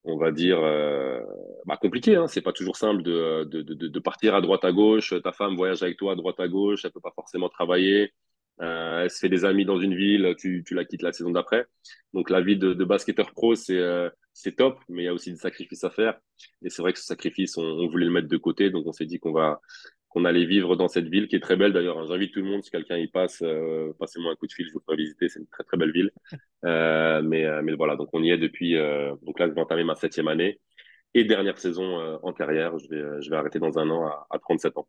on 0.03 0.17
va 0.17 0.31
dire, 0.31 0.59
euh, 0.63 1.19
bah, 1.65 1.77
compliqué. 1.77 2.15
Hein. 2.15 2.27
C'est 2.27 2.41
pas 2.41 2.53
toujours 2.53 2.77
simple 2.77 3.01
de, 3.03 3.45
de, 3.45 3.61
de, 3.61 3.87
de, 3.87 3.99
partir 3.99 4.35
à 4.35 4.41
droite 4.41 4.63
à 4.65 4.71
gauche. 4.71 5.13
Ta 5.23 5.31
femme 5.31 5.55
voyage 5.55 5.81
avec 5.83 5.97
toi 5.97 6.13
à 6.13 6.15
droite 6.15 6.39
à 6.39 6.47
gauche. 6.47 6.85
Elle 6.85 6.91
peut 6.91 6.99
pas 7.01 7.13
forcément 7.15 7.49
travailler. 7.49 8.13
Euh, 8.61 9.03
elle 9.03 9.09
se 9.09 9.19
fait 9.19 9.29
des 9.29 9.45
amis 9.45 9.65
dans 9.65 9.79
une 9.79 9.95
ville. 9.95 10.35
Tu, 10.37 10.63
tu 10.65 10.73
la 10.73 10.85
quittes 10.85 11.01
la 11.01 11.11
saison 11.11 11.31
d'après. 11.31 11.65
Donc 12.13 12.29
la 12.29 12.41
vie 12.41 12.57
de, 12.57 12.73
de 12.73 12.85
basketteur 12.85 13.31
pro, 13.31 13.55
c'est 13.55 13.77
euh, 13.77 14.09
top, 14.57 14.79
mais 14.89 15.03
il 15.03 15.05
y 15.05 15.09
a 15.09 15.13
aussi 15.13 15.31
des 15.31 15.37
sacrifices 15.37 15.83
à 15.83 15.89
faire. 15.89 16.19
Et 16.63 16.69
c'est 16.69 16.81
vrai 16.81 16.93
que 16.93 16.99
ce 16.99 17.05
sacrifice, 17.05 17.57
on, 17.57 17.63
on 17.63 17.87
voulait 17.87 18.05
le 18.05 18.11
mettre 18.11 18.27
de 18.27 18.37
côté. 18.37 18.69
Donc 18.69 18.85
on 18.87 18.91
s'est 18.91 19.05
dit 19.05 19.19
qu'on 19.19 19.33
va 19.33 19.59
qu'on 20.09 20.23
allait 20.23 20.45
vivre 20.45 20.77
dans 20.77 20.87
cette 20.87 21.09
ville 21.09 21.27
qui 21.27 21.35
est 21.35 21.41
très 21.41 21.57
belle 21.57 21.73
d'ailleurs. 21.73 21.99
Hein. 21.99 22.05
J'invite 22.07 22.33
tout 22.33 22.39
le 22.39 22.45
monde, 22.45 22.63
si 22.63 22.71
quelqu'un 22.71 22.95
y 22.95 23.07
passe, 23.07 23.41
euh, 23.41 23.91
passez-moi 23.99 24.31
un 24.31 24.35
coup 24.35 24.47
de 24.47 24.53
fil, 24.53 24.65
je 24.65 24.71
vous 24.71 24.79
ferai 24.79 24.95
visiter. 24.95 25.27
C'est 25.27 25.39
une 25.39 25.47
très 25.47 25.63
très 25.63 25.77
belle 25.77 25.91
ville. 25.91 26.11
Euh, 26.63 27.21
mais, 27.21 27.45
mais 27.61 27.75
voilà, 27.75 27.95
donc 27.95 28.09
on 28.13 28.23
y 28.23 28.31
est 28.31 28.39
depuis. 28.39 28.73
Donc 29.21 29.37
là, 29.39 29.47
je 29.47 29.53
vais 29.53 29.61
entamer 29.61 29.83
ma 29.83 29.93
septième 29.93 30.27
année 30.27 30.59
et 31.13 31.23
dernière 31.23 31.59
saison 31.59 32.17
en 32.23 32.33
carrière. 32.33 32.75
Je 32.79 32.87
vais, 32.89 33.21
je 33.21 33.29
vais 33.29 33.35
arrêter 33.35 33.59
dans 33.59 33.77
un 33.77 33.87
an 33.91 34.07
à, 34.07 34.25
à 34.31 34.39
37 34.39 34.75
ans. 34.79 34.87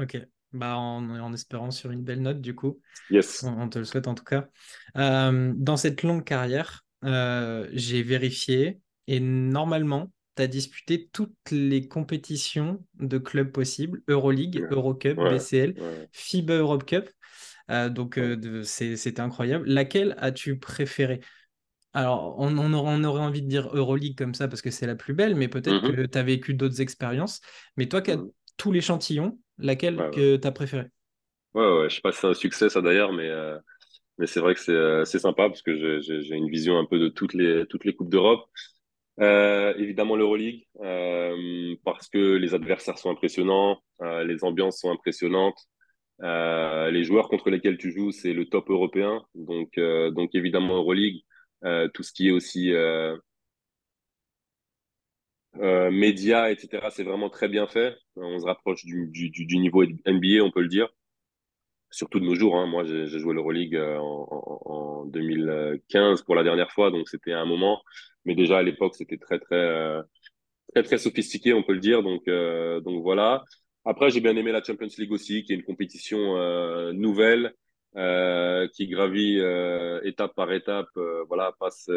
Ok, 0.00 0.16
bah 0.52 0.76
en, 0.76 1.08
en, 1.10 1.32
espérant 1.32 1.70
sur 1.70 1.90
une 1.90 2.02
belle 2.02 2.22
note 2.22 2.40
du 2.40 2.54
coup. 2.54 2.80
Yes. 3.10 3.42
On, 3.44 3.62
on 3.62 3.68
te 3.68 3.78
le 3.78 3.84
souhaite 3.84 4.08
en 4.08 4.14
tout 4.14 4.24
cas. 4.24 4.48
Euh, 4.96 5.52
dans 5.56 5.76
cette 5.76 6.02
longue 6.02 6.24
carrière, 6.24 6.84
euh, 7.04 7.68
j'ai 7.72 8.02
vérifié 8.02 8.80
et 9.06 9.20
normalement, 9.20 10.10
tu 10.36 10.42
as 10.42 10.46
disputé 10.46 11.08
toutes 11.12 11.50
les 11.50 11.88
compétitions 11.88 12.84
de 12.98 13.18
clubs 13.18 13.50
possibles 13.50 14.02
Euroleague, 14.08 14.60
Ouais. 14.62 14.68
Eurocup, 14.70 15.18
Ouais. 15.18 15.30
BCL, 15.30 15.74
Ouais. 15.80 16.08
FIBA 16.12 16.54
Europe 16.54 16.84
Cup. 16.84 17.08
Euh, 17.70 17.88
donc, 17.88 18.18
euh, 18.18 18.62
c'était 18.64 19.20
incroyable. 19.20 19.68
Laquelle 19.68 20.14
as-tu 20.18 20.58
préféré? 20.58 21.20
Alors, 21.94 22.36
on, 22.38 22.56
on, 22.58 22.72
aurait, 22.72 22.92
on, 22.94 23.04
aurait, 23.04 23.22
envie 23.22 23.42
de 23.42 23.48
dire 23.48 23.70
Euroleague 23.74 24.16
comme 24.16 24.34
ça 24.34 24.46
parce 24.48 24.62
que 24.62 24.70
c'est 24.70 24.86
la 24.86 24.94
plus 24.94 25.14
belle, 25.14 25.34
mais 25.34 25.48
peut-être 25.48 25.82
Mhm. 25.82 25.96
que 25.96 26.06
tu 26.06 26.18
as 26.18 26.22
vécu 26.22 26.54
d'autres 26.54 26.80
expériences. 26.80 27.40
Mais 27.76 27.86
toi 27.88 28.02
qui 28.02 28.10
as 28.12 28.16
Mhm. 28.16 28.30
tout 28.56 28.72
l'échantillon, 28.72 29.38
laquelle 29.58 30.04
Ouais, 30.04 30.12
que 30.12 30.36
tu 30.36 30.46
as 30.48 30.52
préféré 30.52 30.86
Ouais, 31.54 31.62
ouais, 31.80 31.90
je 31.90 31.96
sais 31.96 32.00
pas 32.02 32.12
si 32.12 32.20
c'est 32.20 32.26
un 32.26 32.34
succès 32.34 32.68
ça 32.68 32.80
d'ailleurs, 32.82 33.12
mais, 33.12 33.28
euh, 33.28 33.58
mais 34.18 34.26
c'est 34.26 34.40
vrai 34.40 34.54
que 34.54 34.60
c'est 34.60 34.72
euh, 34.72 35.04
sympa 35.06 35.48
parce 35.48 35.62
que 35.62 35.76
j'ai- 36.00 36.36
une 36.36 36.50
vision 36.50 36.78
un 36.78 36.86
peu 36.86 36.98
de 36.98 37.08
toutes 37.08 37.34
les, 37.34 37.66
toutes 37.68 37.84
les 37.84 37.94
Coupes 37.94 38.10
d'Europe. 38.10 38.48
Euh, 39.20 39.74
évidemment 39.78 40.16
l'Euroleague, 40.16 40.64
parce 41.84 42.08
que 42.08 42.18
les 42.36 42.54
adversaires 42.54 42.98
sont 42.98 43.10
impressionnants, 43.10 43.82
les 44.00 44.44
ambiances 44.44 44.80
sont 44.80 44.90
impressionnantes, 44.92 45.58
les 46.22 47.04
joueurs 47.04 47.28
contre 47.28 47.50
lesquels 47.50 47.78
tu 47.78 47.92
joues, 47.92 48.12
c'est 48.12 48.32
le 48.34 48.46
top 48.46 48.70
européen. 48.70 49.22
Donc, 49.34 49.78
donc 49.78 50.30
évidemment 50.34 50.76
Euroleague, 50.78 51.22
tout 51.94 52.02
ce 52.04 52.12
qui 52.12 52.28
est 52.28 52.32
aussi 52.32 52.72
euh, 55.56 55.88
euh, 55.88 55.90
médias, 55.90 56.50
etc., 56.50 56.90
c'est 56.90 57.04
vraiment 57.04 57.30
très 57.30 57.48
bien 57.48 57.66
fait. 57.66 57.96
On 58.16 58.38
se 58.38 58.44
rapproche 58.46 58.84
du, 58.84 59.08
du, 59.08 59.30
du 59.30 59.58
niveau 59.58 59.84
NBA, 59.84 60.42
on 60.44 60.50
peut 60.50 60.62
le 60.62 60.68
dire. 60.68 60.88
Surtout 61.90 62.20
de 62.20 62.24
nos 62.26 62.34
jours. 62.34 62.56
Hein. 62.56 62.66
Moi, 62.66 62.84
j'ai 62.84 63.08
joué 63.18 63.32
l'Euroleague 63.34 63.74
euh, 63.76 63.96
en, 63.98 64.28
en, 64.30 64.72
en 64.72 65.04
2015 65.06 66.22
pour 66.22 66.34
la 66.34 66.42
dernière 66.44 66.70
fois, 66.70 66.90
donc 66.90 67.08
c'était 67.08 67.32
un 67.32 67.46
moment. 67.46 67.82
Mais 68.26 68.34
déjà 68.34 68.58
à 68.58 68.62
l'époque, 68.62 68.94
c'était 68.94 69.16
très 69.16 69.38
très 69.38 69.56
euh, 69.56 70.02
très 70.74 70.82
très 70.84 70.98
sophistiqué, 70.98 71.52
on 71.54 71.62
peut 71.62 71.72
le 71.74 71.80
dire. 71.80 72.02
Donc 72.02 72.28
euh, 72.28 72.80
donc 72.80 73.02
voilà. 73.02 73.44
Après, 73.84 74.10
j'ai 74.10 74.20
bien 74.20 74.36
aimé 74.36 74.52
la 74.52 74.62
Champions 74.62 74.88
League 74.98 75.12
aussi, 75.12 75.44
qui 75.44 75.52
est 75.52 75.56
une 75.56 75.64
compétition 75.64 76.36
euh, 76.36 76.92
nouvelle, 76.92 77.54
euh, 77.96 78.68
qui 78.68 78.86
gravit 78.86 79.38
euh, 79.40 79.98
étape 80.04 80.34
par 80.34 80.52
étape, 80.52 80.88
euh, 80.98 81.24
voilà, 81.26 81.52
passe 81.58 81.90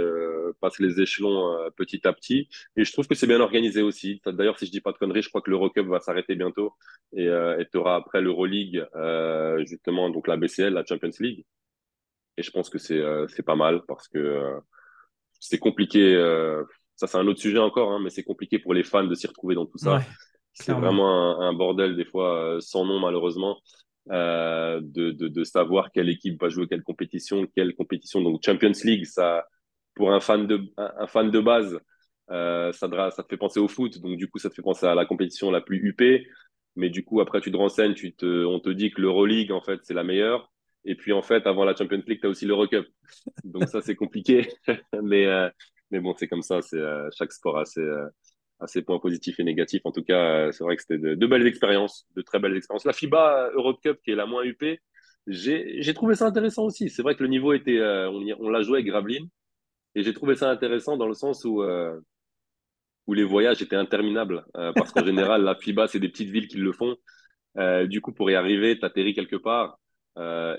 passe 0.62 0.80
les 0.80 1.02
échelons 1.02 1.70
petit 1.76 2.08
à 2.08 2.14
petit. 2.14 2.48
Et 2.78 2.86
je 2.86 2.94
trouve 2.94 3.08
que 3.08 3.16
c'est 3.16 3.28
bien 3.28 3.42
organisé 3.42 3.82
aussi. 3.82 4.22
D'ailleurs, 4.26 4.58
si 4.58 4.66
je 4.66 4.72
dis 4.72 4.80
pas 4.80 4.94
de 4.94 4.98
conneries, 4.98 5.22
je 5.22 5.30
crois 5.30 5.42
que 5.42 5.50
l'Eurocup 5.50 5.86
va 5.88 6.00
s'arrêter 6.00 6.36
bientôt 6.36 6.74
et 7.14 7.28
tu 7.72 7.78
auras 7.78 7.96
après 7.96 8.22
l'Euroleague, 8.22 8.86
justement, 9.68 10.10
donc 10.10 10.28
la 10.28 10.38
BCL, 10.38 10.74
la 10.74 10.86
Champions 10.86 11.12
League. 11.20 11.46
Et 12.38 12.44
je 12.44 12.52
pense 12.52 12.70
que 12.70 12.78
c'est 12.78 13.02
c'est 13.28 13.44
pas 13.44 13.56
mal 13.56 13.82
parce 13.86 14.08
que 14.08 14.56
c'est 15.40 15.60
compliqué. 15.60 16.16
ça, 16.96 17.08
c'est 17.08 17.18
un 17.18 17.28
autre 17.28 17.42
sujet 17.42 17.60
encore, 17.60 17.92
hein, 17.92 18.00
mais 18.02 18.10
c'est 18.10 18.24
compliqué 18.24 18.60
pour 18.60 18.74
les 18.74 18.84
fans 18.84 19.04
de 19.04 19.16
s'y 19.16 19.28
retrouver 19.28 19.56
dans 19.56 19.66
tout 19.66 19.78
ça. 19.78 19.98
Ouais, 19.98 20.04
C'est 20.54 20.72
vraiment 20.72 21.42
un, 21.42 21.50
un 21.50 21.54
bordel, 21.54 21.98
des 21.98 22.06
fois, 22.06 22.58
sans 22.62 22.86
nom, 22.86 23.00
malheureusement, 23.00 23.60
euh, 24.10 24.80
de, 24.84 25.12
de, 25.12 25.44
savoir 25.44 25.92
quelle 25.92 26.10
équipe 26.10 26.42
va 26.42 26.50
jouer 26.50 26.68
quelle 26.68 26.84
compétition, 26.84 27.46
quelle 27.56 27.76
compétition. 27.76 28.22
Donc, 28.22 28.42
Champions 28.44 28.72
League, 28.84 29.06
ça, 29.06 29.46
pour 29.96 30.12
un 30.12 30.20
fan 30.20 30.48
de, 30.48 30.62
un, 30.78 31.08
fan 31.08 31.30
de 31.30 31.40
base, 31.40 31.78
ça, 32.28 32.72
ça 32.74 33.24
te 33.24 33.28
fait 33.30 33.38
penser 33.38 33.60
au 33.60 33.68
foot, 33.68 34.00
donc 34.00 34.18
du 34.18 34.30
coup, 34.30 34.40
ça 34.40 34.50
te 34.50 34.56
fait 34.56 34.62
penser 34.62 34.86
à 34.86 34.96
la 34.96 35.06
compétition 35.06 35.52
la 35.52 35.62
plus 35.62 35.78
huppée. 35.78 36.28
Mais 36.76 36.90
du 36.90 37.04
coup, 37.04 37.20
après, 37.22 37.42
tu 37.42 37.52
te 37.52 37.58
renseignes, 37.58 37.94
tu 37.94 38.14
te, 38.14 38.46
on 38.46 38.60
te 38.60 38.70
dit 38.70 38.92
que 38.92 39.02
l'Euroleague, 39.02 39.52
en 39.52 39.62
fait, 39.62 39.82
c'est 39.84 39.94
la 39.94 40.04
meilleure. 40.04 40.52
Et 40.86 40.96
puis, 40.96 41.14
en 41.14 41.22
fait, 41.22 41.46
avant 41.46 41.66
la 41.66 41.76
Champions 41.76 42.02
League, 42.08 42.22
tu 42.22 42.28
as 42.28 42.30
aussi 42.30 42.46
l'Eurocup. 42.46 42.88
Donc, 43.44 43.66
ça, 43.66 43.82
c'est 43.82 43.96
compliqué. 43.96 44.48
mais, 45.04 45.28
mais 45.92 46.00
bon, 46.00 46.16
c'est 46.18 46.28
comme 46.28 46.42
ça. 46.42 46.62
C'est 46.62 46.82
chaque 47.18 47.34
sport 47.34 47.60
a 47.60 47.66
ses, 47.66 47.86
a 48.62 48.68
ses 48.68 48.84
points 48.84 49.00
positifs 49.00 49.40
et 49.40 49.44
négatifs. 49.44 49.82
En 49.86 49.92
tout 49.92 50.04
cas, 50.04 50.52
c'est 50.52 50.64
vrai 50.64 50.76
que 50.76 50.84
c'était 50.84 51.00
de, 51.00 51.16
de, 51.16 51.28
belles 51.28 51.48
expériences, 51.48 52.06
de 52.16 52.22
très 52.22 52.40
belles 52.40 52.56
expériences. 52.56 52.86
La 52.86 52.94
FIBA 52.94 53.52
Eurocup, 53.56 54.00
qui 54.04 54.12
est 54.12 54.16
la 54.16 54.28
moins 54.28 54.44
huppée, 54.44 54.80
j'ai 55.28 55.94
trouvé 55.94 56.16
ça 56.16 56.26
intéressant 56.26 56.66
aussi. 56.66 56.90
C'est 56.90 57.02
vrai 57.02 57.16
que 57.16 57.24
le 57.24 57.30
niveau 57.30 57.54
était, 57.54 57.80
euh, 57.80 58.10
on, 58.10 58.24
on 58.40 58.50
l'a 58.50 58.62
joué 58.62 58.78
avec 58.78 58.88
Graveline, 58.88 59.28
et 59.96 60.04
j'ai 60.04 60.14
trouvé 60.14 60.36
ça 60.36 60.50
intéressant 60.50 60.98
dans 60.98 61.08
le 61.08 61.14
sens 61.14 61.44
où, 61.44 61.62
euh, 61.62 62.00
où 63.08 63.14
les 63.14 63.24
voyages 63.24 63.62
étaient 63.62 63.76
interminables, 63.76 64.46
euh, 64.58 64.72
parce 64.74 64.92
qu'en 64.92 65.06
général, 65.06 65.44
la 65.44 65.56
FIBA, 65.56 65.88
c'est 65.88 66.00
des 66.00 66.10
petites 66.10 66.30
villes 66.30 66.48
qui 66.48 66.58
le 66.58 66.72
font. 66.72 66.96
du 67.86 68.02
coup, 68.02 68.14
pour 68.14 68.30
y 68.32 68.36
arriver, 68.36 68.78
tu 68.80 68.86
atterris 68.86 69.14
quelque 69.14 69.36
part. 69.36 69.80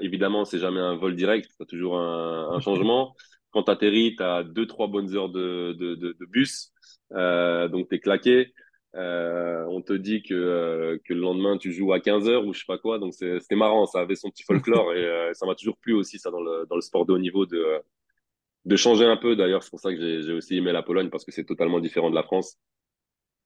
évidemment, 0.00 0.44
c'est 0.44 0.58
jamais 0.58 0.80
un 0.80 0.96
vol 0.96 1.16
direct, 1.16 1.50
tu 1.56 1.62
as 1.62 1.66
toujours 1.66 1.98
un, 1.98 2.50
un 2.52 2.60
changement. 2.60 3.14
Quand 3.50 3.64
tu 3.64 3.70
atterris, 3.70 4.16
tu 4.16 4.22
as 4.22 4.44
deux, 4.44 4.66
trois 4.66 4.88
bonnes 4.88 5.14
heures 5.14 5.28
de, 5.28 5.74
de, 5.78 5.94
de, 5.94 6.16
de 6.18 6.26
bus, 6.26 6.72
donc 7.12 7.88
tu 7.88 7.94
es 7.94 7.98
claqué. 8.00 8.52
Euh, 8.94 9.64
on 9.68 9.80
te 9.80 9.94
dit 9.94 10.22
que, 10.22 10.34
euh, 10.34 10.98
que 11.04 11.14
le 11.14 11.20
lendemain 11.20 11.56
tu 11.56 11.72
joues 11.72 11.94
à 11.94 11.98
15h 11.98 12.44
ou 12.44 12.52
je 12.52 12.58
sais 12.58 12.66
pas 12.66 12.76
quoi, 12.76 12.98
donc 12.98 13.14
c'était 13.14 13.56
marrant, 13.56 13.86
ça 13.86 14.00
avait 14.00 14.16
son 14.16 14.30
petit 14.30 14.42
folklore 14.42 14.92
et 14.92 15.02
euh, 15.02 15.32
ça 15.32 15.46
m'a 15.46 15.54
toujours 15.54 15.78
plu 15.78 15.94
aussi 15.94 16.18
ça 16.18 16.30
dans 16.30 16.42
le, 16.42 16.66
dans 16.68 16.76
le 16.76 16.82
sport 16.82 17.06
de 17.06 17.14
haut 17.14 17.18
niveau 17.18 17.46
de, 17.46 17.80
de 18.66 18.76
changer 18.76 19.06
un 19.06 19.16
peu. 19.16 19.34
D'ailleurs, 19.34 19.62
c'est 19.62 19.70
pour 19.70 19.80
ça 19.80 19.94
que 19.94 19.98
j'ai 19.98 20.32
aussi 20.32 20.58
aimé 20.58 20.72
la 20.72 20.82
Pologne 20.82 21.08
parce 21.08 21.24
que 21.24 21.32
c'est 21.32 21.44
totalement 21.44 21.80
différent 21.80 22.10
de 22.10 22.14
la 22.14 22.22
France. 22.22 22.58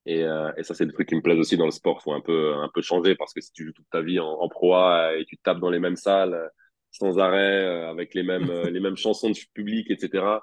Et, 0.05 0.21
et 0.21 0.63
ça 0.63 0.75
c'est 0.75 0.87
des 0.87 0.93
trucs 0.93 1.09
qui 1.09 1.17
me 1.17 1.21
plaisent 1.21 1.41
aussi 1.41 1.57
dans 1.57 1.65
le 1.65 1.73
sport, 1.73 2.01
faut 2.01 2.13
un 2.13 2.21
peu, 2.21 2.55
un 2.55 2.71
peu 2.73 2.81
changer 2.81 3.17
parce 3.17 3.35
que 3.35 3.41
si 3.41 3.51
tu 3.53 3.65
joues 3.65 3.73
toute 3.73 3.91
ta 3.91 4.03
vie 4.03 4.21
en, 4.21 4.29
en 4.29 4.49
proie 4.49 5.17
et 5.17 5.25
tu 5.25 5.37
tapes 5.37 5.59
dans 5.59 5.71
les 5.71 5.81
mêmes 5.81 5.97
salles 5.97 6.49
sans 6.93 7.19
arrêt 7.19 7.65
avec 7.87 8.15
les 8.15 8.23
mêmes, 8.23 8.53
les 8.69 8.79
mêmes 8.79 8.97
chansons 8.97 9.31
de 9.31 9.39
public 9.53 9.91
etc 9.91 10.39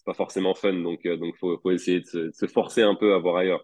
c'est 0.00 0.06
pas 0.06 0.14
forcément 0.14 0.54
fun 0.54 0.72
donc 0.72 1.06
donc 1.06 1.36
faut, 1.38 1.58
faut 1.62 1.70
essayer 1.70 2.00
de 2.00 2.06
se, 2.06 2.18
de 2.18 2.32
se 2.32 2.46
forcer 2.46 2.80
un 2.82 2.94
peu 2.94 3.14
à 3.14 3.18
voir 3.18 3.36
ailleurs 3.36 3.62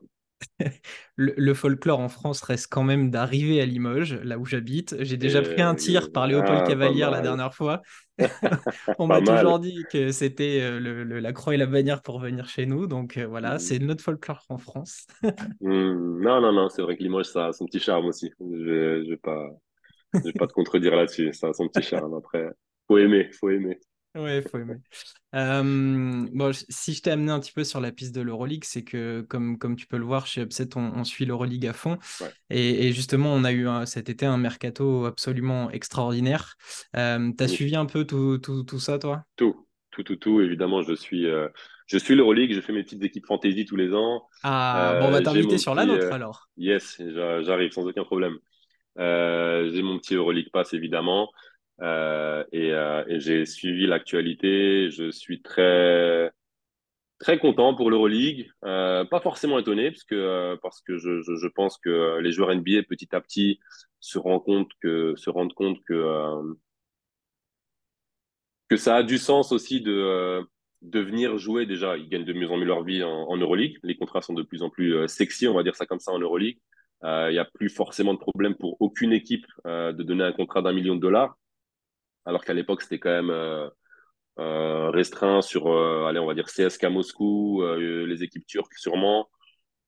le, 1.16 1.55
folklore 1.55 2.01
en 2.01 2.09
France 2.09 2.43
reste 2.43 2.68
quand 2.70 2.82
même 2.82 3.11
d'arriver 3.11 3.61
à 3.61 3.66
Limoges, 3.66 4.14
là 4.22 4.39
où 4.39 4.45
j'habite. 4.45 4.97
J'ai 5.01 5.16
déjà 5.16 5.43
pris 5.43 5.62
un 5.62 5.74
tir 5.74 6.12
par 6.12 6.26
Léopold 6.26 6.61
ah, 6.62 6.66
Cavalière 6.66 7.11
la 7.11 7.20
dernière 7.20 7.55
fois. 7.55 7.82
On 8.99 9.07
m'a 9.07 9.20
toujours 9.20 9.59
dit 9.59 9.84
que 9.91 10.11
c'était 10.11 10.61
euh, 10.62 11.20
la 11.20 11.32
croix 11.32 11.55
et 11.55 11.59
la 11.59 11.66
bannière 11.66 12.03
pour 12.03 12.20
venir 12.20 12.49
chez 12.49 12.66
nous. 12.66 12.87
Donc 12.87 13.16
euh, 13.16 13.26
voilà, 13.26 13.55
mmh. 13.55 13.59
c'est 13.59 13.78
notre 13.78 14.03
folklore 14.03 14.45
en 14.49 14.59
France. 14.59 15.07
Mmh. 15.61 16.22
Non, 16.22 16.41
non, 16.41 16.53
non, 16.53 16.68
c'est 16.68 16.82
vrai 16.82 16.97
que 16.97 17.03
Limoges, 17.03 17.26
ça 17.26 17.47
a 17.47 17.53
son 17.53 17.66
petit 17.66 17.80
charme 17.80 18.07
aussi. 18.07 18.30
Je 18.41 18.45
ne 18.45 19.11
vais, 19.11 19.16
pas, 19.16 19.49
vais 20.12 20.32
pas 20.32 20.47
te 20.47 20.53
contredire 20.53 20.97
là-dessus. 20.97 21.32
Ça 21.32 21.49
a 21.49 21.53
son 21.53 21.68
petit 21.68 21.87
charme. 21.87 22.14
Après, 22.14 22.47
faut 22.89 22.99
aimer, 22.99 23.30
faut 23.32 23.51
aimer. 23.51 23.78
Ouais, 24.16 24.42
faut 24.42 24.58
aimer. 24.58 24.76
bon, 25.32 26.50
si 26.52 26.94
je 26.94 27.02
t'ai 27.02 27.10
amené 27.10 27.30
un 27.30 27.40
petit 27.40 27.52
peu 27.52 27.64
sur 27.64 27.80
la 27.80 27.92
piste 27.92 28.14
de 28.14 28.22
l'Euroleague, 28.22 28.64
c'est 28.64 28.82
que, 28.82 29.20
comme, 29.28 29.58
comme 29.58 29.76
tu 29.76 29.86
peux 29.86 29.98
le 29.98 30.04
voir, 30.04 30.26
chez 30.26 30.40
Upset, 30.40 30.70
on, 30.76 31.04
suit 31.04 31.26
l'Euroleague 31.26 31.66
à 31.66 31.72
fond. 31.72 31.98
Et, 32.48 32.92
justement, 32.92 33.32
on 33.34 33.44
a 33.44 33.52
eu 33.52 33.66
cet 33.84 34.08
été 34.08 34.24
un 34.24 34.38
mercato 34.38 35.04
absolument 35.04 35.70
extraordinaire. 35.70 36.54
Euh, 36.96 37.30
tu 37.36 37.44
as 37.44 37.48
suivi 37.48 37.76
un 37.76 37.86
peu 37.86 38.04
tout, 38.04 38.38
tout, 38.38 38.64
tout, 38.64 38.80
ça, 38.80 38.98
toi? 38.98 39.24
Tout, 39.36 39.66
tout, 39.90 40.02
tout, 40.02 40.16
tout. 40.16 40.40
Évidemment, 40.40 40.82
je 40.82 40.94
suis, 40.94 41.26
euh, 41.26 41.48
je 41.86 41.98
suis 41.98 42.14
l'Euroleague, 42.14 42.54
je 42.54 42.60
fais 42.60 42.72
mes 42.72 42.82
petites 42.82 43.02
équipes 43.02 43.26
fantasy 43.26 43.66
tous 43.66 43.76
les 43.76 43.92
ans. 43.92 44.26
Ah, 44.42 44.98
bon, 45.00 45.08
on 45.08 45.10
va 45.10 45.20
t'inviter 45.20 45.58
sur 45.58 45.74
la 45.74 45.84
nôtre 45.84 46.10
alors. 46.10 46.48
Yes, 46.56 47.02
j'arrive 47.42 47.72
sans 47.72 47.86
aucun 47.86 48.04
problème. 48.04 48.38
J'ai 48.96 49.82
mon 49.82 49.98
petit 49.98 50.14
Euroleague 50.14 50.48
Pass, 50.50 50.72
évidemment. 50.72 51.28
Euh, 51.82 52.44
et, 52.52 52.72
euh, 52.72 53.04
et 53.08 53.20
j'ai 53.20 53.44
suivi 53.46 53.86
l'actualité. 53.86 54.90
Je 54.90 55.10
suis 55.10 55.42
très 55.42 56.32
très 57.18 57.38
content 57.38 57.74
pour 57.74 57.90
l'Euroleague. 57.90 58.50
Euh, 58.64 59.04
pas 59.04 59.20
forcément 59.20 59.58
étonné 59.58 59.90
parce 59.90 60.04
que 60.04 60.14
euh, 60.14 60.56
parce 60.62 60.80
que 60.82 60.96
je, 60.98 61.22
je, 61.22 61.48
pense 61.48 61.78
que 61.78 62.18
les 62.20 62.32
joueurs 62.32 62.54
NBA 62.54 62.82
petit 62.88 63.14
à 63.14 63.20
petit 63.20 63.60
se 64.00 64.18
rendent 64.18 64.44
compte 64.44 64.70
que 64.80 65.14
se 65.16 65.30
rendent 65.30 65.54
compte 65.54 65.82
que 65.84 66.56
que 68.68 68.76
ça 68.76 68.96
a 68.96 69.02
du 69.02 69.18
sens 69.18 69.52
aussi 69.52 69.80
de 69.80 70.42
de 70.82 71.00
venir 71.00 71.36
jouer 71.38 71.66
déjà. 71.66 71.96
Ils 71.96 72.08
gagnent 72.08 72.24
de 72.24 72.32
mieux 72.32 72.50
en 72.50 72.56
mieux 72.58 72.64
leur 72.64 72.84
vie 72.84 73.02
en 73.02 73.36
Euroleague. 73.36 73.78
Les 73.82 73.96
contrats 73.96 74.22
sont 74.22 74.34
de 74.34 74.42
plus 74.42 74.62
en 74.62 74.70
plus 74.70 75.08
sexy, 75.08 75.48
on 75.48 75.54
va 75.54 75.62
dire 75.62 75.74
ça 75.76 75.86
comme 75.86 76.00
ça 76.00 76.12
en 76.12 76.18
Euroleague. 76.18 76.58
Il 77.02 77.30
n'y 77.32 77.38
a 77.38 77.44
plus 77.44 77.68
forcément 77.68 78.14
de 78.14 78.18
problème 78.18 78.54
pour 78.54 78.76
aucune 78.80 79.12
équipe 79.12 79.46
de 79.64 80.02
donner 80.02 80.24
un 80.24 80.32
contrat 80.32 80.62
d'un 80.62 80.72
million 80.72 80.94
de 80.94 81.00
dollars 81.00 81.36
alors 82.26 82.44
qu'à 82.44 82.52
l'époque, 82.52 82.82
c'était 82.82 82.98
quand 82.98 83.10
même 83.10 83.30
euh, 83.30 83.68
euh, 84.38 84.90
restreint 84.90 85.40
sur, 85.40 85.68
euh, 85.68 86.06
allez, 86.06 86.18
on 86.18 86.26
va 86.26 86.34
dire 86.34 86.46
CSK 86.46 86.84
Moscou, 86.86 87.62
les 87.78 88.22
équipes 88.22 88.46
turques 88.46 88.74
sûrement, 88.74 89.28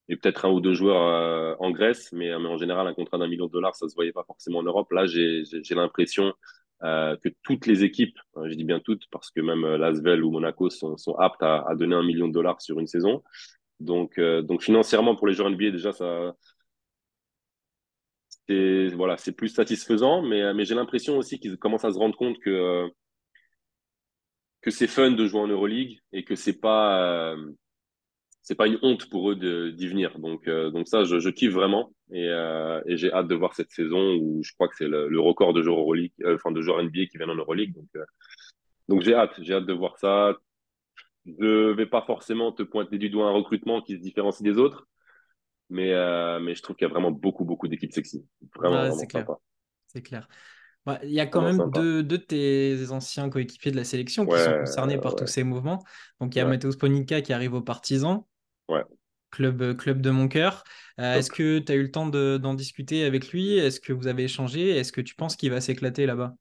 et 0.08 0.16
peut-être 0.16 0.46
un 0.46 0.50
ou 0.50 0.60
deux 0.60 0.72
joueurs 0.72 1.56
en 1.60 1.70
Grèce, 1.70 2.10
mais, 2.12 2.30
mais, 2.38 2.48
en 2.48 2.56
général, 2.56 2.86
un 2.86 2.94
contrat 2.94 3.18
d'un 3.18 3.28
million 3.28 3.46
de 3.46 3.52
dollars, 3.52 3.74
ça 3.76 3.88
se 3.88 3.94
voyait 3.94 4.12
pas 4.12 4.24
forcément 4.24 4.60
en 4.60 4.62
Europe. 4.62 4.90
Là, 4.92 5.06
j'ai 5.06 5.42
l'impression 5.70 6.32
que 6.80 7.28
toutes 7.42 7.66
les 7.66 7.84
équipes, 7.84 8.18
je 8.42 8.54
dis 8.54 8.64
bien 8.64 8.80
toutes, 8.80 9.04
parce 9.10 9.30
que 9.30 9.40
même 9.40 9.66
Lasvel 9.76 10.24
ou 10.24 10.30
Monaco 10.30 10.70
sont, 10.70 10.96
aptes 11.18 11.42
à, 11.42 11.64
à, 11.68 11.74
donner 11.74 11.96
un 11.96 12.04
million 12.04 12.28
de 12.28 12.32
dollars 12.32 12.62
sur 12.62 12.78
une 12.78 12.86
saison. 12.86 13.22
Donc, 13.80 14.18
donc 14.18 14.62
financièrement, 14.62 15.14
pour 15.14 15.26
les 15.26 15.34
joueurs 15.34 15.50
NBA, 15.50 15.72
déjà, 15.72 15.92
ça, 15.92 16.34
c'est 18.48 18.88
voilà, 18.94 19.16
c'est 19.16 19.32
plus 19.32 19.48
satisfaisant, 19.48 20.22
mais, 20.22 20.54
mais 20.54 20.64
j'ai 20.64 20.74
l'impression 20.74 21.18
aussi 21.18 21.38
qu'ils 21.38 21.58
commencent 21.58 21.84
à 21.84 21.92
se 21.92 21.98
rendre 21.98 22.16
compte 22.16 22.38
que 22.38 22.88
que 24.60 24.70
c'est 24.70 24.86
fun 24.88 25.12
de 25.12 25.26
jouer 25.26 25.40
en 25.40 25.48
Euroleague 25.48 26.00
et 26.12 26.24
que 26.24 26.34
c'est 26.34 26.58
pas 26.60 27.36
c'est 28.48 28.54
pas 28.54 28.66
une 28.66 28.78
honte 28.82 29.10
pour 29.10 29.30
eux 29.30 29.36
d'y 29.36 29.88
venir. 29.88 30.18
Donc 30.18 30.48
euh, 30.48 30.70
donc 30.70 30.88
ça, 30.88 31.04
je, 31.04 31.28
kiffe 31.28 31.52
vraiment 31.52 31.92
et, 32.10 32.28
euh, 32.28 32.80
et 32.86 32.96
j'ai 32.96 33.12
hâte 33.12 33.28
de 33.28 33.34
voir 33.34 33.54
cette 33.54 33.70
saison 33.70 34.14
où 34.16 34.42
je 34.42 34.52
crois 34.54 34.68
que 34.68 34.76
c'est 34.76 34.88
le, 34.88 35.20
record 35.20 35.52
de 35.52 35.62
joueurs 35.62 35.80
Euroleague, 35.80 36.12
euh, 36.22 36.36
enfin 36.36 36.50
de 36.50 36.62
joueurs 36.62 36.82
NBA 36.82 37.06
qui 37.10 37.18
viennent 37.18 37.30
en 37.30 37.34
Euroleague. 37.34 37.74
Donc 37.74 37.88
donc 38.88 39.02
j'ai 39.02 39.14
hâte, 39.14 39.34
j'ai 39.42 39.52
hâte 39.54 39.66
de 39.66 39.74
voir 39.74 39.98
ça. 39.98 40.34
Je 41.26 41.72
vais 41.72 41.86
pas 41.86 42.02
forcément 42.02 42.52
te 42.52 42.62
pointer 42.62 42.96
du 42.96 43.10
doigt 43.10 43.26
un 43.26 43.32
recrutement 43.32 43.82
qui 43.82 43.96
se 43.96 44.00
différencie 44.00 44.42
des 44.42 44.58
autres, 44.58 44.88
mais, 45.70 45.92
euh, 45.92 46.40
mais 46.40 46.54
je 46.54 46.62
trouve 46.62 46.76
qu'il 46.76 46.86
y 46.86 46.90
a 46.90 46.92
vraiment 46.92 47.10
beaucoup, 47.10 47.44
beaucoup 47.44 47.68
d'équipes 47.68 47.92
sexy. 47.92 48.24
Vraiment, 48.56 48.92
c'est 48.92 49.06
clair. 49.06 49.26
C'est 49.86 50.02
clair. 50.02 50.28
Bah, 50.86 50.98
il 51.02 51.10
y 51.10 51.20
a 51.20 51.26
quand 51.26 51.42
même 51.42 51.70
deux, 51.74 52.02
de 52.02 52.16
tes 52.16 52.90
anciens 52.90 53.28
coéquipiers 53.28 53.70
de 53.72 53.76
la 53.76 53.84
sélection 53.84 54.24
qui 54.26 54.38
sont 54.38 54.58
concernés 54.60 54.98
par 54.98 55.16
tous 55.16 55.26
ces 55.26 55.44
mouvements. 55.44 55.84
Donc 56.20 56.34
il 56.34 56.38
y 56.38 56.40
a 56.40 56.46
Mateusz 56.46 56.76
Ponica 56.76 57.20
qui 57.20 57.32
arrive 57.32 57.54
aux 57.54 57.60
Partisans. 57.60 58.24
Ouais. 58.68 58.82
Club, 59.30 59.76
club 59.76 60.00
de 60.00 60.08
mon 60.08 60.28
cœur. 60.28 60.64
Euh, 60.98 61.16
est-ce 61.16 61.30
que 61.30 61.58
tu 61.58 61.70
as 61.70 61.74
eu 61.74 61.82
le 61.82 61.90
temps 61.90 62.06
d'en 62.06 62.54
discuter 62.54 63.04
avec 63.04 63.30
lui? 63.32 63.58
Est-ce 63.58 63.80
que 63.80 63.92
vous 63.92 64.06
avez 64.06 64.24
échangé? 64.24 64.70
Est-ce 64.70 64.92
que 64.92 65.02
tu 65.02 65.14
penses 65.14 65.36
qu'il 65.36 65.50
va 65.50 65.60
s'éclater 65.60 66.06
là-bas? 66.06 66.32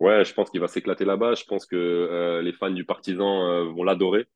Ouais, 0.00 0.24
je 0.24 0.32
pense 0.32 0.48
qu'il 0.48 0.60
va 0.60 0.68
s'éclater 0.68 1.04
là-bas. 1.04 1.34
Je 1.34 1.44
pense 1.44 1.66
que 1.66 1.76
euh, 1.76 2.40
les 2.40 2.54
fans 2.54 2.70
du 2.70 2.86
Partisan 2.86 3.70
vont 3.74 3.84
l'adorer 3.84 4.26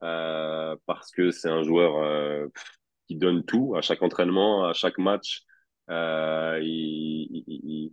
parce 0.00 1.10
que 1.12 1.30
c'est 1.30 1.48
un 1.48 1.62
joueur 1.62 2.50
qui 3.06 3.16
donne 3.16 3.44
tout 3.44 3.74
à 3.76 3.80
chaque 3.82 4.02
entraînement, 4.02 4.64
à 4.64 4.72
chaque 4.72 4.98
match. 4.98 5.42
Euh, 5.90 6.58
il, 6.62 7.92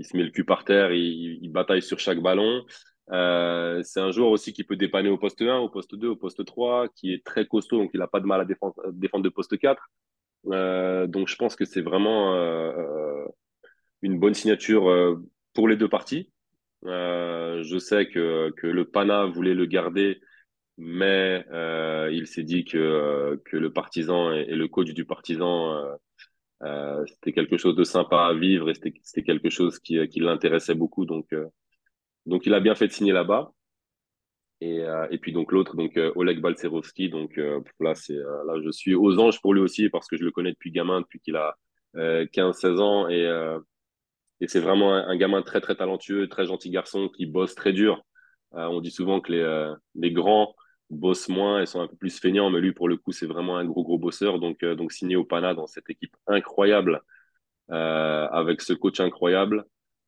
se 0.00 0.16
met 0.16 0.22
le 0.24 0.30
cul 0.30 0.44
par 0.44 0.64
terre, 0.64 0.92
il, 0.92 1.38
il 1.42 1.48
bataille 1.50 1.82
sur 1.82 1.98
chaque 1.98 2.20
ballon. 2.20 2.64
Euh, 3.10 3.82
c'est 3.82 4.00
un 4.00 4.10
joueur 4.10 4.30
aussi 4.30 4.52
qui 4.52 4.64
peut 4.64 4.76
dépanner 4.76 5.10
au 5.10 5.18
poste 5.18 5.42
1, 5.42 5.58
au 5.58 5.68
poste 5.68 5.94
2, 5.94 6.08
au 6.08 6.16
poste 6.16 6.44
3, 6.44 6.88
qui 6.96 7.12
est 7.12 7.24
très 7.24 7.46
costaud, 7.46 7.78
donc 7.78 7.90
il 7.94 8.00
n'a 8.00 8.06
pas 8.06 8.20
de 8.20 8.26
mal 8.26 8.40
à 8.40 8.44
défendre, 8.44 8.74
défendre 8.92 9.24
de 9.24 9.28
poste 9.28 9.58
4. 9.58 9.90
Euh, 10.48 11.06
donc 11.06 11.28
je 11.28 11.36
pense 11.36 11.56
que 11.56 11.64
c'est 11.64 11.80
vraiment 11.80 12.34
euh, 12.34 13.24
une 14.02 14.18
bonne 14.18 14.34
signature 14.34 14.88
euh, 14.88 15.16
pour 15.54 15.68
les 15.68 15.76
deux 15.76 15.88
parties. 15.88 16.30
Euh, 16.86 17.62
je 17.62 17.78
sais 17.78 18.08
que 18.08 18.52
le 18.62 18.84
Pana 18.84 19.26
voulait 19.26 19.54
le 19.54 19.66
garder 19.66 20.20
mais 20.76 21.44
euh, 21.52 22.10
il 22.12 22.26
s'est 22.26 22.42
dit 22.42 22.64
que, 22.64 22.78
euh, 22.78 23.36
que 23.44 23.56
le 23.56 23.72
partisan 23.72 24.32
et, 24.32 24.46
le 24.46 24.68
coach 24.68 24.90
du 24.92 25.04
partisan, 25.04 25.74
euh, 25.74 25.94
euh, 26.64 27.04
c'était 27.06 27.32
quelque 27.32 27.56
chose 27.58 27.76
de 27.76 27.84
sympa 27.84 28.26
à 28.26 28.34
vivre 28.34 28.70
et 28.70 28.74
c'était 28.74 29.22
quelque 29.22 29.50
chose 29.50 29.78
qui, 29.78 30.06
qui 30.08 30.20
l'intéressait 30.20 30.74
beaucoup. 30.74 31.04
Donc, 31.06 31.32
euh, 31.32 31.46
donc, 32.26 32.46
il 32.46 32.54
a 32.54 32.60
bien 32.60 32.74
fait 32.74 32.88
de 32.88 32.92
signer 32.92 33.12
là-bas. 33.12 33.52
Et, 34.60 34.82
et 35.10 35.18
puis 35.18 35.32
donc 35.32 35.52
l'autre, 35.52 35.76
donc 35.76 35.98
Oleg 36.14 36.40
Balcerovski, 36.40 37.10
donc 37.10 37.36
là, 37.36 37.60
là 37.80 38.60
je 38.64 38.70
suis 38.70 38.94
aux 38.94 39.18
anges 39.18 39.42
pour 39.42 39.52
lui 39.52 39.60
aussi 39.60 39.90
parce 39.90 40.08
que 40.08 40.16
je 40.16 40.24
le 40.24 40.30
connais 40.30 40.52
depuis 40.52 40.70
gamin, 40.70 41.02
depuis 41.02 41.20
qu'il 41.20 41.36
a 41.36 41.54
15-16 41.94 42.80
ans 42.80 43.08
et, 43.10 43.24
et 44.40 44.48
c'est 44.48 44.60
vraiment 44.60 44.94
un, 44.94 45.06
un, 45.08 45.16
gamin 45.16 45.42
très 45.42 45.60
très 45.60 45.74
talentueux, 45.74 46.28
très 46.28 46.46
gentil 46.46 46.70
garçon 46.70 47.10
qui 47.10 47.26
bosse 47.26 47.54
très 47.54 47.74
dur. 47.74 48.02
on 48.52 48.80
dit 48.80 48.92
souvent 48.92 49.20
que 49.20 49.32
les, 49.32 49.74
les 49.96 50.12
grands 50.12 50.54
bossent 50.94 51.28
moins 51.28 51.62
et 51.62 51.66
sont 51.66 51.80
un 51.80 51.88
peu 51.88 51.96
plus 51.96 52.18
feignants. 52.18 52.50
Mais 52.50 52.60
lui, 52.60 52.72
pour 52.72 52.88
le 52.88 52.96
coup, 52.96 53.12
c'est 53.12 53.26
vraiment 53.26 53.56
un 53.56 53.64
gros, 53.64 53.84
gros 53.84 53.98
bosseur. 53.98 54.38
Donc, 54.38 54.64
donc 54.64 54.92
signé 54.92 55.16
au 55.16 55.24
Pana 55.24 55.54
dans 55.54 55.66
cette 55.66 55.90
équipe 55.90 56.16
incroyable, 56.26 57.02
avec 57.68 58.60
ce 58.60 58.72
coach 58.72 59.00
incroyable, 59.00 59.64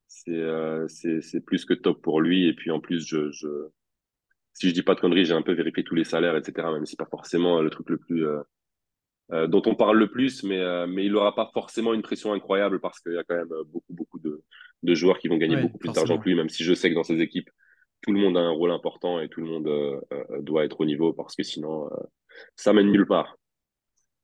c'est 0.09 1.21
c'est 1.21 1.41
plus 1.45 1.65
que 1.65 1.75
top 1.75 2.03
pour 2.03 2.21
lui. 2.21 2.47
Et 2.47 2.55
puis 2.55 2.71
en 2.71 2.81
plus, 2.81 3.07
je, 3.07 3.31
je 3.33 3.49
si 4.55 4.69
je 4.69 4.75
dis 4.75 4.83
pas 4.83 4.95
de 4.95 5.01
conneries, 5.01 5.27
j'ai 5.27 5.35
un 5.35 5.43
peu 5.43 5.53
vérifié 5.53 5.85
tous 5.85 5.95
les 5.95 6.05
salaires, 6.05 6.37
etc. 6.37 6.69
Même 6.73 6.87
si 6.87 6.93
c'est 6.93 6.99
pas 6.99 7.11
forcément 7.11 7.61
le 7.61 7.71
truc 7.71 7.91
le 7.91 7.99
plus 7.99 8.27
euh, 9.33 9.49
dont 9.49 9.63
on 9.67 9.75
parle 9.75 9.99
le 9.99 10.09
plus, 10.09 10.45
mais, 10.45 10.61
euh, 10.61 10.87
mais 10.87 11.05
il 11.05 11.11
n'aura 11.11 11.35
pas 11.35 11.51
forcément 11.53 11.93
une 11.93 12.03
pression 12.03 12.33
incroyable 12.33 12.79
parce 12.79 13.01
qu'il 13.01 13.13
y 13.13 13.19
a 13.19 13.25
quand 13.25 13.35
même 13.35 13.51
euh, 13.51 13.65
beaucoup, 13.65 13.93
beaucoup 13.93 14.19
de, 14.21 14.45
de 14.85 14.95
joueurs 14.95 15.19
qui 15.19 15.27
vont 15.27 15.37
gagner 15.37 15.57
beaucoup 15.57 15.79
plus 15.79 15.93
d'argent 15.93 16.17
que 16.17 16.29
lui, 16.29 16.37
même 16.37 16.49
si 16.49 16.63
je 16.63 16.73
sais 16.75 16.91
que 16.91 16.95
dans 16.95 17.03
ces 17.03 17.21
équipes, 17.21 17.51
tout 18.07 18.13
le 18.13 18.21
monde 18.21 18.37
a 18.37 18.41
un 18.41 18.51
rôle 18.51 18.71
important 18.71 19.21
et 19.21 19.29
tout 19.29 19.41
le 19.41 19.47
monde 19.47 20.01
doit 20.41 20.65
être 20.65 20.81
au 20.81 20.85
niveau 20.85 21.13
parce 21.13 21.35
que 21.35 21.43
sinon, 21.43 21.91
ça 22.55 22.73
mène 22.73 22.91
nulle 22.91 23.07
part. 23.07 23.37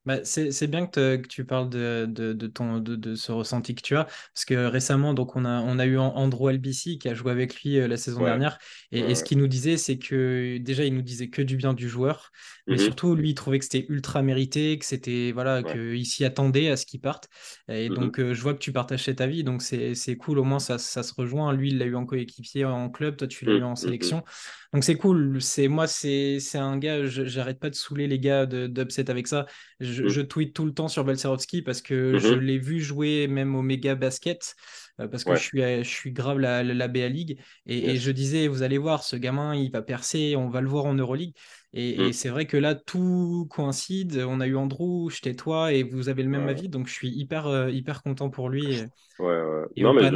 Bah, 0.05 0.18
c'est 0.24 0.66
bien 0.66 0.86
que, 0.86 1.16
tu 1.28 1.44
parles 1.44 1.68
de, 1.68 2.07
de, 2.09 2.46
ton, 2.48 2.78
de, 2.78 3.14
ce 3.14 3.30
ressenti 3.30 3.74
que 3.76 3.82
tu 3.82 3.96
as, 3.96 4.05
parce 4.05 4.44
que 4.44 4.66
récemment, 4.66 5.14
donc 5.14 5.36
on, 5.36 5.44
a, 5.44 5.61
on 5.61 5.78
a 5.78 5.86
eu 5.86 5.96
Andrew 5.96 6.48
Albici 6.48 6.98
qui 6.98 7.09
a 7.09 7.14
joué 7.14 7.30
avec 7.30 7.62
lui 7.62 7.78
euh, 7.78 7.86
la 7.86 7.96
saison 7.96 8.24
dernière, 8.24 8.59
et, 8.90 9.14
ce 9.14 9.22
qu'il 9.22 9.38
nous 9.38 9.46
disait, 9.46 9.76
c'est 9.76 9.98
que 9.98 10.59
déjà, 10.59 10.84
il 10.84 10.94
nous 10.94 11.03
disait 11.03 11.28
que 11.28 11.40
du 11.40 11.57
bien 11.57 11.72
du 11.72 11.88
joueur, 11.88 12.32
mais 12.66 12.74
mm-hmm. 12.74 12.78
surtout, 12.80 13.14
lui, 13.14 13.30
il 13.30 13.34
trouvait 13.34 13.61
que 13.61 13.64
c'était 13.64 13.86
ultra 13.88 14.22
mérité, 14.22 14.76
que 14.76 14.84
c'était, 14.84 15.30
voilà, 15.32 15.62
qu'il 15.62 16.05
s'y 16.05 16.24
attendait 16.24 16.68
à 16.68 16.76
ce 16.76 16.84
qu'il 16.84 17.00
parte. 17.00 17.28
Et 17.68 17.88
mm-hmm. 17.88 17.94
donc, 17.94 18.18
euh, 18.18 18.34
je 18.34 18.42
vois 18.42 18.55
que 18.55 18.59
tu 18.59 18.72
partages 18.72 19.09
ta 19.14 19.26
vie, 19.28 19.44
donc 19.44 19.62
c'est 19.62 20.16
cool, 20.16 20.40
au 20.40 20.44
moins, 20.44 20.59
ça, 20.59 20.78
ça 20.78 21.05
se 21.05 21.14
rejoint. 21.14 21.53
Lui, 21.53 21.70
il 21.70 21.78
l'a 21.78 21.86
eu 21.86 21.94
en 21.94 22.07
coéquipier 22.07 22.64
en 22.64 22.90
club, 22.90 23.16
toi, 23.16 23.28
tu 23.28 23.44
l'as 23.44 23.53
eu 23.53 23.62
en 23.62 23.74
mm-hmm. 23.74 23.76
sélection. 23.76 24.24
Donc 24.72 24.84
c'est 24.84 24.96
cool. 24.96 25.38
Moi, 25.68 25.86
c'est 25.86 26.38
un 26.55 26.78
gars. 26.78 27.05
J'arrête 27.05 27.59
pas 27.59 27.68
de 27.68 27.74
saouler 27.74 28.07
les 28.07 28.18
gars 28.18 28.46
d'upset 28.46 29.11
avec 29.11 29.26
ça. 29.26 29.44
Je, 29.80 29.91
mm. 30.01 30.09
je, 30.09 30.20
tweete 30.20 30.55
tout 30.55 30.64
le 30.64 30.72
temps 30.72 30.88
sur 30.88 31.05
Belserovski 31.05 31.62
parce 31.62 31.82
que 31.82 32.18
je 32.18 32.28
mm-hmm. 32.28 32.38
l'ai 32.38 32.59
vu 32.59 32.80
jouer 32.80 33.28
même 33.28 33.55
au 33.55 33.62
méga 33.62 33.95
basket 33.95 34.55
euh, 35.01 35.09
parce 35.09 35.24
que 35.24 35.34
je 35.34 35.40
suis 35.40 35.61
je 35.61 35.88
suis 35.88 36.12
grave 36.12 36.38
la, 36.38 36.62
la, 36.62 36.88
BA 36.88 37.09
League 37.09 37.38
et, 37.66 37.97
je 37.97 38.11
disais 38.11 38.49
vous 38.49 38.62
allez 38.62 38.78
voir 38.78 39.03
ce 39.03 39.16
gamin 39.16 39.55
il 39.55 39.70
va 39.70 39.82
percer. 39.82 40.34
On 40.36 40.49
va 40.49 40.61
le 40.61 40.68
voir 40.68 40.86
en 40.86 40.95
Euroleague. 40.95 41.34
Et, 41.72 42.01
et 42.01 42.09
mm. 42.09 42.12
c'est 42.12 42.28
vrai 42.28 42.47
que 42.47 42.57
là 42.57 42.74
tout 42.74 43.47
coïncide. 43.51 44.24
On 44.26 44.40
a 44.40 44.47
eu 44.47 44.57
Andrew, 44.57 45.11
j'étais 45.11 45.34
toi 45.34 45.72
et 45.72 45.82
vous 45.82 46.09
avez 46.09 46.22
le 46.22 46.28
même 46.28 46.49
avis. 46.49 46.68
Donc 46.68 46.86
je 46.86 46.93
suis 46.93 47.09
hyper 47.09 47.47
euh, 47.47 47.70
hyper 47.70 48.03
content 48.03 48.30
pour 48.30 48.49
lui. 48.49 48.82
Ouais 49.18 49.26
ouais. 49.26 49.66
non 49.78 49.93
mais 49.93 50.11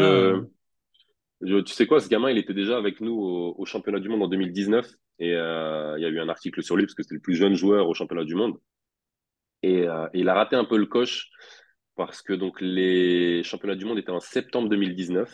je 1.43 1.59
tu 1.59 1.74
sais 1.74 1.87
quoi, 1.87 2.01
ce 2.01 2.09
gamin, 2.09 2.31
il 2.31 2.39
était 2.39 2.55
déjà 2.55 2.79
avec 2.79 3.01
nous 3.01 3.14
au, 3.57 3.64
championnat 3.66 4.01
du 4.01 4.09
monde 4.09 4.22
en 4.22 4.29
2019 4.29 4.91
et 5.18 5.35
euh, 5.35 5.95
il 5.99 6.03
y 6.03 6.07
a 6.07 6.09
eu 6.09 6.18
un 6.18 6.29
article 6.29 6.62
sur 6.62 6.77
lui 6.77 6.85
parce 6.85 6.95
que 6.95 7.03
c'était 7.03 7.14
le 7.14 7.20
plus 7.20 7.35
jeune 7.35 7.55
joueur 7.55 7.89
au 7.89 7.95
championnat 7.95 8.24
du 8.24 8.35
monde. 8.35 8.57
Et 9.63 9.89
euh, 9.89 10.07
il 10.15 10.29
a 10.29 10.35
raté 10.35 10.57
un 10.57 10.65
peu 10.65 10.77
le 10.77 10.87
coche 10.87 11.31
parce 11.97 12.23
que 12.23 12.33
donc 12.33 12.61
les 12.61 13.43
championnats 13.43 13.75
du 13.75 13.85
monde 13.85 13.99
étaient 13.99 14.11
en 14.11 14.21
septembre 14.21 14.69
2019 14.69 15.31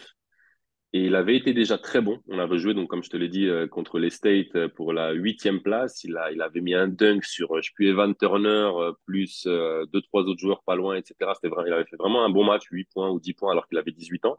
et 0.94 1.06
il 1.06 1.14
avait 1.14 1.36
été 1.36 1.54
déjà 1.54 1.78
très 1.78 2.00
bon. 2.00 2.20
On 2.28 2.38
avait 2.38 2.58
joué 2.58 2.74
donc 2.74 2.88
comme 2.88 3.02
je 3.02 3.10
te 3.10 3.16
l'ai 3.16 3.28
dit 3.28 3.46
euh, 3.46 3.66
contre 3.66 3.98
les 3.98 4.10
States 4.10 4.68
pour 4.76 4.92
la 4.92 5.12
huitième 5.12 5.60
place. 5.60 6.04
Il 6.04 6.16
a 6.16 6.30
il 6.32 6.40
avait 6.42 6.60
mis 6.60 6.74
un 6.74 6.88
dunk 6.88 7.24
sur 7.24 7.60
je 7.60 7.72
plus 7.74 7.88
Evan 7.88 8.14
Turner 8.14 8.70
plus 9.06 9.46
deux 9.46 10.02
trois 10.02 10.22
autres 10.22 10.40
joueurs 10.40 10.62
pas 10.64 10.76
loin 10.76 10.96
etc. 10.96 11.32
Vraiment 11.42 11.66
il 11.66 11.72
avait 11.72 11.84
fait 11.84 11.96
vraiment 11.96 12.24
un 12.24 12.30
bon 12.30 12.44
match 12.44 12.64
8 12.70 12.88
points 12.92 13.10
ou 13.10 13.20
10 13.20 13.34
points 13.34 13.52
alors 13.52 13.66
qu'il 13.66 13.78
avait 13.78 13.92
18 13.92 14.24
ans. 14.26 14.38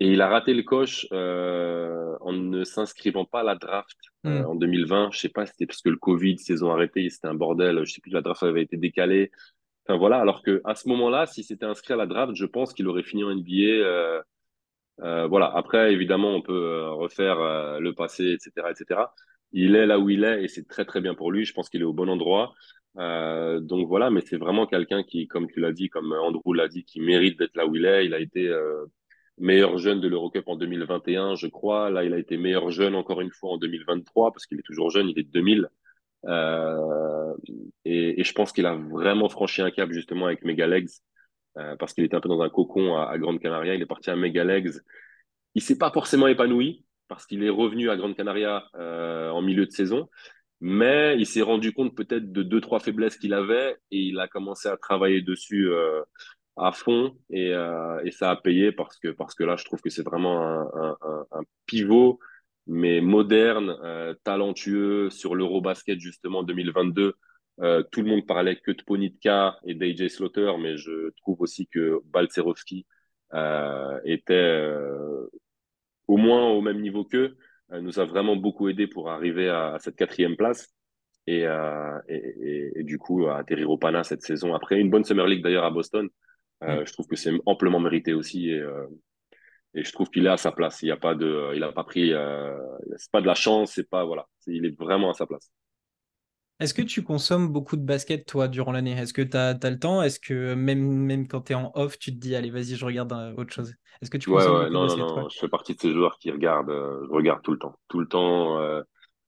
Et 0.00 0.12
il 0.12 0.20
a 0.20 0.28
raté 0.28 0.54
le 0.54 0.62
coche 0.62 1.06
euh, 1.12 2.16
en 2.20 2.32
ne 2.32 2.62
s'inscrivant 2.62 3.24
pas 3.24 3.40
à 3.40 3.44
la 3.44 3.56
draft 3.56 3.98
euh, 4.26 4.42
hmm. 4.42 4.46
en 4.46 4.54
2020. 4.54 5.10
Je 5.12 5.18
sais 5.18 5.28
pas, 5.28 5.46
c'était 5.46 5.66
parce 5.66 5.82
que 5.82 5.88
le 5.88 5.96
Covid, 5.96 6.38
saison 6.38 6.70
arrêtée, 6.70 7.10
c'était 7.10 7.28
un 7.28 7.34
bordel. 7.34 7.84
Je 7.84 7.92
sais 7.92 8.00
plus, 8.00 8.12
la 8.12 8.22
draft 8.22 8.42
avait 8.42 8.62
été 8.62 8.76
décalée. 8.76 9.30
Enfin 9.86 9.98
voilà, 9.98 10.20
alors 10.20 10.42
que 10.42 10.60
à 10.64 10.74
ce 10.74 10.88
moment-là, 10.88 11.26
si 11.26 11.42
c'était 11.42 11.66
inscrit 11.66 11.94
à 11.94 11.96
la 11.96 12.06
draft, 12.06 12.34
je 12.34 12.46
pense 12.46 12.74
qu'il 12.74 12.86
aurait 12.88 13.02
fini 13.02 13.24
en 13.24 13.34
NBA. 13.34 13.52
Euh, 13.52 14.20
euh, 15.00 15.26
voilà. 15.28 15.46
Après, 15.54 15.92
évidemment, 15.92 16.34
on 16.34 16.42
peut 16.42 16.52
euh, 16.52 16.90
refaire 16.92 17.40
euh, 17.40 17.80
le 17.80 17.94
passé, 17.94 18.32
etc., 18.32 18.68
etc. 18.70 19.00
Il 19.52 19.76
est 19.76 19.86
là 19.86 19.98
où 19.98 20.10
il 20.10 20.24
est 20.24 20.44
et 20.44 20.48
c'est 20.48 20.66
très 20.66 20.84
très 20.84 21.00
bien 21.00 21.14
pour 21.14 21.32
lui. 21.32 21.44
Je 21.44 21.52
pense 21.54 21.68
qu'il 21.68 21.80
est 21.80 21.84
au 21.84 21.92
bon 21.92 22.08
endroit. 22.08 22.54
donc 22.96 23.88
voilà, 23.88 24.10
mais 24.10 24.20
c'est 24.22 24.36
vraiment 24.36 24.66
quelqu'un 24.66 25.02
qui, 25.02 25.28
comme 25.28 25.48
tu 25.48 25.60
l'as 25.60 25.72
dit, 25.72 25.88
comme 25.88 26.12
Andrew 26.12 26.52
l'a 26.54 26.68
dit, 26.68 26.84
qui 26.84 27.00
mérite 27.00 27.38
d'être 27.38 27.56
là 27.56 27.66
où 27.66 27.76
il 27.76 27.84
est. 27.86 28.06
Il 28.06 28.14
a 28.14 28.20
été 28.20 28.52
meilleur 29.40 29.78
jeune 29.78 30.00
de 30.00 30.08
l'Eurocup 30.08 30.46
en 30.48 30.56
2021, 30.56 31.36
je 31.36 31.46
crois. 31.46 31.90
Là, 31.90 32.04
il 32.04 32.12
a 32.12 32.18
été 32.18 32.36
meilleur 32.36 32.70
jeune 32.70 32.94
encore 32.94 33.20
une 33.20 33.30
fois 33.30 33.52
en 33.52 33.56
2023 33.58 34.32
parce 34.32 34.46
qu'il 34.46 34.58
est 34.58 34.62
toujours 34.62 34.90
jeune, 34.90 35.08
il 35.08 35.18
est 35.18 35.24
de 35.24 35.30
2000. 35.30 35.68
Euh, 36.26 37.34
et, 37.84 38.22
je 38.22 38.32
pense 38.32 38.52
qu'il 38.52 38.66
a 38.66 38.74
vraiment 38.74 39.28
franchi 39.28 39.62
un 39.62 39.70
cap 39.70 39.90
justement 39.92 40.26
avec 40.26 40.44
Megalegs 40.44 40.90
euh, 41.56 41.76
parce 41.76 41.92
qu'il 41.92 42.04
était 42.04 42.16
un 42.16 42.20
peu 42.20 42.28
dans 42.28 42.42
un 42.42 42.48
cocon 42.48 42.96
à, 42.96 43.16
Grande 43.18 43.40
Canaria. 43.40 43.74
Il 43.74 43.82
est 43.82 43.86
parti 43.86 44.10
à 44.10 44.16
Megalegs. 44.16 44.80
Il 45.54 45.62
s'est 45.62 45.78
pas 45.78 45.90
forcément 45.90 46.26
épanoui 46.26 46.84
parce 47.08 47.26
qu'il 47.26 47.42
est 47.44 47.50
revenu 47.50 47.90
à 47.90 47.96
Grande 47.96 48.16
Canaria 48.16 48.64
euh, 48.76 49.30
en 49.30 49.42
milieu 49.42 49.66
de 49.66 49.72
saison. 49.72 50.08
Mais 50.60 51.16
il 51.16 51.26
s'est 51.26 51.42
rendu 51.42 51.72
compte 51.72 51.96
peut-être 51.96 52.32
de 52.32 52.42
deux, 52.42 52.60
trois 52.60 52.80
faiblesses 52.80 53.16
qu'il 53.16 53.32
avait 53.32 53.76
et 53.92 53.98
il 53.98 54.18
a 54.18 54.26
commencé 54.26 54.68
à 54.68 54.76
travailler 54.76 55.22
dessus 55.22 55.70
à 56.58 56.72
fond 56.72 57.16
et, 57.30 57.52
euh, 57.52 58.00
et, 58.04 58.10
ça 58.10 58.30
a 58.30 58.36
payé 58.36 58.72
parce 58.72 58.98
que, 58.98 59.08
parce 59.08 59.34
que 59.34 59.44
là, 59.44 59.56
je 59.56 59.64
trouve 59.64 59.80
que 59.80 59.90
c'est 59.90 60.02
vraiment 60.02 60.42
un, 60.42 61.42
pivot, 61.66 62.18
mais 62.66 63.00
moderne, 63.00 63.76
euh, 63.82 64.14
talentueux 64.24 65.10
sur 65.10 65.34
l'Eurobasket 65.34 65.98
justement 66.00 66.42
2022. 66.42 67.14
Euh, 67.60 67.82
tout 67.90 68.02
le 68.02 68.08
monde 68.08 68.26
parlait 68.26 68.56
que 68.56 68.70
de 68.72 68.82
Ponitka 68.82 69.58
et 69.64 69.74
d'AJ 69.74 70.08
Slaughter, 70.08 70.52
mais 70.60 70.76
je 70.76 71.10
trouve 71.22 71.40
aussi 71.40 71.66
que 71.66 72.00
Balcerovski 72.06 72.86
euh, 73.34 74.00
était 74.04 74.72
au 76.06 76.16
moins 76.16 76.48
au 76.50 76.60
même 76.62 76.80
niveau 76.80 77.04
qu'eux, 77.04 77.36
nous 77.70 77.98
a 78.00 78.04
vraiment 78.04 78.36
beaucoup 78.36 78.68
aidé 78.68 78.86
pour 78.86 79.10
arriver 79.10 79.48
à, 79.48 79.76
cette 79.80 79.96
quatrième 79.96 80.36
place. 80.36 80.68
Et, 81.26 81.44
et, 82.08 82.82
du 82.84 82.96
coup 82.98 83.26
à 83.26 83.36
atterrir 83.38 83.68
au 83.68 83.76
Pana 83.76 84.02
cette 84.02 84.22
saison 84.22 84.54
après 84.54 84.80
une 84.80 84.88
bonne 84.88 85.04
Summer 85.04 85.26
League 85.26 85.42
d'ailleurs 85.42 85.64
à 85.64 85.70
Boston 85.70 86.08
euh, 86.62 86.82
mm. 86.82 86.86
Je 86.86 86.92
trouve 86.92 87.06
que 87.06 87.16
c'est 87.16 87.32
amplement 87.46 87.80
mérité 87.80 88.12
aussi 88.12 88.50
et, 88.50 88.60
euh, 88.60 88.86
et 89.74 89.84
je 89.84 89.92
trouve 89.92 90.10
qu'il 90.10 90.26
est 90.26 90.30
à 90.30 90.36
sa 90.36 90.52
place. 90.52 90.82
Il 90.82 90.86
n'y 90.86 90.92
a 90.92 90.96
pas 90.96 91.14
de, 91.14 91.52
il 91.54 91.62
a 91.62 91.72
pas 91.72 91.84
pris, 91.84 92.12
euh, 92.12 92.56
c'est 92.96 93.10
pas 93.10 93.20
de 93.20 93.26
la 93.26 93.34
chance, 93.34 93.72
c'est 93.74 93.88
pas 93.88 94.04
voilà, 94.04 94.26
il 94.46 94.64
est 94.66 94.78
vraiment 94.78 95.10
à 95.10 95.14
sa 95.14 95.26
place. 95.26 95.50
Est-ce 96.60 96.74
que 96.74 96.82
tu 96.82 97.04
consommes 97.04 97.52
beaucoup 97.52 97.76
de 97.76 97.84
basket, 97.84 98.26
toi, 98.26 98.48
durant 98.48 98.72
l'année? 98.72 98.90
Est-ce 98.90 99.12
que 99.12 99.22
tu 99.22 99.36
as, 99.36 99.52
le 99.52 99.78
temps? 99.78 100.02
Est-ce 100.02 100.18
que 100.18 100.54
même, 100.54 100.80
même 100.80 101.28
quand 101.28 101.42
tu 101.42 101.52
es 101.52 101.54
en 101.54 101.70
off, 101.76 102.00
tu 102.00 102.12
te 102.12 102.18
dis, 102.18 102.34
allez, 102.34 102.50
vas-y, 102.50 102.74
je 102.74 102.84
regarde 102.84 103.12
autre 103.36 103.52
chose? 103.52 103.72
Est-ce 104.02 104.10
que 104.10 104.16
tu 104.16 104.28
consommes 104.28 104.64
ouais, 104.64 104.70
non, 104.70 104.86
non, 104.88 104.96
non, 104.96 105.28
je 105.28 105.38
fais 105.38 105.48
partie 105.48 105.76
de 105.76 105.80
ces 105.80 105.92
joueurs 105.92 106.18
qui 106.18 106.32
regardent, 106.32 106.70
je 106.70 107.12
regarde 107.12 107.42
tout 107.42 107.52
le 107.52 107.58
temps. 107.60 107.78
Tout 107.86 108.00
le 108.00 108.08
temps. 108.08 108.58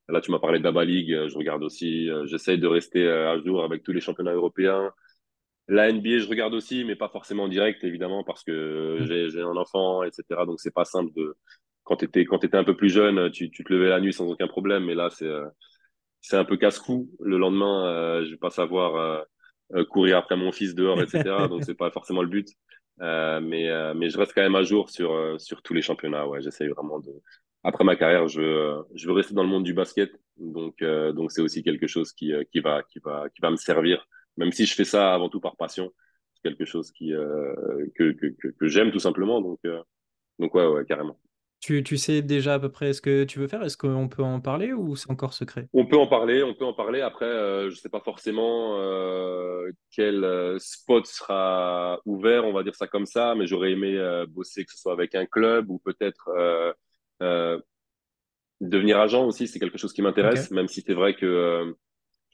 là, 0.08 0.20
tu 0.20 0.32
m'as 0.32 0.40
parlé 0.40 0.58
d'Aba 0.58 0.84
League, 0.84 1.28
je 1.28 1.38
regarde 1.38 1.62
aussi. 1.62 2.08
J'essaye 2.24 2.58
de 2.58 2.66
rester 2.66 3.08
à 3.08 3.38
jour 3.38 3.62
avec 3.62 3.84
tous 3.84 3.92
les 3.92 4.00
championnats 4.00 4.34
européens. 4.34 4.90
La 5.70 5.92
NBA, 5.92 6.18
je 6.18 6.28
regarde 6.28 6.52
aussi, 6.52 6.84
mais 6.84 6.96
pas 6.96 7.08
forcément 7.08 7.44
en 7.44 7.48
direct, 7.48 7.84
évidemment, 7.84 8.24
parce 8.24 8.42
que 8.42 8.98
mm. 9.02 9.30
j'ai 9.30 9.40
un 9.40 9.56
enfant, 9.56 10.02
etc. 10.02 10.24
Donc, 10.44 10.58
c'est 10.58 10.74
pas 10.74 10.84
simple 10.84 11.12
de. 11.14 11.36
Quand 11.84 11.96
tu 11.96 12.06
étais, 12.06 12.56
un 12.56 12.64
peu 12.64 12.76
plus 12.76 12.88
jeune, 12.88 13.30
tu, 13.30 13.50
tu, 13.50 13.62
te 13.62 13.72
levais 13.72 13.88
la 13.88 14.00
nuit 14.00 14.12
sans 14.12 14.28
aucun 14.28 14.48
problème, 14.48 14.84
mais 14.84 14.96
là, 14.96 15.10
c'est 15.10 15.26
euh, 15.26 15.46
un 16.32 16.44
peu 16.44 16.56
casse-cou. 16.56 17.08
Le 17.20 17.38
lendemain, 17.38 17.86
euh, 17.86 18.24
je 18.24 18.32
vais 18.32 18.36
pas 18.36 18.50
savoir 18.50 18.96
euh, 18.96 19.22
euh, 19.74 19.84
courir 19.84 20.18
après 20.18 20.36
mon 20.36 20.50
fils 20.50 20.74
dehors, 20.74 21.00
etc. 21.00 21.22
donc, 21.48 21.62
c'est 21.62 21.76
pas 21.76 21.92
forcément 21.92 22.22
le 22.22 22.28
but. 22.28 22.48
mais, 22.98 23.70
mais 23.94 24.10
je 24.10 24.18
reste 24.18 24.32
quand 24.34 24.42
même 24.42 24.56
à 24.56 24.64
jour 24.64 24.90
sur, 24.90 25.40
sur 25.40 25.62
tous 25.62 25.74
les 25.74 25.82
championnats. 25.82 26.26
Ouais, 26.26 26.42
j'essaye 26.42 26.68
vraiment 26.68 26.98
de. 26.98 27.12
Après 27.62 27.84
ma 27.84 27.94
carrière, 27.94 28.26
je 28.26 28.40
veux, 28.40 28.84
je 28.94 29.06
veux 29.06 29.12
rester 29.12 29.34
dans 29.34 29.44
le 29.44 29.48
monde 29.48 29.64
du 29.64 29.74
basket. 29.74 30.10
Donc, 30.36 30.82
donc 30.82 31.30
c'est 31.30 31.42
aussi 31.42 31.62
quelque 31.62 31.86
chose 31.86 32.12
qui, 32.12 32.32
qui, 32.50 32.58
va, 32.58 32.82
qui, 32.82 32.98
va, 33.04 33.28
qui 33.28 33.40
va 33.40 33.50
me 33.50 33.56
servir 33.56 34.04
même 34.40 34.52
si 34.52 34.64
je 34.64 34.74
fais 34.74 34.84
ça 34.84 35.14
avant 35.14 35.28
tout 35.28 35.38
par 35.38 35.56
passion, 35.56 35.92
c'est 36.34 36.48
quelque 36.48 36.64
chose 36.64 36.90
qui, 36.92 37.12
euh, 37.12 37.54
que, 37.94 38.12
que, 38.12 38.48
que, 38.48 38.66
j'aime 38.66 38.90
tout 38.90 38.98
simplement. 38.98 39.40
Donc, 39.42 39.58
euh, 39.66 39.82
donc 40.38 40.54
ouais, 40.54 40.66
ouais, 40.66 40.84
carrément. 40.86 41.20
Tu, 41.60 41.84
tu, 41.84 41.98
sais 41.98 42.22
déjà 42.22 42.54
à 42.54 42.58
peu 42.58 42.70
près 42.70 42.94
ce 42.94 43.02
que 43.02 43.24
tu 43.24 43.38
veux 43.38 43.46
faire? 43.46 43.62
Est-ce 43.62 43.76
qu'on 43.76 44.08
peut 44.08 44.22
en 44.22 44.40
parler 44.40 44.72
ou 44.72 44.96
c'est 44.96 45.10
encore 45.10 45.34
secret? 45.34 45.68
On 45.74 45.84
peut 45.84 45.98
en 45.98 46.06
parler, 46.06 46.42
on 46.42 46.54
peut 46.54 46.64
en 46.64 46.72
parler. 46.72 47.02
Après, 47.02 47.26
euh, 47.26 47.64
je 47.68 47.74
ne 47.74 47.80
sais 47.80 47.90
pas 47.90 48.00
forcément 48.00 48.78
quel 49.90 50.56
spot 50.58 51.06
sera 51.06 52.00
ouvert, 52.06 52.46
on 52.46 52.54
va 52.54 52.62
dire 52.62 52.74
ça 52.74 52.86
comme 52.86 53.04
ça, 53.04 53.34
mais 53.34 53.46
j'aurais 53.46 53.72
aimé 53.72 54.24
bosser 54.28 54.64
que 54.64 54.72
ce 54.72 54.78
soit 54.78 54.94
avec 54.94 55.14
un 55.14 55.26
club 55.26 55.68
ou 55.68 55.78
peut-être 55.78 56.30
devenir 58.62 58.98
agent 58.98 59.26
aussi, 59.26 59.46
c'est 59.46 59.58
quelque 59.58 59.78
chose 59.78 59.92
qui 59.92 60.00
m'intéresse, 60.00 60.50
même 60.50 60.68
si 60.68 60.80
c'est 60.80 60.94
vrai 60.94 61.14
que 61.14 61.74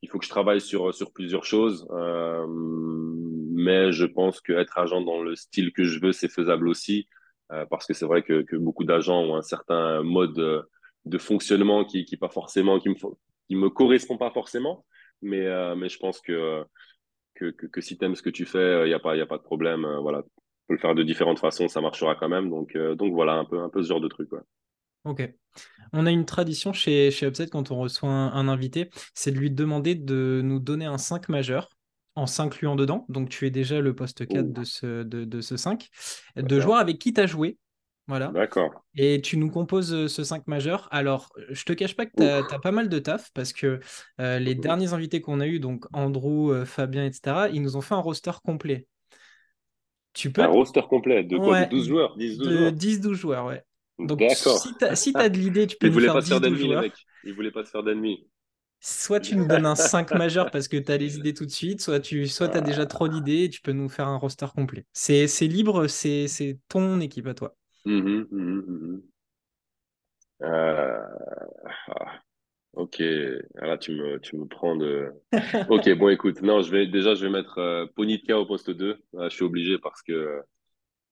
il 0.06 0.08
faut 0.08 0.18
que 0.20 0.24
je 0.24 0.30
travaille 0.30 0.60
sur, 0.60 0.94
sur 0.94 1.12
plusieurs 1.12 1.44
choses. 1.44 1.84
Euh, 1.90 2.46
mais 2.48 3.90
je 3.90 4.06
pense 4.06 4.40
qu'être 4.40 4.78
agent 4.78 5.00
dans 5.00 5.20
le 5.20 5.34
style 5.34 5.72
que 5.72 5.82
je 5.82 5.98
veux, 5.98 6.12
c'est 6.12 6.28
faisable 6.28 6.68
aussi. 6.68 7.08
Euh, 7.50 7.66
parce 7.66 7.86
que 7.86 7.94
c'est 7.94 8.06
vrai 8.06 8.22
que, 8.22 8.42
que 8.42 8.54
beaucoup 8.54 8.84
d'agents 8.84 9.20
ont 9.20 9.34
un 9.36 9.42
certain 9.42 10.02
mode 10.04 10.64
de 11.06 11.18
fonctionnement 11.18 11.84
qui, 11.84 12.04
qui 12.04 12.16
pas 12.16 12.28
forcément, 12.28 12.78
qui 12.78 12.88
me, 12.88 12.94
qui 12.94 13.56
me 13.56 13.68
correspond 13.68 14.16
pas 14.16 14.30
forcément. 14.30 14.86
Mais, 15.22 15.44
mais 15.74 15.88
je 15.88 15.98
pense 15.98 16.20
que, 16.20 16.62
que, 17.34 17.46
que, 17.50 17.80
si 17.80 17.98
tu 17.98 18.04
aimes 18.04 18.14
ce 18.14 18.22
que 18.22 18.30
tu 18.30 18.44
fais, 18.44 18.84
il 18.84 18.88
n'y 18.88 18.94
a, 18.94 19.00
pas, 19.00 19.20
a 19.20 19.26
pas 19.26 19.38
de 19.38 19.42
problème. 19.42 19.84
voilà, 20.02 20.22
tu 20.22 20.28
peux 20.68 20.74
le 20.74 20.80
faire 20.80 20.94
de 20.94 21.02
différentes 21.02 21.40
façons, 21.40 21.66
ça 21.66 21.80
marchera 21.80 22.14
quand 22.14 22.28
même. 22.28 22.48
Donc, 22.48 22.76
donc 22.76 23.12
voilà, 23.12 23.32
un 23.34 23.44
peu, 23.44 23.58
un 23.58 23.70
peu 23.70 23.82
ce 23.82 23.88
genre 23.88 24.00
de 24.00 24.08
truc. 24.08 24.28
Ok. 25.06 25.32
On 25.92 26.04
a 26.04 26.10
une 26.10 26.26
tradition 26.26 26.72
chez, 26.72 27.10
chez 27.10 27.26
Upset 27.26 27.46
quand 27.46 27.70
on 27.70 27.78
reçoit 27.78 28.10
un, 28.10 28.48
invité, 28.48 28.90
c'est 29.14 29.30
de 29.30 29.38
lui 29.38 29.50
demander 29.50 29.94
de 29.94 30.40
nous 30.44 30.58
donner 30.58 30.84
un 30.84 30.98
5 30.98 31.28
majeur 31.28 31.70
en 32.16 32.26
s'incluant 32.26 32.74
dedans. 32.74 33.06
Donc 33.08 33.28
tu 33.28 33.46
es 33.46 33.50
déjà 33.50 33.80
le 33.80 33.94
poste 33.94 34.26
4 34.26 34.52
de 34.52 34.64
ce, 34.64 35.04
de, 35.04 35.24
de 35.24 35.40
ce 35.40 35.56
5. 35.56 35.88
De 36.36 36.60
joueurs 36.60 36.78
avec 36.78 36.98
qui 36.98 37.12
tu 37.12 37.20
as 37.20 37.26
joué. 37.26 37.56
Voilà. 38.08 38.28
D'accord. 38.28 38.70
Et 38.94 39.20
tu 39.20 39.36
nous 39.36 39.50
composes 39.50 39.92
euh, 39.92 40.06
ce 40.06 40.22
5 40.22 40.46
majeur. 40.46 40.88
Alors, 40.92 41.28
je 41.50 41.64
te 41.64 41.72
cache 41.72 41.96
pas 41.96 42.06
que 42.06 42.12
tu 42.16 42.22
as, 42.22 42.58
pas 42.60 42.70
mal 42.70 42.88
de 42.88 42.98
taf 43.00 43.30
parce 43.34 43.52
que 43.52 43.80
euh, 44.20 44.38
les 44.38 44.54
derniers 44.54 44.92
invités 44.92 45.20
qu'on 45.20 45.40
a 45.40 45.46
eu, 45.46 45.58
donc 45.58 45.86
Andrew, 45.92 46.52
euh, 46.52 46.64
Fabien, 46.64 47.04
etc., 47.04 47.48
ils 47.52 47.62
nous 47.62 47.76
ont 47.76 47.80
fait 47.80 47.94
un 47.94 48.00
roster 48.00 48.30
complet. 48.44 48.86
Tu 50.12 50.30
peux... 50.30 50.42
Un 50.42 50.46
roster 50.46 50.82
complet 50.88 51.24
de 51.24 51.36
quoi? 51.36 51.64
De 51.64 51.70
12 51.70 51.88
joueurs? 51.88 52.16
10-12 52.16 53.12
joueurs, 53.14 53.46
ouais. 53.46 53.62
Donc, 53.98 54.22
si 54.30 54.74
tu 54.74 54.84
as, 55.16 55.28
de 55.28 55.38
l'idée, 55.38 55.66
tu 55.66 55.76
peux 55.76 55.88
nous 55.88 56.00
faire 56.00 56.14
pas 56.14 56.20
10 56.20 56.28
faire 56.28 56.40
d'ennemis, 56.40 56.68
les 56.68 56.76
mecs. 56.76 57.06
Ils 57.24 57.34
voulaient 57.34 57.50
pas 57.50 57.64
se 57.64 57.70
faire 57.70 57.82
d'ennemis. 57.82 58.26
Soit 58.80 59.20
tu 59.20 59.36
nous 59.36 59.46
donnes 59.46 59.66
un 59.66 59.74
5 59.74 60.12
majeur 60.14 60.50
parce 60.50 60.68
que 60.68 60.76
tu 60.76 60.92
as 60.92 60.96
les 60.96 61.16
idées 61.16 61.32
tout 61.32 61.46
de 61.46 61.50
suite, 61.50 61.80
soit 61.80 62.00
tu 62.00 62.26
soit 62.26 62.54
as 62.54 62.60
déjà 62.60 62.84
trop 62.84 63.08
d'idées 63.08 63.44
et 63.44 63.48
tu 63.48 63.60
peux 63.62 63.72
nous 63.72 63.88
faire 63.88 64.06
un 64.06 64.16
roster 64.18 64.46
complet. 64.54 64.84
C'est 64.92 65.26
libre, 65.42 65.86
c'est 65.86 66.58
ton 66.68 67.00
équipe 67.00 67.26
à 67.26 67.34
toi. 67.34 67.56
Mmh 67.84 67.98
mmh 68.00 68.26
mmh 68.30 69.00
euh, 70.42 71.00
ah, 71.88 72.20
ok, 72.74 73.02
là 73.54 73.78
tu 73.78 73.92
me, 73.92 74.20
tu 74.20 74.36
me 74.36 74.46
prends 74.46 74.76
de. 74.76 75.10
Ok, 75.70 75.90
bon 75.96 76.10
écoute, 76.10 76.42
non, 76.42 76.60
je 76.60 76.70
vais 76.70 76.86
déjà 76.86 77.14
je 77.14 77.24
vais 77.24 77.30
mettre 77.30 77.58
euh, 77.58 77.86
Ponitka 77.96 78.38
au 78.38 78.44
poste 78.44 78.70
2. 78.70 78.98
je 79.14 79.28
suis 79.30 79.44
obligé 79.44 79.78
parce 79.78 80.02
que 80.02 80.42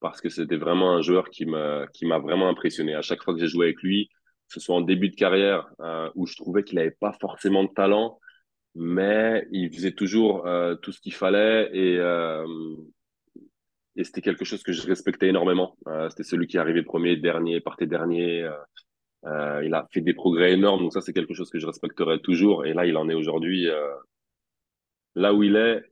parce 0.04 0.20
que 0.20 0.28
c'était 0.28 0.58
vraiment 0.58 0.92
un 0.92 1.00
joueur 1.00 1.30
qui 1.30 1.46
m'a 1.46 2.18
vraiment 2.18 2.50
impressionné. 2.50 2.94
À 2.94 3.00
chaque 3.00 3.22
fois 3.22 3.32
que 3.32 3.40
j'ai 3.40 3.48
joué 3.48 3.68
avec 3.68 3.80
lui, 3.80 4.10
que 4.48 4.52
ce 4.52 4.60
soit 4.60 4.76
en 4.76 4.82
début 4.82 5.08
de 5.08 5.16
carrière 5.16 5.66
euh, 5.80 6.10
où 6.14 6.26
je 6.26 6.36
trouvais 6.36 6.62
qu'il 6.62 6.76
n'avait 6.76 6.90
pas 6.90 7.14
forcément 7.22 7.64
de 7.64 7.70
talent, 7.74 8.18
mais 8.74 9.48
il 9.50 9.74
faisait 9.74 9.92
toujours 9.92 10.46
euh, 10.46 10.74
tout 10.74 10.92
ce 10.92 11.00
qu'il 11.00 11.14
fallait 11.14 11.70
et 11.72 11.96
euh, 11.98 12.44
et 13.96 14.04
c'était 14.04 14.20
quelque 14.20 14.44
chose 14.44 14.62
que 14.62 14.72
je 14.72 14.86
respectais 14.86 15.28
énormément. 15.28 15.74
c'était 16.10 16.22
celui 16.22 16.48
qui 16.48 16.58
arrivait 16.58 16.82
premier, 16.82 17.16
dernier, 17.16 17.60
partait 17.60 17.86
dernier. 17.86 18.46
il 19.24 19.72
a 19.72 19.88
fait 19.90 20.02
des 20.02 20.12
progrès 20.12 20.52
énormes, 20.52 20.82
donc 20.82 20.92
ça 20.92 21.00
c'est 21.00 21.14
quelque 21.14 21.32
chose 21.32 21.48
que 21.48 21.58
je 21.58 21.66
respecterai 21.66 22.20
toujours. 22.20 22.66
Et 22.66 22.74
là, 22.74 22.84
il 22.84 22.98
en 22.98 23.08
est 23.08 23.14
aujourd'hui 23.14 23.68
là 25.14 25.32
où 25.32 25.44
il 25.44 25.56
est, 25.56 25.82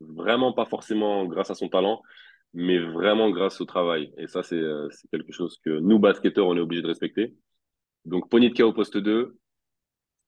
vraiment 0.00 0.52
pas 0.52 0.66
forcément 0.66 1.24
grâce 1.24 1.50
à 1.50 1.54
son 1.54 1.68
talent, 1.68 2.02
mais 2.56 2.78
vraiment 2.78 3.30
grâce 3.30 3.60
au 3.60 3.66
travail. 3.66 4.12
Et 4.16 4.26
ça, 4.26 4.42
c'est 4.42 4.56
euh, 4.56 4.88
quelque 5.12 5.30
chose 5.30 5.60
que 5.62 5.78
nous, 5.78 5.98
basketteurs, 5.98 6.46
on 6.46 6.56
est 6.56 6.60
obligé 6.60 6.80
de 6.80 6.86
respecter. 6.86 7.34
Donc, 8.06 8.30
Ponitka 8.30 8.66
au 8.66 8.72
poste 8.72 8.96
2. 8.96 9.36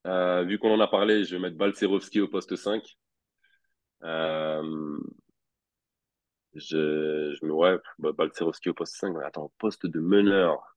Euh, 0.07 0.45
vu 0.45 0.59
qu'on 0.59 0.71
en 0.71 0.81
a 0.81 0.87
parlé, 0.87 1.25
je 1.25 1.35
vais 1.35 1.41
mettre 1.41 1.57
Balcerovski 1.57 2.21
au 2.21 2.29
poste 2.29 2.55
5. 2.55 2.85
Euh, 4.05 4.99
je, 6.55 7.35
je 7.35 7.47
me 7.47 7.53
ouais, 7.53 7.79
bah, 7.99 8.13
Balcerovski 8.13 8.69
au 8.69 8.75
poste 8.75 8.97
5. 8.97 9.17
Attends, 9.25 9.51
poste 9.59 9.87
de 9.87 9.99
meneur. 9.99 10.77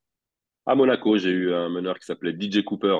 À 0.65 0.75
Monaco, 0.75 1.17
j'ai 1.17 1.31
eu 1.31 1.53
un 1.53 1.67
meneur 1.67 1.99
qui 1.99 2.05
s'appelait 2.05 2.33
DJ 2.39 2.63
Cooper. 2.63 2.99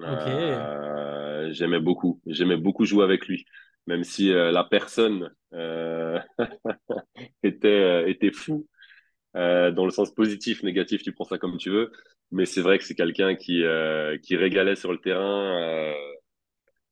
Euh, 0.00 1.52
j'aimais 1.52 1.80
beaucoup. 1.80 2.20
J'aimais 2.26 2.56
beaucoup 2.56 2.84
jouer 2.84 3.04
avec 3.04 3.28
lui 3.28 3.46
même 3.86 4.04
si 4.04 4.32
euh, 4.32 4.50
la 4.50 4.64
personne 4.64 5.30
euh, 5.52 6.18
était, 7.42 7.68
euh, 7.68 8.08
était 8.08 8.32
fou, 8.32 8.68
dans 9.34 9.84
le 9.84 9.90
sens 9.90 10.14
positif, 10.14 10.62
négatif, 10.62 11.02
tu 11.02 11.12
prends 11.12 11.24
ça 11.24 11.36
comme 11.36 11.58
tu 11.58 11.68
veux. 11.70 11.92
Mais 12.30 12.46
c'est 12.46 12.62
vrai 12.62 12.78
que 12.78 12.84
c'est 12.84 12.94
quelqu'un 12.94 13.34
qui, 13.34 13.62
qui 14.22 14.36
régalait 14.36 14.76
sur 14.76 14.92
le 14.92 14.98
terrain, 14.98 15.94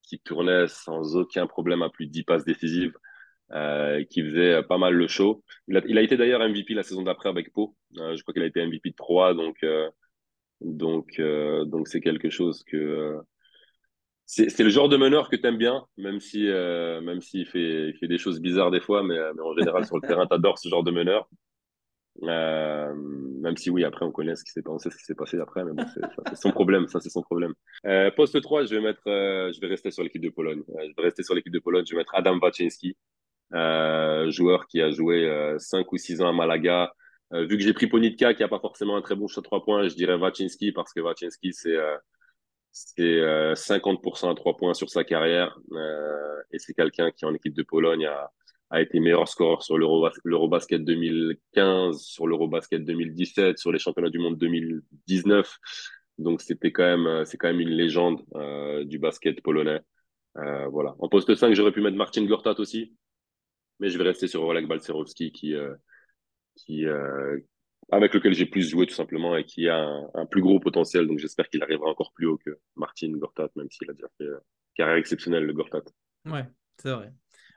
qui 0.03 0.19
tournait 0.19 0.69
sans 0.69 1.17
aucun 1.17 1.47
problème 1.47 1.81
à 1.81 1.89
plus 1.89 2.07
de 2.07 2.13
10 2.13 2.25
passes 2.25 2.45
décisives, 2.45 2.93
qui 4.11 4.23
faisait 4.23 4.63
pas 4.65 4.77
mal 4.77 4.93
le 4.93 5.09
show. 5.09 5.43
Il 5.69 5.79
a, 5.79 5.83
il 5.89 5.97
a 5.97 6.03
été 6.03 6.19
d'ailleurs 6.19 6.47
MVP 6.47 6.75
la 6.75 6.83
saison 6.83 7.01
d'après 7.01 7.31
avec 7.31 7.51
Pau. 7.51 7.75
je 7.95 8.21
crois 8.21 8.35
qu'il 8.35 8.43
a 8.43 8.47
été 8.47 8.65
MVP 8.65 8.91
de 8.91 8.97
3, 8.97 9.33
donc 9.33 9.65
donc 10.61 11.19
donc 11.19 11.89
c'est 11.89 12.03
quelque 12.03 12.29
chose 12.29 12.63
que 12.65 13.23
c'est 14.27 14.61
le 14.61 14.71
genre 14.71 14.89
de 14.89 14.97
meneur 14.97 15.29
que 15.29 15.37
tu 15.37 15.47
aimes 15.47 15.59
bien, 15.59 15.85
même 15.99 16.21
si 16.21 16.49
euh, 16.49 17.01
même 17.01 17.21
s'il 17.21 17.47
fait, 17.47 17.91
il 17.91 17.97
fait 17.99 18.09
des 18.09 18.19
choses 18.19 18.41
bizarres 18.41 18.71
des 18.71 18.81
fois, 18.81 19.03
mais, 19.03 19.19
mais 19.35 19.43
en 19.43 19.55
général 19.57 19.85
sur 19.87 19.97
le 19.97 20.03
terrain, 20.09 20.27
tu 20.27 20.35
adores 20.35 20.59
ce 20.59 20.69
genre 20.69 20.83
de 20.83 20.91
meneur. 20.91 21.29
Euh, 22.23 22.95
même 22.95 23.57
si 23.57 23.71
oui, 23.71 23.85
après 23.85 24.07
on 24.07 24.13
connaît 24.13 24.37
ce 24.37 24.45
qui 24.45 24.53
s'est 24.53 24.63
passé, 24.63 24.89
ce 24.91 24.97
qui 24.97 25.05
s'est 25.05 25.15
passé 25.15 25.39
après, 25.41 25.65
mais 25.65 25.73
bon, 25.73 25.85
c'est 25.95 26.37
son 26.37 26.53
problème, 26.53 26.87
ça 26.87 27.01
c'est 27.01 27.11
son 27.11 27.23
problème. 27.23 27.55
Euh, 27.87 28.11
poste 28.13 28.41
3, 28.41 28.67
je 28.67 28.75
vais 28.77 28.81
mettre, 28.81 29.03
euh, 29.09 29.53
je 29.53 29.61
vais 29.61 29.67
rester 29.67 29.91
sur 29.91 30.03
l'équipe 30.05 30.23
de 30.23 30.31
Pologne. 30.31 30.63
Euh, 30.71 30.89
je 30.89 30.95
vais 30.97 31.03
rester 31.03 31.23
sur 31.23 31.35
l'équipe 31.35 31.53
de 31.53 31.59
Pologne, 31.59 31.85
je 31.87 31.93
vais 31.93 31.99
mettre 31.99 32.15
Adam 32.15 32.39
Waczynski, 32.39 32.97
joueur 34.31 34.67
qui 34.69 34.81
a 34.81 34.91
joué 34.91 35.57
5 35.59 35.93
ou 35.93 35.97
6 35.97 36.21
ans 36.23 36.29
à 36.29 36.33
Malaga. 36.33 36.93
vu 37.33 37.57
que 37.57 37.63
j'ai 37.63 37.75
pris 37.75 37.89
Ponitka 37.89 38.35
qui 38.35 38.43
a 38.45 38.49
pas 38.49 38.61
forcément 38.61 38.97
un 38.97 39.03
très 39.03 39.17
bon 39.17 39.27
shot 39.27 39.43
3 39.43 39.65
points, 39.65 39.89
je 39.89 39.95
dirais 39.95 40.17
Waczynski 40.17 40.73
parce 40.73 40.93
que 40.93 41.01
Waczynski 41.01 41.53
c'est 41.53 41.77
c'est 42.75 43.55
50% 43.55 44.27
euh, 44.27 44.31
à 44.33 44.35
3 44.35 44.57
points 44.57 44.75
sur 44.75 44.91
sa 44.91 45.05
carrière. 45.05 45.57
Euh, 45.73 46.43
et 46.51 46.59
c'est 46.59 46.75
quelqu'un 46.75 47.13
qui, 47.13 47.25
en 47.25 47.33
équipe 47.33 47.55
de 47.55 47.63
Pologne, 47.63 48.05
a, 48.05 48.33
a 48.71 48.83
été 48.83 48.99
meilleur 48.99 49.29
scoreur 49.29 49.63
sur 49.63 49.79
l'Eurobasket 49.79 50.81
2015, 50.81 52.01
sur 52.01 52.27
l'Eurobasket 52.27 52.85
2017, 52.85 53.59
sur 53.59 53.71
les 53.71 53.79
championnats 53.79 54.11
du 54.11 54.19
monde 54.19 54.37
2019. 54.39 55.57
Donc 56.19 56.43
c'était 56.43 56.73
quand 56.73 56.83
même, 56.83 57.07
euh, 57.07 57.25
c'est 57.25 57.37
quand 57.37 57.47
même 57.47 57.61
une 57.61 57.71
légende 57.71 58.25
du 58.87 58.99
basket 58.99 59.41
polonais. 59.41 59.81
Voilà. 60.35 60.97
En 60.99 61.09
poste 61.09 61.33
5, 61.33 61.55
j'aurais 61.55 61.71
pu 61.71 61.81
mettre 61.81 61.97
Marcin 61.97 62.25
Gortat 62.25 62.59
aussi, 62.59 62.93
mais 63.79 63.89
je 63.89 63.97
vais 63.99 64.05
rester 64.05 64.27
sur 64.27 64.43
Oleg 64.43 64.67
Balcerowski 64.67 65.31
qui, 65.31 65.55
qui, 66.57 66.87
avec 67.91 68.15
lequel 68.15 68.35
j'ai 68.35 68.47
plus 68.47 68.69
joué 68.69 68.87
tout 68.87 68.95
simplement 68.95 69.37
et 69.37 69.45
qui 69.45 69.69
a 69.69 69.87
un, 70.15 70.27
plus 70.27 70.43
gros 70.43 70.61
potentiel. 70.61 71.07
Donc 71.07 71.19
j'espère 71.19 71.49
qu'il 71.49 71.63
arrivera 71.63 71.91
encore 71.91 72.13
plus 72.13 72.27
haut 72.27 72.39
que 72.39 72.59
Martin 72.77 73.11
Gortat, 73.13 73.49
même 73.57 73.71
s'il 73.71 73.91
a 73.91 73.95
déjà 73.95 74.09
fait 74.19 74.25
une 74.25 74.41
carrière 74.77 74.97
exceptionnelle, 74.97 75.45
le 75.45 75.53
Gortat. 75.53 75.83
Ouais, 76.27 76.45
c'est 76.79 76.91
vrai. 76.91 77.13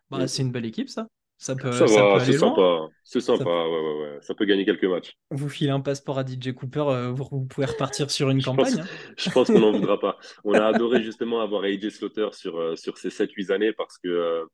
Bah, 0.09 0.27
c'est 0.27 0.41
une 0.41 0.51
belle 0.51 0.65
équipe, 0.65 0.89
ça. 0.89 1.07
Ça 1.39 1.55
peut, 1.55 1.71
ça, 1.71 1.85
va, 1.85 2.19
c'est 2.19 2.33
sympa. 2.33 2.87
C'est 3.03 3.21
sympa, 3.21 3.43
ça... 3.43 3.69
Ouais, 3.69 3.79
ouais, 3.79 4.01
ouais. 4.01 4.17
Ça 4.21 4.33
peut 4.33 4.45
gagner 4.45 4.65
quelques 4.65 4.85
matchs. 4.85 5.15
Vous 5.29 5.49
filez 5.49 5.69
un 5.69 5.81
passeport 5.81 6.17
à 6.17 6.25
DJ 6.25 6.51
Cooper, 6.53 6.85
euh, 6.87 7.11
vous, 7.11 7.45
pouvez 7.45 7.67
repartir 7.67 8.09
sur 8.09 8.31
une 8.31 8.41
campagne. 8.41 8.79
Hein. 8.79 8.85
je 9.17 9.29
pense 9.29 9.47
qu'on 9.47 9.59
n'en 9.59 9.71
voudra 9.71 9.99
pas. 9.99 10.17
On 10.43 10.53
a 10.53 10.65
adoré 10.73 11.03
justement 11.03 11.39
avoir 11.41 11.63
AJ 11.63 11.89
Slaughter 11.89 12.29
sur, 12.31 12.57
euh, 12.57 12.75
sur 12.75 12.97
ces 12.97 13.09
7-8 13.09 13.51
années 13.51 13.71
parce 13.71 13.99
que 13.99 14.07
euh, 14.07 14.45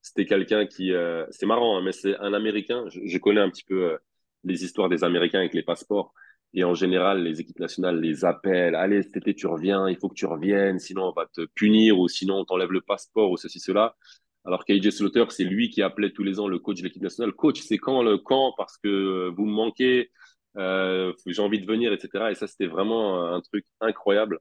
c'était 0.00 0.24
quelqu'un 0.24 0.64
qui. 0.64 0.92
c'est 1.28 1.44
marrant, 1.44 1.76
hein, 1.76 1.82
mais 1.84 1.92
c'est 1.92 2.16
un 2.16 2.32
Américain. 2.32 2.84
Je, 2.88 3.00
je, 3.04 3.18
connais 3.18 3.42
un 3.42 3.50
petit 3.50 3.64
peu 3.64 3.98
les 4.44 4.64
histoires 4.64 4.88
des 4.88 5.04
Américains 5.04 5.40
avec 5.40 5.54
les 5.54 5.62
passeports. 5.62 6.12
Et 6.52 6.64
en 6.64 6.74
général, 6.74 7.22
les 7.22 7.40
équipes 7.40 7.60
nationales 7.60 8.00
les 8.00 8.24
appellent. 8.24 8.74
Allez, 8.74 9.02
cet 9.02 9.18
été, 9.18 9.34
tu 9.34 9.46
reviens, 9.46 9.88
il 9.88 9.96
faut 9.96 10.08
que 10.08 10.14
tu 10.14 10.26
reviennes, 10.26 10.80
sinon 10.80 11.04
on 11.04 11.12
va 11.12 11.26
te 11.26 11.42
punir 11.54 11.98
ou 11.98 12.08
sinon 12.08 12.40
on 12.40 12.44
t'enlève 12.44 12.72
le 12.72 12.80
passeport 12.80 13.30
ou 13.30 13.36
ceci, 13.36 13.60
cela. 13.60 13.96
Alors 14.44 14.64
qu'AJ 14.64 14.90
Slaughter, 14.90 15.24
c'est 15.28 15.44
lui 15.44 15.70
qui 15.70 15.82
appelait 15.82 16.10
tous 16.12 16.24
les 16.24 16.40
ans 16.40 16.48
le 16.48 16.58
coach 16.58 16.78
de 16.78 16.84
l'équipe 16.84 17.02
nationale. 17.02 17.32
Coach, 17.32 17.60
c'est 17.60 17.78
quand 17.78 18.02
le 18.02 18.18
camp? 18.18 18.52
Parce 18.56 18.78
que 18.78 19.28
vous 19.36 19.44
me 19.44 19.52
manquez, 19.52 20.10
euh, 20.56 21.12
j'ai 21.26 21.42
envie 21.42 21.60
de 21.60 21.66
venir, 21.66 21.92
etc. 21.92 22.30
Et 22.30 22.34
ça, 22.34 22.46
c'était 22.46 22.66
vraiment 22.66 23.32
un 23.32 23.40
truc 23.42 23.64
incroyable 23.80 24.40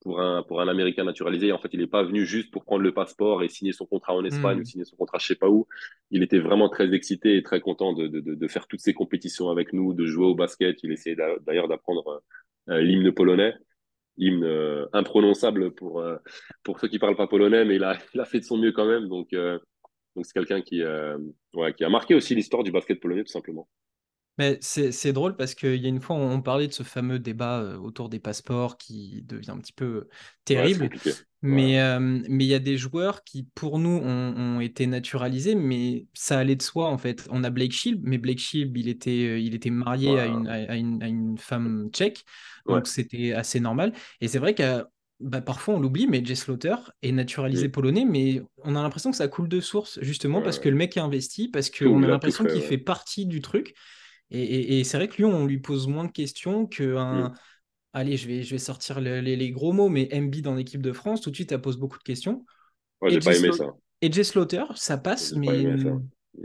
pour 0.00 0.20
un, 0.20 0.42
pour 0.42 0.60
un 0.60 0.68
Américain 0.68 1.04
naturalisé. 1.04 1.52
En 1.52 1.58
fait, 1.58 1.68
il 1.72 1.80
n'est 1.80 1.86
pas 1.86 2.02
venu 2.02 2.24
juste 2.24 2.50
pour 2.50 2.64
prendre 2.64 2.82
le 2.82 2.92
passeport 2.92 3.42
et 3.42 3.48
signer 3.48 3.72
son 3.72 3.86
contrat 3.86 4.14
en 4.14 4.24
Espagne 4.24 4.58
hmm. 4.58 4.62
ou 4.62 4.64
signer 4.64 4.84
son 4.84 4.96
contrat 4.96 5.18
je 5.18 5.26
sais 5.26 5.34
pas 5.34 5.48
où. 5.48 5.66
Il 6.10 6.22
était 6.22 6.38
vraiment 6.38 6.68
très 6.68 6.92
excité 6.94 7.36
et 7.36 7.42
très 7.42 7.60
content 7.60 7.92
de, 7.92 8.06
de, 8.06 8.20
de, 8.20 8.48
faire 8.48 8.66
toutes 8.66 8.80
ces 8.80 8.94
compétitions 8.94 9.50
avec 9.50 9.72
nous, 9.72 9.92
de 9.92 10.06
jouer 10.06 10.26
au 10.26 10.34
basket. 10.34 10.82
Il 10.82 10.92
essayait 10.92 11.16
d'ailleurs 11.42 11.68
d'apprendre 11.68 12.22
euh, 12.68 12.80
l'hymne 12.80 13.12
polonais, 13.12 13.54
hymne 14.16 14.44
euh, 14.44 14.86
imprononçable 14.92 15.72
pour, 15.72 16.00
euh, 16.00 16.16
pour 16.62 16.80
ceux 16.80 16.88
qui 16.88 16.98
parlent 16.98 17.16
pas 17.16 17.26
polonais, 17.26 17.64
mais 17.64 17.76
il 17.76 17.84
a, 17.84 17.98
il 18.14 18.20
a 18.20 18.24
fait 18.24 18.40
de 18.40 18.44
son 18.44 18.56
mieux 18.56 18.72
quand 18.72 18.86
même. 18.86 19.08
Donc, 19.08 19.30
donc 19.32 20.26
c'est 20.26 20.32
quelqu'un 20.32 20.62
qui, 20.62 20.82
ouais, 21.54 21.74
qui 21.74 21.84
a 21.84 21.88
marqué 21.88 22.14
aussi 22.14 22.34
l'histoire 22.34 22.62
du 22.62 22.72
basket 22.72 23.00
polonais, 23.00 23.24
tout 23.24 23.32
simplement. 23.32 23.68
Mais 24.40 24.58
c'est 24.62 25.12
drôle 25.12 25.36
parce 25.36 25.54
qu'il 25.54 25.76
y 25.76 25.84
a 25.84 25.88
une 25.90 26.00
fois, 26.00 26.16
on, 26.16 26.40
parlait 26.40 26.66
de 26.66 26.72
ce 26.72 26.82
fameux 26.82 27.18
débat 27.18 27.60
euh, 27.60 27.76
autour 27.76 28.08
des 28.08 28.20
passeports 28.20 28.78
qui 28.78 29.20
devient 29.26 29.50
un 29.50 29.58
petit 29.58 29.74
peu 29.74 29.84
euh, 29.84 30.08
terrible. 30.46 30.88
mais 31.42 31.78
euh, 31.78 32.00
mais 32.00 32.44
il 32.44 32.48
y 32.48 32.54
a 32.54 32.58
des 32.58 32.78
joueurs 32.78 33.22
qui, 33.22 33.42
pour 33.54 33.78
nous, 33.78 34.00
ont, 34.02 34.58
été 34.60 34.86
naturalisés, 34.86 35.54
mais 35.54 36.06
ça 36.14 36.38
allait 36.38 36.56
de 36.56 36.62
soi 36.62 36.88
en 36.88 36.96
fait. 36.96 37.28
On 37.30 37.44
a 37.44 37.50
Blake 37.50 37.72
Shield, 37.72 38.00
mais 38.02 38.16
Blake 38.16 38.38
Shield, 38.38 38.74
il 38.78 38.88
était, 38.88 39.42
il 39.42 39.54
était 39.54 39.68
marié 39.68 40.18
à, 40.18 40.24
une, 40.24 40.48
à, 40.48 40.74
une, 40.74 41.02
à, 41.02 41.08
une, 41.08 41.36
femme 41.36 41.90
tchèque, 41.92 42.24
donc 42.66 42.86
c'était 42.86 43.32
assez 43.32 43.60
normal. 43.60 43.92
Et 44.22 44.28
c'est 44.28 44.38
vrai 44.38 44.54
qu'à 44.54 44.88
bah, 45.18 45.42
parfois 45.42 45.74
on 45.74 45.80
l'oublie, 45.80 46.06
mais 46.06 46.24
Jay 46.24 46.34
Slaughter 46.34 46.76
est 47.02 47.12
naturalisé 47.12 47.68
polonais, 47.68 48.06
mais 48.06 48.40
on 48.64 48.74
a 48.74 48.82
l'impression 48.82 49.10
que 49.10 49.18
ça 49.18 49.28
coule 49.28 49.48
de 49.48 49.60
source, 49.60 49.98
justement 50.00 50.40
parce 50.40 50.58
que 50.58 50.70
le 50.70 50.76
mec 50.76 50.96
est 50.96 51.00
investi, 51.00 51.48
parce 51.48 51.68
qu'on 51.68 52.02
a 52.02 52.06
l'impression 52.06 52.46
qu'il 52.46 52.62
fait 52.62 52.78
partie 52.78 53.26
du 53.26 53.42
truc. 53.42 53.74
Et, 54.30 54.42
et- 54.42 54.80
et 54.80 54.84
c'est 54.84 54.96
vrai 54.96 55.08
que 55.08 55.16
lui, 55.16 55.24
on 55.24 55.46
lui 55.46 55.58
pose 55.58 55.86
moins 55.88 56.04
de 56.04 56.12
questions 56.12 56.66
qu'un. 56.66 57.28
Mm. 57.30 57.34
Allez, 57.92 58.16
je 58.16 58.28
vais, 58.28 58.42
je 58.42 58.50
vais 58.52 58.58
sortir 58.58 59.00
le- 59.00 59.20
les, 59.20 59.36
les 59.36 59.50
gros 59.50 59.72
mots, 59.72 59.88
mais 59.88 60.08
MB 60.12 60.42
dans 60.42 60.54
l'équipe 60.54 60.82
de 60.82 60.92
France, 60.92 61.20
tout 61.20 61.30
de 61.30 61.34
suite, 61.34 61.50
ça 61.50 61.58
pose 61.58 61.76
beaucoup 61.78 61.98
de 61.98 62.04
questions. 62.04 62.44
Ouais, 63.00 63.10
j'ai 63.10 63.20
pas 63.20 63.36
aimé 63.36 63.52
ça. 63.52 63.66
et 64.02 64.12
Jay 64.12 64.24
Slaughter, 64.24 64.64
ça 64.76 64.98
passe, 64.98 65.32
mais 65.34 65.64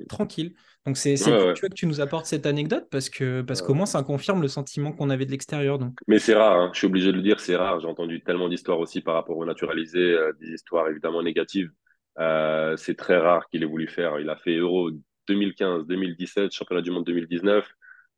tranquille. 0.07 0.53
Donc 0.85 0.97
c'est 0.97 1.15
Ouais, 1.15 1.53
que 1.53 1.67
tu 1.73 1.85
nous 1.87 2.01
apportes 2.01 2.25
cette 2.25 2.45
anecdote 2.45 2.87
parce 2.91 3.09
que 3.09 3.41
parce 3.41 3.61
qu'au 3.61 3.73
moins 3.73 3.85
ça 3.85 4.03
confirme 4.03 4.41
le 4.41 4.47
sentiment 4.47 4.91
qu'on 4.91 5.09
avait 5.09 5.25
de 5.25 5.31
l'extérieur. 5.31 5.79
Donc 5.79 5.93
Mais 6.07 6.19
c'est 6.19 6.35
rare, 6.35 6.59
hein. 6.59 6.69
Je 6.73 6.79
suis 6.79 6.87
obligé 6.87 7.11
de 7.11 7.17
le 7.17 7.21
dire, 7.23 7.39
c'est 7.39 7.55
rare. 7.55 7.79
J'ai 7.79 7.87
entendu 7.87 8.21
tellement 8.23 8.49
d'histoires 8.49 8.79
aussi 8.79 9.01
par 9.01 9.15
rapport 9.15 9.37
au 9.37 9.45
naturalisé, 9.45 9.99
euh, 9.99 10.33
des 10.39 10.49
histoires 10.53 10.87
évidemment 10.89 11.23
négatives. 11.23 11.71
Euh, 12.19 12.77
c'est 12.77 12.95
très 12.95 13.17
rare 13.17 13.47
qu'il 13.49 13.63
ait 13.63 13.65
voulu 13.65 13.87
faire. 13.87 14.19
Il 14.19 14.29
a 14.29 14.35
fait 14.35 14.55
Euro 14.57 14.91
2015, 15.27 15.85
2017, 15.87 16.51
Championnat 16.51 16.81
du 16.81 16.91
Monde 16.91 17.05
2019, 17.05 17.67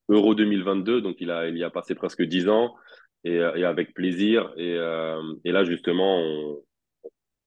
Euro 0.10 0.36
2022, 0.36 1.02
donc 1.02 1.18
il 1.20 1.32
a, 1.32 1.48
il 1.48 1.58
y 1.58 1.64
a 1.64 1.70
passé 1.70 1.96
presque 1.96 2.24
10 2.24 2.50
ans 2.50 2.76
et, 3.24 3.40
avec 3.40 3.94
plaisir. 3.94 4.54
Et, 4.58 4.76
euh, 4.76 5.22
là, 5.44 5.64
justement, 5.64 6.22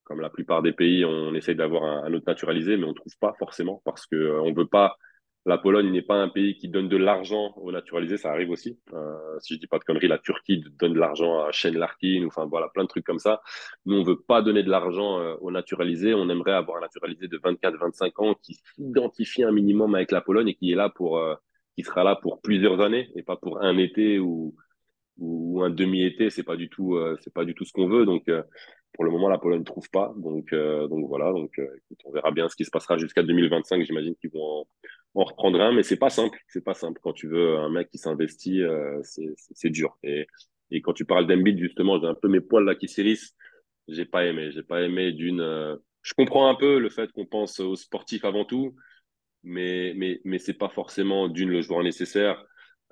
comme 0.03 0.21
la 0.21 0.29
plupart 0.29 0.61
des 0.61 0.73
pays, 0.73 1.05
on 1.05 1.33
essaye 1.33 1.55
d'avoir 1.55 1.83
un, 1.83 2.13
autre 2.13 2.25
naturalisé, 2.27 2.77
mais 2.77 2.85
on 2.85 2.89
ne 2.89 2.93
trouve 2.93 3.17
pas 3.19 3.33
forcément 3.39 3.81
parce 3.85 4.05
que 4.05 4.15
euh, 4.15 4.41
on 4.41 4.53
veut 4.53 4.67
pas. 4.67 4.97
La 5.45 5.57
Pologne 5.57 5.91
n'est 5.91 6.03
pas 6.03 6.15
un 6.15 6.29
pays 6.29 6.55
qui 6.55 6.69
donne 6.69 6.87
de 6.87 6.97
l'argent 6.97 7.53
aux 7.57 7.71
naturalisés, 7.71 8.17
ça 8.17 8.31
arrive 8.31 8.51
aussi. 8.51 8.79
Euh, 8.93 9.39
si 9.39 9.55
je 9.55 9.59
dis 9.59 9.65
pas 9.65 9.79
de 9.79 9.83
conneries, 9.83 10.07
la 10.07 10.19
Turquie 10.19 10.63
donne 10.77 10.93
de 10.93 10.99
l'argent 10.99 11.43
à 11.43 11.51
Shane 11.51 11.77
Larkin, 11.77 12.25
enfin 12.27 12.45
voilà, 12.45 12.69
plein 12.69 12.83
de 12.83 12.87
trucs 12.87 13.05
comme 13.05 13.17
ça. 13.17 13.41
Nous, 13.85 13.97
on 13.97 14.03
veut 14.03 14.19
pas 14.19 14.43
donner 14.43 14.61
de 14.61 14.69
l'argent 14.69 15.19
euh, 15.19 15.35
aux 15.41 15.49
naturalisés. 15.49 16.13
On 16.13 16.29
aimerait 16.29 16.53
avoir 16.53 16.77
un 16.77 16.81
naturalisé 16.81 17.27
de 17.27 17.37
24-25 17.39 18.11
ans 18.17 18.35
qui 18.43 18.53
s'identifie 18.53 19.43
un 19.43 19.51
minimum 19.51 19.95
avec 19.95 20.11
la 20.11 20.21
Pologne 20.21 20.49
et 20.49 20.53
qui 20.53 20.71
est 20.71 20.75
là 20.75 20.89
pour, 20.89 21.17
euh, 21.17 21.33
qui 21.75 21.83
sera 21.83 22.03
là 22.03 22.15
pour 22.15 22.39
plusieurs 22.41 22.79
années 22.79 23.09
et 23.15 23.23
pas 23.23 23.35
pour 23.35 23.63
un 23.63 23.77
été 23.79 24.19
ou, 24.19 24.55
ou 25.17 25.63
un 25.63 25.71
demi-été. 25.71 26.29
C'est 26.29 26.43
pas 26.43 26.55
du 26.55 26.69
tout, 26.69 26.95
euh, 26.95 27.17
c'est 27.21 27.33
pas 27.33 27.45
du 27.45 27.55
tout 27.55 27.65
ce 27.65 27.73
qu'on 27.73 27.87
veut. 27.87 28.05
Donc, 28.05 28.27
euh, 28.29 28.43
pour 28.93 29.05
le 29.05 29.11
moment, 29.11 29.29
la 29.29 29.37
Pologne 29.37 29.59
ne 29.59 29.65
trouve 29.65 29.89
pas. 29.89 30.13
Donc, 30.17 30.51
euh, 30.53 30.87
donc 30.87 31.07
voilà. 31.07 31.31
Donc, 31.31 31.57
euh, 31.59 31.67
on 32.05 32.11
verra 32.11 32.31
bien 32.31 32.49
ce 32.49 32.55
qui 32.55 32.65
se 32.65 32.71
passera 32.71 32.97
jusqu'à 32.97 33.23
2025. 33.23 33.83
J'imagine 33.85 34.15
qu'ils 34.15 34.31
vont 34.31 34.43
en, 34.43 34.67
en 35.13 35.23
reprendre 35.23 35.59
un, 35.61 35.71
mais 35.73 35.83
c'est 35.83 35.97
pas 35.97 36.09
simple. 36.09 36.39
C'est 36.47 36.63
pas 36.63 36.73
simple. 36.73 36.99
Quand 37.03 37.13
tu 37.13 37.27
veux 37.27 37.57
un 37.57 37.69
mec 37.69 37.89
qui 37.89 37.97
s'investit, 37.97 38.61
euh, 38.61 39.01
c'est 39.53 39.69
dur. 39.69 39.97
Et, 40.03 40.27
et 40.71 40.81
quand 40.81 40.93
tu 40.93 41.05
parles 41.05 41.27
d'Embiid, 41.27 41.59
justement, 41.59 41.99
j'ai 41.99 42.07
un 42.07 42.15
peu 42.15 42.27
mes 42.29 42.41
poils 42.41 42.65
là 42.65 42.75
qui 42.75 42.87
s'hérissent. 42.87 43.35
J'ai 43.87 44.05
pas 44.05 44.25
aimé. 44.25 44.51
J'ai 44.51 44.63
pas 44.63 44.81
aimé 44.81 45.11
d'une. 45.11 45.41
euh, 45.41 45.75
Je 46.03 46.13
comprends 46.13 46.49
un 46.49 46.55
peu 46.55 46.79
le 46.79 46.89
fait 46.89 47.11
qu'on 47.11 47.25
pense 47.25 47.59
aux 47.59 47.75
sportifs 47.75 48.25
avant 48.25 48.45
tout, 48.45 48.75
mais 49.43 49.93
mais 49.95 50.21
mais 50.25 50.39
c'est 50.39 50.53
pas 50.53 50.69
forcément 50.69 51.27
d'une 51.29 51.49
le 51.49 51.61
joueur 51.61 51.83
nécessaire. 51.83 52.43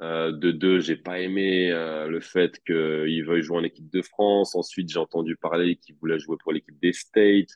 Euh, 0.01 0.31
de 0.31 0.51
deux, 0.51 0.79
j'ai 0.79 0.95
pas 0.95 1.19
aimé 1.19 1.71
euh, 1.71 2.07
le 2.07 2.21
fait 2.21 2.59
qu'il 2.65 3.23
veuille 3.25 3.41
jouer 3.43 3.57
en 3.57 3.63
équipe 3.63 3.89
de 3.91 4.01
France. 4.01 4.55
Ensuite, 4.55 4.89
j'ai 4.91 4.99
entendu 4.99 5.35
parler 5.35 5.75
qu'il 5.77 5.95
voulait 5.97 6.19
jouer 6.19 6.37
pour 6.41 6.53
l'équipe 6.53 6.79
des 6.81 6.93
States. 6.93 7.49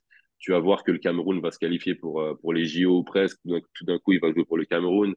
Tu 0.43 0.51
vas 0.51 0.59
voir 0.59 0.83
que 0.83 0.91
le 0.91 0.99
Cameroun 0.99 1.39
va 1.41 1.51
se 1.51 1.59
qualifier 1.59 1.95
pour 1.95 2.21
euh, 2.21 2.35
pour 2.41 2.51
les 2.53 2.65
JO 2.65 2.99
ou 2.99 3.03
presque. 3.03 3.39
Tout 3.45 3.85
d'un 3.85 3.97
coup, 3.99 4.11
il 4.11 4.19
va 4.19 4.31
jouer 4.33 4.43
pour 4.45 4.57
le 4.57 4.65
Cameroun. 4.65 5.15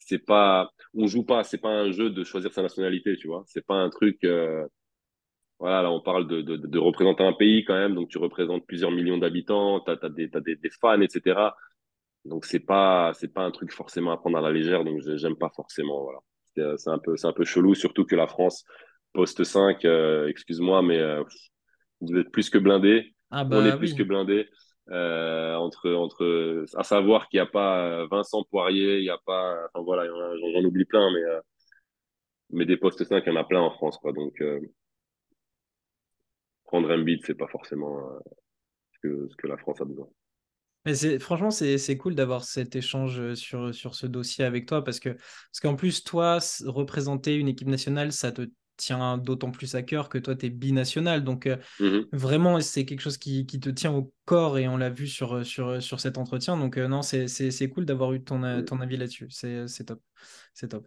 C'est 0.00 0.18
pas, 0.18 0.70
on 0.94 1.06
joue 1.06 1.24
pas. 1.24 1.44
C'est 1.44 1.58
pas 1.58 1.70
un 1.70 1.92
jeu 1.92 2.10
de 2.10 2.24
choisir 2.24 2.52
sa 2.52 2.62
nationalité, 2.62 3.16
tu 3.16 3.28
vois. 3.28 3.44
C'est 3.46 3.64
pas 3.64 3.76
un 3.76 3.88
truc. 3.90 4.18
euh, 4.24 4.66
voilà, 5.60 5.82
là, 5.82 5.92
on 5.92 6.00
parle 6.00 6.26
de, 6.28 6.42
de, 6.42 6.78
représenter 6.78 7.24
un 7.24 7.32
pays 7.32 7.64
quand 7.64 7.74
même. 7.74 7.94
Donc, 7.94 8.08
tu 8.08 8.18
représentes 8.18 8.66
plusieurs 8.66 8.90
millions 8.92 9.18
d'habitants. 9.18 9.80
T'as 9.80 9.96
t'as 9.96 10.08
des 10.08 10.30
t'as 10.30 10.40
des, 10.40 10.58
fans, 10.80 11.00
etc. 11.00 11.56
Donc 12.24 12.44
c'est 12.46 12.60
pas 12.60 13.12
c'est 13.14 13.32
pas 13.32 13.42
un 13.42 13.50
truc 13.52 13.72
forcément 13.72 14.12
à 14.12 14.18
prendre 14.18 14.38
à 14.38 14.40
la 14.40 14.52
légère, 14.52 14.84
donc 14.84 15.00
j'aime 15.16 15.36
pas 15.36 15.50
forcément. 15.54 16.02
Voilà, 16.04 16.18
c'est 16.54 16.62
euh, 16.62 16.92
un 16.92 16.98
peu 16.98 17.14
un 17.22 17.32
peu 17.32 17.44
chelou, 17.44 17.74
surtout 17.74 18.04
que 18.04 18.16
la 18.16 18.26
France 18.26 18.64
poste 19.12 19.44
5, 19.44 19.84
euh, 19.84 20.28
excuse-moi, 20.28 20.82
mais 20.82 21.00
vous 22.00 22.16
êtes 22.16 22.30
plus 22.30 22.50
que 22.50 22.58
blindés, 22.58 23.14
ah 23.30 23.44
on 23.50 23.64
est 23.64 23.72
bah 23.72 23.76
plus 23.76 23.94
que 23.94 24.02
oui. 24.02 24.08
blindés. 24.08 24.48
Euh, 24.90 25.54
entre 25.56 25.90
entre 25.92 26.64
à 26.74 26.82
savoir 26.82 27.28
qu'il 27.28 27.38
n'y 27.38 27.46
a 27.46 27.50
pas 27.50 27.86
euh, 28.02 28.06
Vincent 28.10 28.42
Poirier, 28.44 28.98
il 28.98 29.04
y 29.04 29.10
a 29.10 29.18
pas, 29.26 29.66
enfin 29.74 29.84
voilà, 29.84 30.06
j'en 30.06 30.64
oublie 30.64 30.86
plein, 30.86 31.10
mais 31.12 31.22
euh, 31.22 31.40
mais 32.50 32.66
des 32.66 32.76
postes 32.76 33.04
5, 33.04 33.22
il 33.26 33.32
y 33.32 33.36
en 33.36 33.40
a 33.40 33.44
plein 33.44 33.60
en 33.60 33.70
France, 33.70 33.98
quoi. 33.98 34.12
Donc 34.12 34.40
euh, 34.42 34.60
prendre 36.64 36.90
un 36.90 37.02
beat, 37.02 37.24
c'est 37.26 37.34
pas 37.34 37.48
forcément 37.48 38.00
ce 38.92 38.98
que 39.02 39.28
ce 39.30 39.36
que 39.36 39.46
la 39.46 39.56
France 39.56 39.80
a 39.80 39.84
besoin. 39.84 40.08
Mais 40.84 41.18
franchement, 41.18 41.50
c'est, 41.50 41.76
c'est 41.76 41.98
cool 41.98 42.14
d'avoir 42.14 42.44
cet 42.44 42.76
échange 42.76 43.34
sur, 43.34 43.74
sur 43.74 43.94
ce 43.94 44.06
dossier 44.06 44.44
avec 44.44 44.66
toi 44.66 44.82
parce 44.82 45.00
que, 45.00 45.10
parce 45.10 45.60
qu'en 45.60 45.76
plus, 45.76 46.02
toi, 46.04 46.38
représenter 46.64 47.34
une 47.34 47.48
équipe 47.48 47.68
nationale, 47.68 48.12
ça 48.12 48.32
te 48.32 48.48
tient 48.78 49.18
d'autant 49.18 49.50
plus 49.50 49.74
à 49.74 49.82
cœur 49.82 50.08
que 50.08 50.16
toi, 50.16 50.34
tu 50.34 50.46
es 50.46 50.50
binational. 50.50 51.22
Donc, 51.22 51.46
euh, 51.46 51.58
Mhm. 51.80 52.06
vraiment, 52.12 52.58
c'est 52.60 52.86
quelque 52.86 53.00
chose 53.00 53.18
qui, 53.18 53.44
qui 53.44 53.60
te 53.60 53.68
tient 53.68 53.92
au 53.92 54.12
corps 54.24 54.56
et 54.56 54.66
on 54.68 54.78
l'a 54.78 54.88
vu 54.88 55.06
sur, 55.06 55.44
sur, 55.44 55.82
sur 55.82 56.00
cet 56.00 56.16
entretien. 56.16 56.56
Donc, 56.56 56.78
euh, 56.78 56.88
non, 56.88 57.02
c'est, 57.02 57.68
cool 57.68 57.84
d'avoir 57.84 58.14
eu 58.14 58.22
ton, 58.22 58.42
euh, 58.42 58.58
Mhm. 58.58 58.64
ton 58.64 58.80
avis 58.80 58.96
là-dessus. 58.96 59.26
C'est, 59.28 59.66
top. 59.84 60.00
C'est 60.54 60.68
top. 60.68 60.86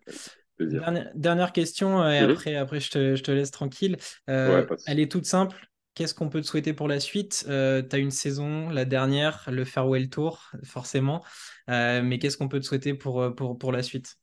Dernière, 0.59 1.11
dernière 1.15 1.53
question, 1.53 2.01
euh, 2.01 2.11
et 2.11 2.19
Mhm. 2.19 2.31
après, 2.31 2.55
après 2.55 2.79
je 2.79 2.91
te, 2.91 3.15
je 3.15 3.23
te 3.23 3.31
laisse 3.31 3.51
tranquille. 3.51 3.97
Euh, 4.29 4.65
elle 4.87 4.99
est 4.99 5.11
toute 5.11 5.25
simple. 5.25 5.67
Qu'est-ce 5.93 6.13
qu'on 6.13 6.29
peut 6.29 6.41
te 6.41 6.47
souhaiter 6.47 6.73
pour 6.73 6.87
la 6.87 6.99
suite? 7.01 7.45
Euh, 7.49 7.81
tu 7.81 7.95
as 7.95 7.99
une 7.99 8.11
saison, 8.11 8.69
la 8.69 8.85
dernière, 8.85 9.49
le 9.51 9.65
Farewell 9.65 10.09
Tour, 10.09 10.51
forcément. 10.63 11.23
Euh, 11.69 12.01
mais 12.01 12.17
qu'est-ce 12.17 12.37
qu'on 12.37 12.47
peut 12.47 12.59
te 12.61 12.65
souhaiter 12.65 12.93
pour, 12.93 13.21
euh, 13.21 13.31
pour, 13.31 13.57
pour 13.57 13.71
la 13.71 13.83
suite? 13.83 14.17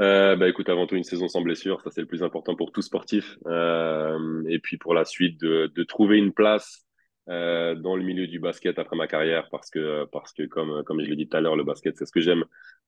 Euh, 0.00 0.34
bah 0.34 0.48
écoute, 0.48 0.68
avant 0.68 0.86
tout 0.86 0.96
une 0.96 1.04
saison 1.04 1.28
sans 1.28 1.40
blessure, 1.40 1.80
ça 1.82 1.90
c'est 1.90 2.00
le 2.00 2.06
plus 2.06 2.22
important 2.22 2.56
pour 2.56 2.72
tout 2.72 2.82
sportif. 2.82 3.36
Euh, 3.46 4.42
et 4.48 4.58
puis 4.58 4.76
pour 4.76 4.94
la 4.94 5.04
suite, 5.04 5.40
de, 5.40 5.70
de 5.74 5.82
trouver 5.84 6.18
une 6.18 6.32
place 6.32 6.84
euh, 7.28 7.74
dans 7.76 7.94
le 7.96 8.02
milieu 8.02 8.26
du 8.26 8.40
basket 8.40 8.78
après 8.78 8.96
ma 8.96 9.06
carrière, 9.06 9.48
parce 9.50 9.70
que 9.70 10.04
parce 10.06 10.32
que 10.32 10.42
comme 10.44 10.82
comme 10.84 11.00
je 11.00 11.08
l'ai 11.08 11.16
dit 11.16 11.28
tout 11.28 11.36
à 11.36 11.40
l'heure, 11.40 11.56
le 11.56 11.64
basket 11.64 11.96
c'est 11.96 12.06
ce 12.06 12.12
que 12.12 12.20
j'aime 12.20 12.44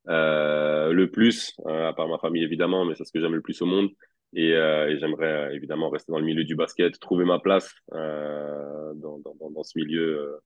euh, 0.09 0.92
le 0.92 1.11
plus, 1.11 1.54
euh, 1.66 1.88
à 1.88 1.92
part 1.92 2.09
ma 2.09 2.18
famille 2.18 2.42
évidemment, 2.42 2.84
mais 2.84 2.94
c'est 2.96 3.04
ce 3.04 3.12
que 3.12 3.20
j'aime 3.20 3.34
le 3.34 3.42
plus 3.42 3.61
au 3.62 3.66
monde. 3.66 3.88
Et, 4.34 4.52
euh, 4.54 4.88
et 4.90 4.98
j'aimerais 4.98 5.54
évidemment 5.54 5.88
rester 5.88 6.12
dans 6.12 6.18
le 6.18 6.24
milieu 6.24 6.44
du 6.44 6.57
basket, 6.57 6.98
trouver 6.98 7.24
ma 7.24 7.38
place 7.38 7.72
dans, 7.92 9.18
dans, 9.20 9.50
dans, 9.50 9.62
ce 9.62 9.78
milieu. 9.78 10.38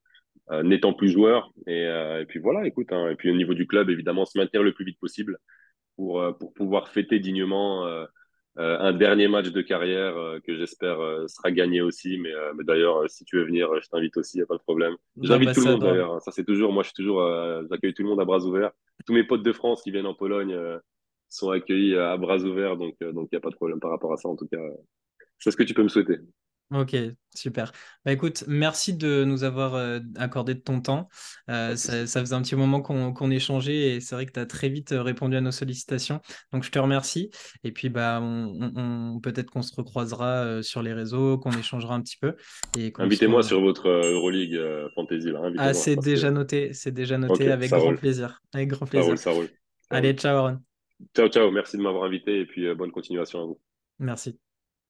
n'étant 0.63 0.93
plus 0.93 1.09
joueur 1.11 1.51
et, 1.67 1.85
et 1.85 2.25
puis 2.29 2.41
voilà 2.41 2.67
écoute 2.67 2.93
hein, 2.93 3.09
et 3.09 3.15
puis 3.17 3.31
au 3.31 3.37
niveau 3.37 3.55
du 3.55 3.67
club 3.67 3.89
évidemment 3.89 4.25
se 4.25 4.37
maintenir 4.37 4.63
le 4.63 4.73
plus 4.73 4.85
vite 4.85 4.99
possible 4.99 5.39
pour, 5.97 6.21
euh, 6.21 6.33
pour 6.33 6.53
pouvoir 6.53 6.89
fêter 6.89 7.19
dignement 7.19 7.87
euh, 7.87 8.05
euh, 8.59 8.79
un 8.81 8.93
dernier 8.93 9.29
match 9.29 9.51
de 9.51 9.63
carrière 9.63 10.15
que 10.45 10.57
j'espère 10.57 10.99
sera 11.29 11.51
gagné 11.51 11.81
aussi. 11.83 12.19
Mais, 12.19 12.33
mais 12.57 12.65
d'ailleurs, 12.65 13.09
si 13.09 13.25
tu 13.25 13.37
veux 13.37 13.45
venir, 13.45 13.69
je 13.81 13.89
t'invite 13.89 14.17
aussi, 14.17 14.37
il 14.37 14.41
n'y 14.41 14.45
a 14.45 14.47
pas 14.47 14.57
de 14.57 14.63
problème. 14.63 14.97
J'invite 15.23 15.55
tout 15.55 15.61
le 15.61 15.67
monde 15.73 15.81
d'ailleurs. 15.83 16.15
hein. 16.15 16.21
Ça, 16.21 16.33
c'est 16.33 16.45
toujours, 16.45 16.73
moi, 16.73 16.83
je 16.83 16.89
suis 16.89 16.95
toujours, 16.97 17.23
j'accueille 17.71 17.95
tout 17.95 18.03
le 18.03 18.09
monde 18.09 18.21
à 18.21 18.25
bras 18.25 18.41
ouverts. 18.45 18.73
Tous 19.07 19.13
mes 19.15 19.25
potes 19.25 19.43
de 19.43 19.53
France 19.53 19.83
qui 19.83 19.91
viennent 19.91 20.07
en 20.07 20.15
Pologne 20.15 20.59
sont 21.31 21.51
accueillis 21.51 21.97
à 21.97 22.17
bras 22.17 22.39
ouverts. 22.39 22.77
Donc, 22.77 22.97
euh, 23.03 23.13
donc 23.13 23.29
il 23.31 23.35
n'y 23.35 23.39
a 23.39 23.41
pas 23.41 23.51
de 23.51 23.55
problème 23.55 23.81
par 23.81 23.91
rapport 23.91 24.13
à 24.13 24.17
ça. 24.17 24.29
En 24.29 24.37
tout 24.37 24.49
cas, 24.49 24.59
c'est 25.39 25.51
ce 25.51 25.57
que 25.57 25.63
tu 25.63 25.73
peux 25.73 25.83
me 25.83 25.89
souhaiter. 25.89 26.19
Ok, 26.73 26.97
super. 27.35 27.73
Bah 28.05 28.13
écoute, 28.13 28.45
merci 28.47 28.95
de 28.95 29.25
nous 29.25 29.43
avoir 29.43 29.75
euh, 29.75 29.99
accordé 30.17 30.55
de 30.55 30.61
ton 30.61 30.81
temps. 30.81 31.09
Euh, 31.49 31.75
ça, 31.75 32.07
faisait 32.07 32.35
un 32.35 32.43
petit 32.43 32.55
moment 32.55 32.81
qu'on 32.81 33.13
qu'on 33.13 33.31
échangeait 33.33 33.97
et 33.97 34.01
c'est 34.01 34.15
vrai 34.15 34.25
que 34.25 34.31
tu 34.31 34.39
as 34.39 34.47
très 34.47 34.69
vite 34.69 34.93
euh, 34.93 35.03
répondu 35.03 35.37
à 35.37 35.41
nos 35.41 35.51
sollicitations. 35.51 36.21
Donc 36.53 36.63
je 36.63 36.71
te 36.71 36.79
remercie. 36.79 37.31
Et 37.65 37.73
puis 37.73 37.89
bah 37.89 38.21
on, 38.23 38.57
on- 38.77 39.15
on- 39.17 39.21
peut-être 39.21 39.51
qu'on 39.51 39.63
se 39.63 39.75
recroisera 39.75 40.45
euh, 40.45 40.63
sur 40.63 40.81
les 40.83 40.93
réseaux, 40.93 41.39
qu'on 41.39 41.51
échangera 41.51 41.97
un 41.97 42.03
petit 42.03 42.19
peu 42.21 42.37
Invitez-moi 42.99 43.43
sur 43.43 43.61
votre 43.61 43.89
Euroleague 43.89 44.61
Fantasy, 44.95 45.31
là. 45.33 45.41
Ah, 45.41 45.47
Invitez-moi 45.47 45.73
c'est 45.75 45.97
que, 45.97 46.01
déjà 46.05 46.31
noté, 46.31 46.73
c'est 46.73 46.93
déjà 46.93 47.19
noté 47.19 47.51
avec 47.51 47.71
grand 47.71 47.81
roule, 47.81 47.97
plaisir. 47.99 48.41
Avec 48.53 48.69
grand 48.69 48.87
ça 48.93 49.01
roule, 49.03 49.15
plaisir. 49.15 49.19
ça 49.19 49.31
roule, 49.33 49.49
ça 49.81 49.97
Allez, 49.97 50.09
roule. 50.11 50.19
ciao 50.19 50.37
Aaron. 50.37 50.61
Ciao, 51.17 51.29
ciao. 51.29 51.51
Merci 51.51 51.77
de 51.77 51.83
m'avoir 51.83 52.05
invité 52.05 52.41
et 52.41 52.47
puis 52.47 52.73
bonne 52.75 52.91
continuation 52.93 53.41
à 53.43 53.45
vous. 53.47 53.61
Merci. 53.99 54.41